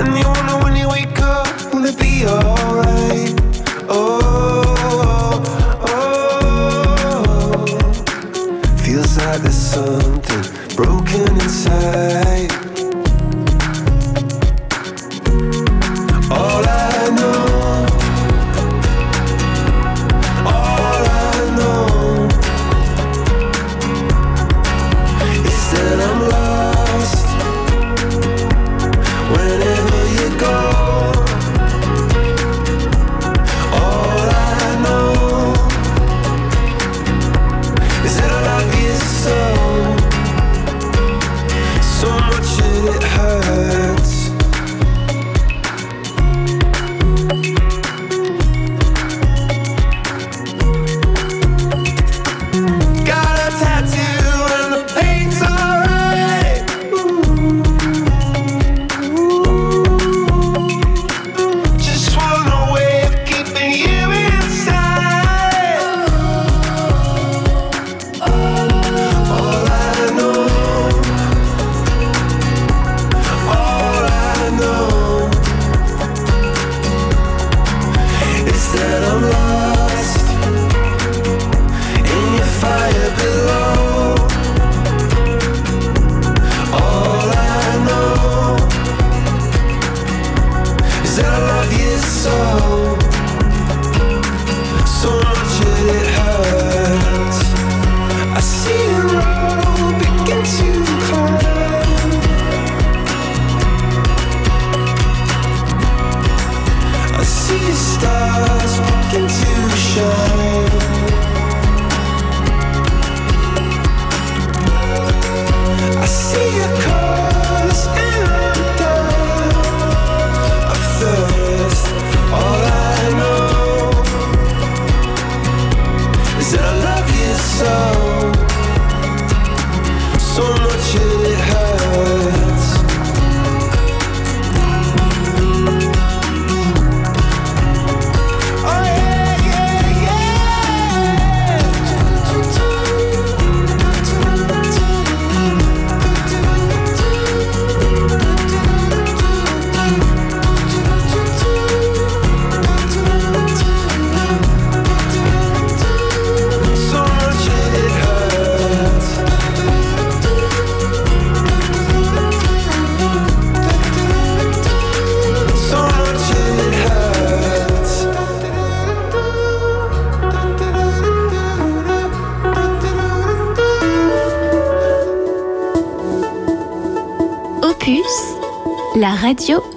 And 0.00 0.12
you 0.18 0.26
wonder 0.26 0.56
when 0.64 0.74
you 0.74 0.88
wake 0.88 1.20
up, 1.22 1.46
will 1.72 1.84
it 1.84 1.96
be 2.00 2.26
alright? 2.26 3.34
Oh, 3.88 4.74
oh, 5.80 5.96
oh. 7.46 7.66
Feels 8.78 9.16
like 9.18 9.42
the 9.42 9.52
something 9.52 10.21
broken 10.82 11.40
inside. 11.40 12.61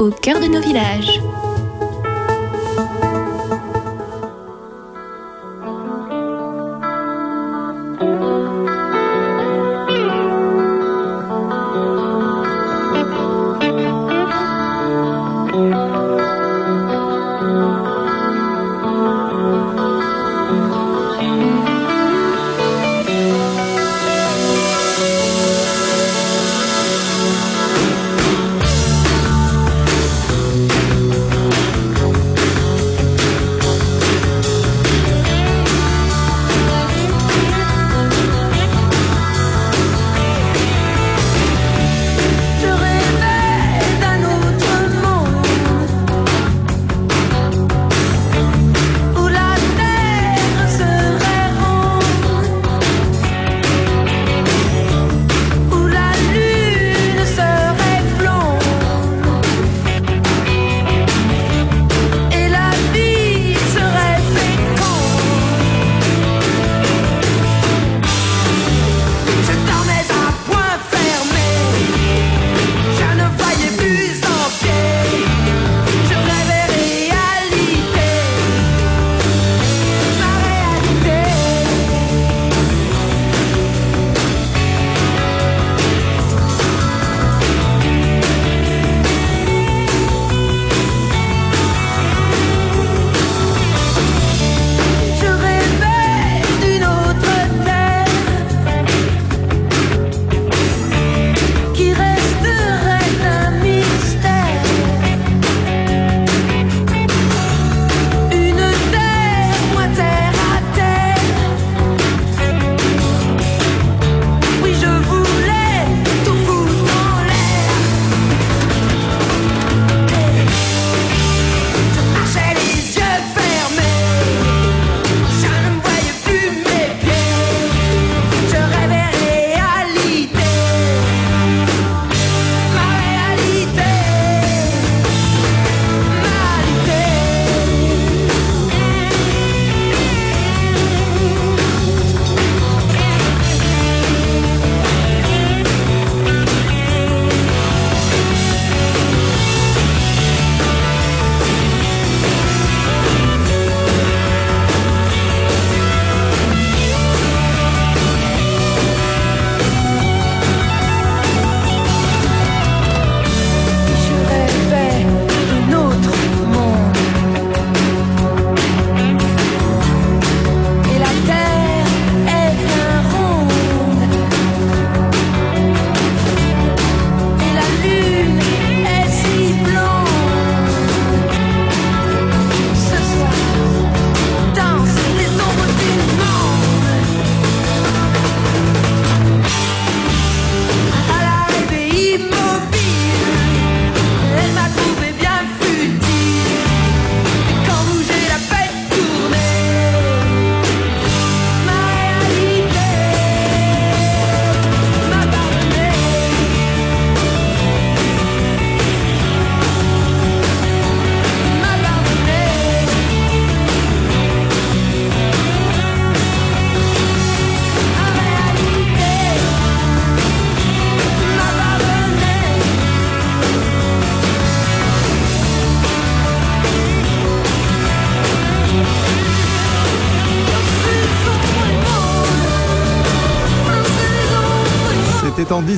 Au 0.06 0.12
cœur 0.12 0.40
de 0.40 0.45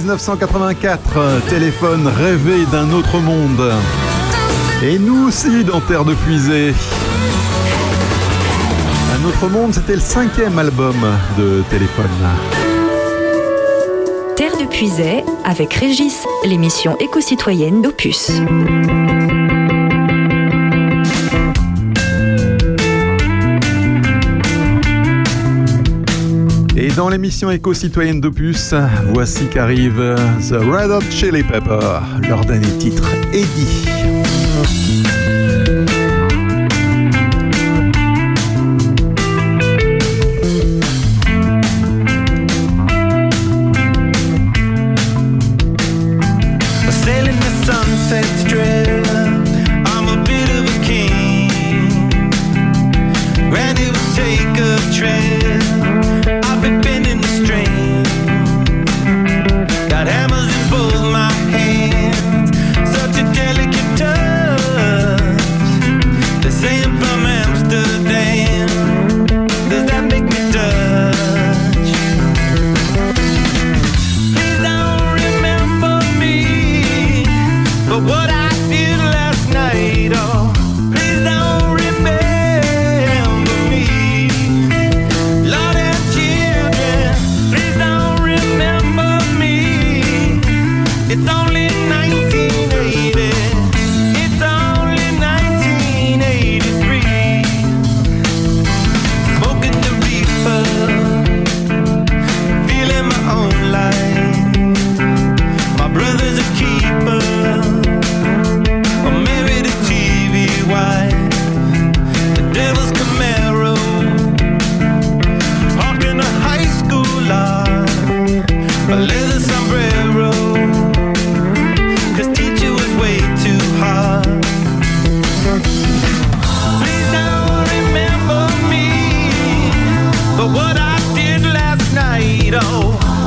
1984, 0.07 1.49
téléphone 1.49 2.07
rêvé 2.07 2.65
d'un 2.71 2.93
autre 2.93 3.19
monde. 3.19 3.73
Et 4.81 4.97
nous 4.97 5.27
aussi 5.27 5.65
dans 5.65 5.81
Terre 5.81 6.05
de 6.05 6.13
Puisée. 6.13 6.73
Un 9.13 9.27
autre 9.27 9.49
monde, 9.49 9.73
c'était 9.73 9.95
le 9.95 9.99
cinquième 9.99 10.57
album 10.57 10.95
de 11.37 11.61
téléphone. 11.69 12.05
Terre 14.37 14.55
de 14.57 14.65
Puisay 14.65 15.25
avec 15.43 15.73
Régis, 15.73 16.23
l'émission 16.45 16.95
éco-citoyenne 17.01 17.81
d'Opus. 17.81 18.31
Dans 26.97 27.09
l'émission 27.09 27.51
éco-citoyenne 27.51 28.19
d'Opus, 28.19 28.73
voici 29.13 29.45
qu'arrive 29.45 30.15
The 30.49 30.53
Red 30.53 30.89
Hot 30.89 31.11
Chili 31.11 31.43
Pepper, 31.43 31.99
leur 32.27 32.43
dernier 32.43 32.75
titre, 32.79 33.07
Eddie. 33.31 35.16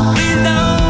Oh, 0.03 0.15
no. 0.43 0.90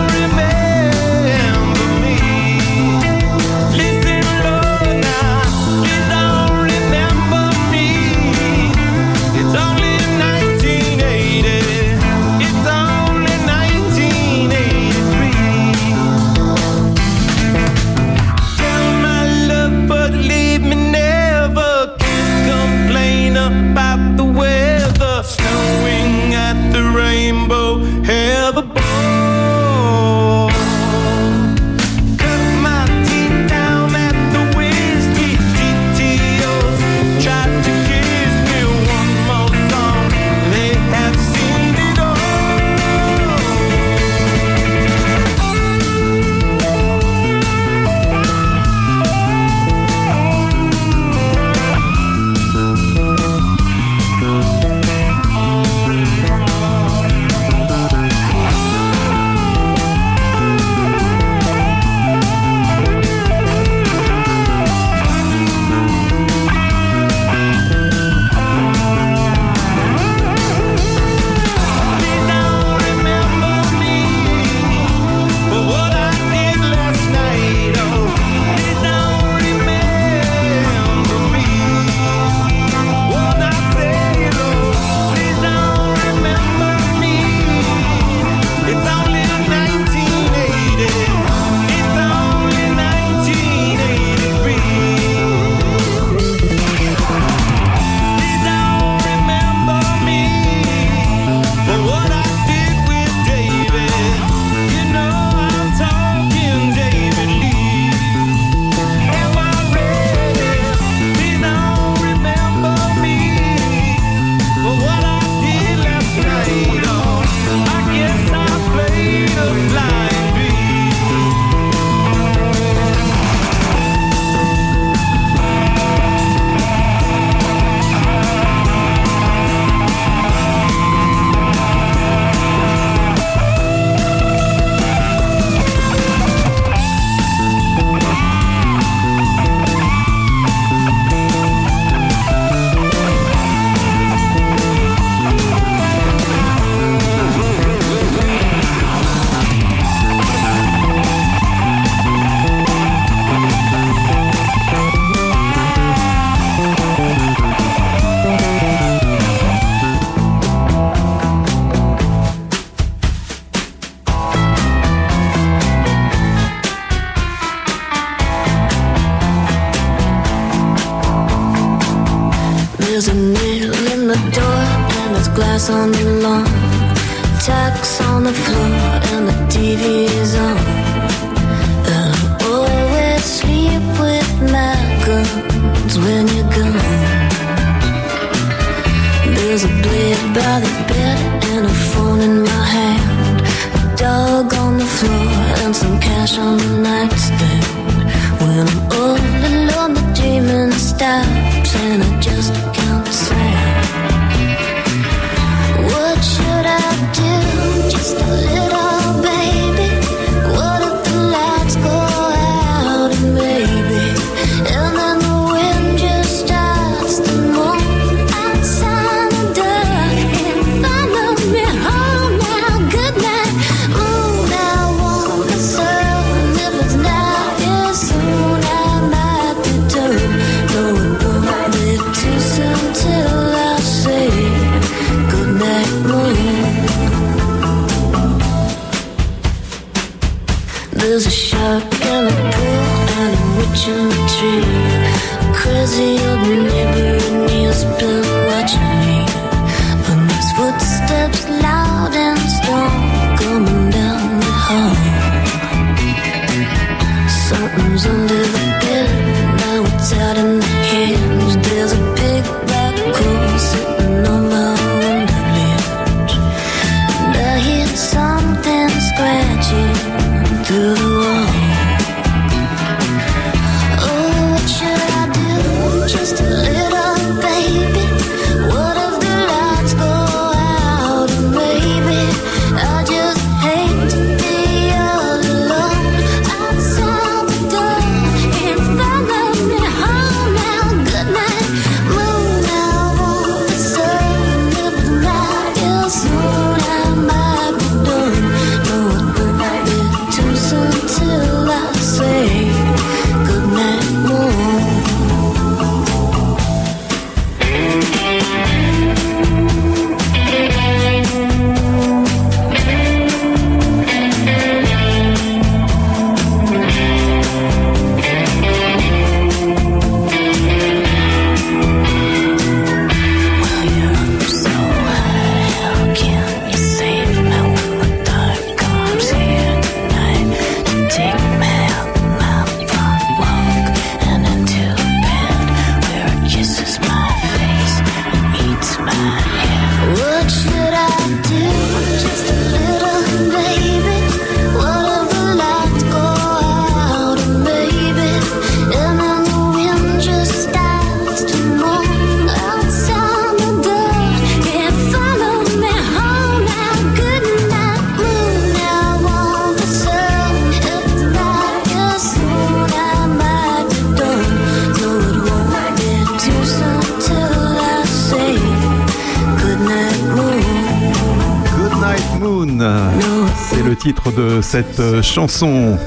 Cette 374.70 375.01
euh, 375.01 375.20
chanson 375.20 375.98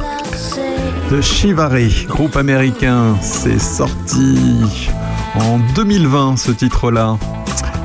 de 1.12 1.20
Chivari, 1.20 2.06
groupe 2.08 2.38
américain. 2.38 3.18
C'est 3.22 3.60
sorti 3.60 4.62
en 5.36 5.60
2020 5.76 6.38
ce 6.38 6.52
titre-là. 6.52 7.18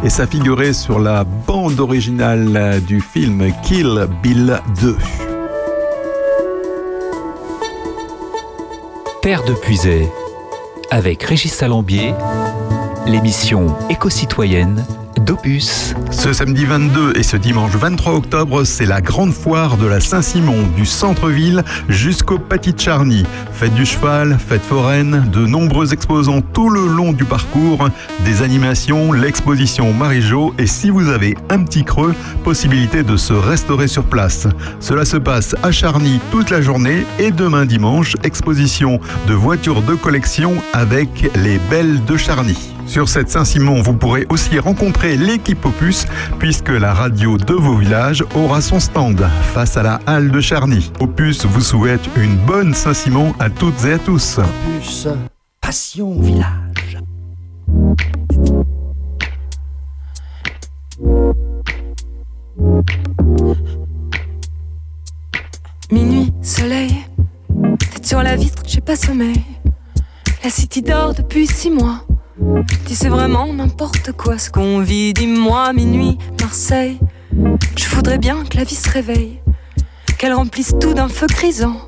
Et 0.04 0.08
ça 0.08 0.28
figurait 0.28 0.72
sur 0.72 1.00
la 1.00 1.24
bande 1.24 1.80
originale 1.80 2.80
du 2.86 3.00
film 3.00 3.52
Kill 3.64 4.06
Bill 4.22 4.60
2. 4.80 4.96
Terre 9.20 9.42
de 9.42 9.54
Puisay, 9.54 10.08
avec 10.92 11.24
Régis 11.24 11.52
Salambier, 11.52 12.14
l'émission 13.08 13.76
éco-citoyenne 13.90 14.86
Ce 16.10 16.32
samedi 16.32 16.64
22 16.64 17.12
et 17.14 17.22
ce 17.22 17.36
dimanche 17.36 17.72
23 17.72 18.14
octobre, 18.14 18.64
c'est 18.64 18.86
la 18.86 19.02
grande 19.02 19.34
foire 19.34 19.76
de 19.76 19.86
la 19.86 20.00
Saint-Simon, 20.00 20.66
du 20.74 20.86
centre-ville 20.86 21.64
jusqu'au 21.90 22.38
de 22.38 22.80
Charny. 22.80 23.24
Fête 23.52 23.74
du 23.74 23.84
cheval, 23.84 24.38
fête 24.38 24.62
foraine, 24.62 25.28
de 25.30 25.44
nombreux 25.44 25.92
exposants 25.92 26.40
tout 26.40 26.70
le 26.70 26.86
long 26.86 27.12
du 27.12 27.26
parcours, 27.26 27.90
des 28.24 28.40
animations, 28.40 29.12
l'exposition 29.12 29.92
Marie-Jo 29.92 30.54
et 30.58 30.66
si 30.66 30.88
vous 30.88 31.10
avez 31.10 31.36
un 31.50 31.62
petit 31.62 31.84
creux, 31.84 32.14
possibilité 32.42 33.02
de 33.02 33.18
se 33.18 33.34
restaurer 33.34 33.86
sur 33.86 34.04
place. 34.04 34.46
Cela 34.80 35.04
se 35.04 35.18
passe 35.18 35.54
à 35.62 35.70
Charny 35.70 36.20
toute 36.30 36.48
la 36.48 36.62
journée 36.62 37.04
et 37.18 37.32
demain 37.32 37.66
dimanche, 37.66 38.16
exposition 38.22 38.98
de 39.26 39.34
voitures 39.34 39.82
de 39.82 39.94
collection 39.94 40.54
avec 40.72 41.30
les 41.36 41.58
belles 41.70 42.02
de 42.06 42.16
Charny. 42.16 42.67
Sur 42.88 43.06
cette 43.06 43.28
Saint-Simon, 43.28 43.82
vous 43.82 43.92
pourrez 43.92 44.26
aussi 44.30 44.58
rencontrer 44.58 45.18
l'équipe 45.18 45.62
Opus 45.66 46.06
puisque 46.38 46.70
la 46.70 46.94
radio 46.94 47.36
de 47.36 47.52
vos 47.52 47.76
villages 47.76 48.24
aura 48.34 48.62
son 48.62 48.80
stand 48.80 49.28
face 49.52 49.76
à 49.76 49.82
la 49.82 50.00
halle 50.06 50.30
de 50.30 50.40
Charny. 50.40 50.90
Opus 50.98 51.44
vous 51.44 51.60
souhaite 51.60 52.00
une 52.16 52.36
bonne 52.38 52.72
Saint-Simon 52.72 53.34
à 53.38 53.50
toutes 53.50 53.84
et 53.84 53.92
à 53.92 53.98
tous. 53.98 54.38
Opus, 54.38 55.06
passion 55.60 56.18
village. 56.18 56.98
Minuit, 65.92 66.32
soleil, 66.40 67.04
tête 67.78 68.06
sur 68.06 68.22
la 68.22 68.34
vitre, 68.34 68.62
j'ai 68.66 68.80
pas 68.80 68.96
sommeil. 68.96 69.42
La 70.42 70.48
city 70.48 70.80
dort 70.80 71.12
depuis 71.12 71.46
six 71.46 71.70
mois. 71.70 72.07
Dis 72.86 72.94
c'est 72.94 73.08
vraiment 73.08 73.52
n'importe 73.52 74.12
quoi 74.12 74.38
ce 74.38 74.48
qu'on 74.48 74.78
vit, 74.78 75.12
dis-moi 75.12 75.72
minuit, 75.72 76.18
Marseille. 76.40 77.00
Je 77.76 77.88
voudrais 77.88 78.18
bien 78.18 78.44
que 78.48 78.56
la 78.56 78.64
vie 78.64 78.76
se 78.76 78.88
réveille, 78.88 79.40
qu'elle 80.18 80.32
remplisse 80.34 80.72
tout 80.80 80.94
d'un 80.94 81.08
feu 81.08 81.26
grisant, 81.26 81.80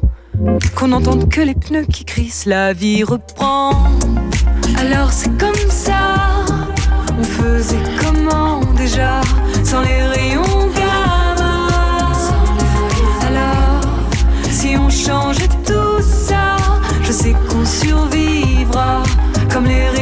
qu'on 0.75 0.89
n'entende 0.89 1.29
que 1.29 1.41
les 1.41 1.55
pneus 1.55 1.85
qui 1.85 2.05
crissent, 2.05 2.47
la 2.47 2.73
vie 2.73 3.05
reprend. 3.05 3.91
Alors 4.77 5.13
c'est 5.13 5.31
comme 5.39 5.55
ça, 5.69 6.19
on 7.17 7.23
faisait 7.23 7.83
comment 8.01 8.61
déjà, 8.77 9.21
sans 9.63 9.83
les 9.83 10.03
rayons 10.03 10.43
gamma. 10.75 11.69
Alors, 13.29 13.81
si 14.51 14.77
on 14.77 14.91
changeait 14.91 15.49
tout 15.65 16.03
ça, 16.03 16.57
je 17.05 17.13
sais 17.13 17.35
qu'on 17.49 17.65
survivra. 17.65 19.05
Comme 19.53 19.65
les 19.65 19.89
rayons 19.89 20.00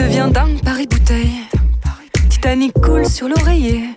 deviens 0.00 0.28
dingue 0.28 0.60
Paris 0.64 0.86
bouteille. 0.86 1.42
Titanic 2.30 2.72
coule 2.80 3.06
sur 3.06 3.28
l'oreiller. 3.28 3.90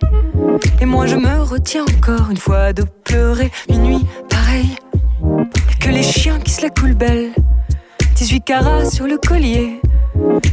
Et 0.80 0.84
moi 0.84 1.06
je 1.06 1.16
me 1.16 1.42
retiens 1.42 1.84
encore 1.84 2.30
une 2.30 2.36
fois 2.36 2.72
de 2.72 2.84
pleurer. 3.04 3.50
Minuit, 3.70 4.04
pareil, 4.28 4.76
que 5.80 5.88
les 5.88 6.02
chiens 6.02 6.38
qui 6.40 6.50
se 6.52 6.62
la 6.62 6.70
coulent 6.70 6.94
belle. 6.94 7.30
18 8.16 8.40
carats 8.42 8.84
sur 8.84 9.06
le 9.06 9.16
collier. 9.16 9.80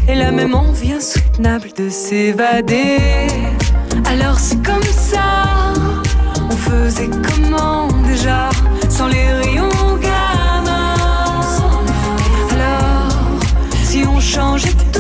Et 0.07 0.15
la 0.15 0.31
même 0.31 0.55
envie 0.55 0.93
insoutenable 0.93 1.69
de 1.77 1.89
s'évader. 1.89 2.97
Alors 4.05 4.39
c'est 4.39 4.63
comme 4.63 4.83
ça, 4.83 5.73
on 6.49 6.55
faisait 6.55 7.09
comment 7.09 7.87
déjà, 8.07 8.49
sans 8.89 9.07
les 9.07 9.27
rayons 9.33 9.69
gamma. 10.01 10.95
Alors, 12.53 13.09
si 13.83 14.03
on 14.07 14.19
changeait 14.19 14.90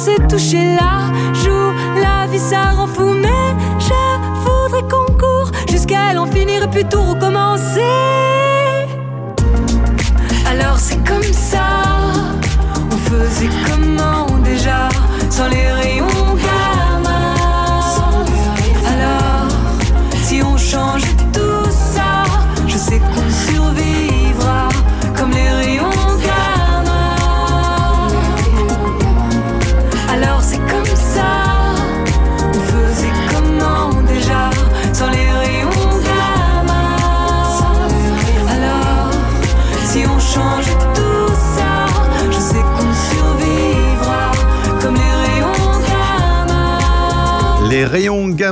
s'est 0.00 0.26
touché 0.28 0.76
là. 0.76 1.12
Joue 1.34 1.72
la 2.00 2.26
vie, 2.26 2.38
ça 2.38 2.70
rend 2.76 2.86
fou. 2.86 3.12
Mais 3.12 3.50
je 3.78 4.00
voudrais 4.44 4.82
qu'on 4.82 5.12
court 5.22 5.50
jusqu'à 5.68 6.00
aller 6.08 6.18
en 6.18 6.26
finir 6.26 6.62
et 6.62 6.68
puis 6.68 6.84
tout 6.84 7.02
recommencer. 7.02 7.80
Alors 10.50 10.78
c'est 10.78 11.02
comme 11.06 11.30
ça. 11.50 11.66
On 12.92 12.96
faisait 13.10 13.50
comment 13.68 14.26
déjà 14.42 14.88
sans 15.28 15.48
les 15.48 15.70
rayons 15.80 15.99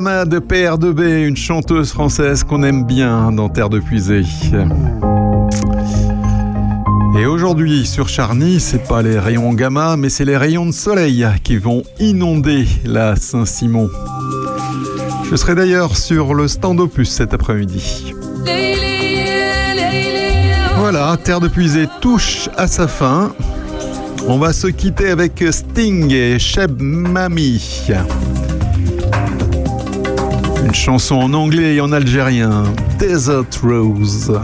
de 0.01 0.39
PR2B, 0.39 1.27
une 1.27 1.37
chanteuse 1.37 1.91
française 1.91 2.45
qu'on 2.45 2.63
aime 2.63 2.85
bien 2.85 3.33
dans 3.33 3.49
Terre 3.49 3.69
de 3.69 3.81
Puisée. 3.81 4.23
Et 7.19 7.27
aujourd'hui 7.27 7.85
sur 7.85 8.09
Charny, 8.09 8.61
c'est 8.61 8.87
pas 8.87 9.03
les 9.03 9.19
rayons 9.19 9.53
gamma, 9.55 9.97
mais 9.97 10.09
c'est 10.09 10.25
les 10.25 10.37
rayons 10.37 10.67
de 10.67 10.73
soleil 10.73 11.27
qui 11.43 11.57
vont 11.57 11.83
inonder 11.99 12.67
la 12.85 13.17
Saint-Simon. 13.17 13.91
Je 15.29 15.35
serai 15.35 15.57
d'ailleurs 15.57 15.97
sur 15.97 16.33
le 16.33 16.47
stand 16.47 16.79
Opus 16.79 17.11
cet 17.11 17.35
après-midi. 17.35 18.15
Voilà, 20.77 21.17
Terre 21.25 21.41
de 21.41 21.49
Puisée 21.49 21.89
touche 22.01 22.49
à 22.57 22.69
sa 22.69 22.87
fin. 22.87 23.33
On 24.29 24.39
va 24.39 24.53
se 24.53 24.69
quitter 24.69 25.11
avec 25.11 25.43
Sting 25.51 26.13
et 26.13 26.39
Sheb 26.39 26.81
Mami. 26.81 27.89
Une 30.69 30.75
chanson 30.75 31.15
en 31.15 31.33
anglais 31.33 31.77
et 31.77 31.81
en 31.81 31.93
algérien, 31.93 32.63
Desert 32.99 33.47
Rose. 33.63 34.39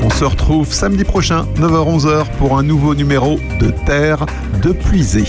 On 0.00 0.08
se 0.08 0.24
retrouve 0.24 0.72
samedi 0.72 1.02
prochain, 1.02 1.46
9h-11h, 1.56 2.26
pour 2.38 2.56
un 2.56 2.62
nouveau 2.62 2.94
numéro 2.94 3.40
de 3.58 3.72
Terre 3.84 4.24
de 4.62 4.70
Puisée. 4.70 5.24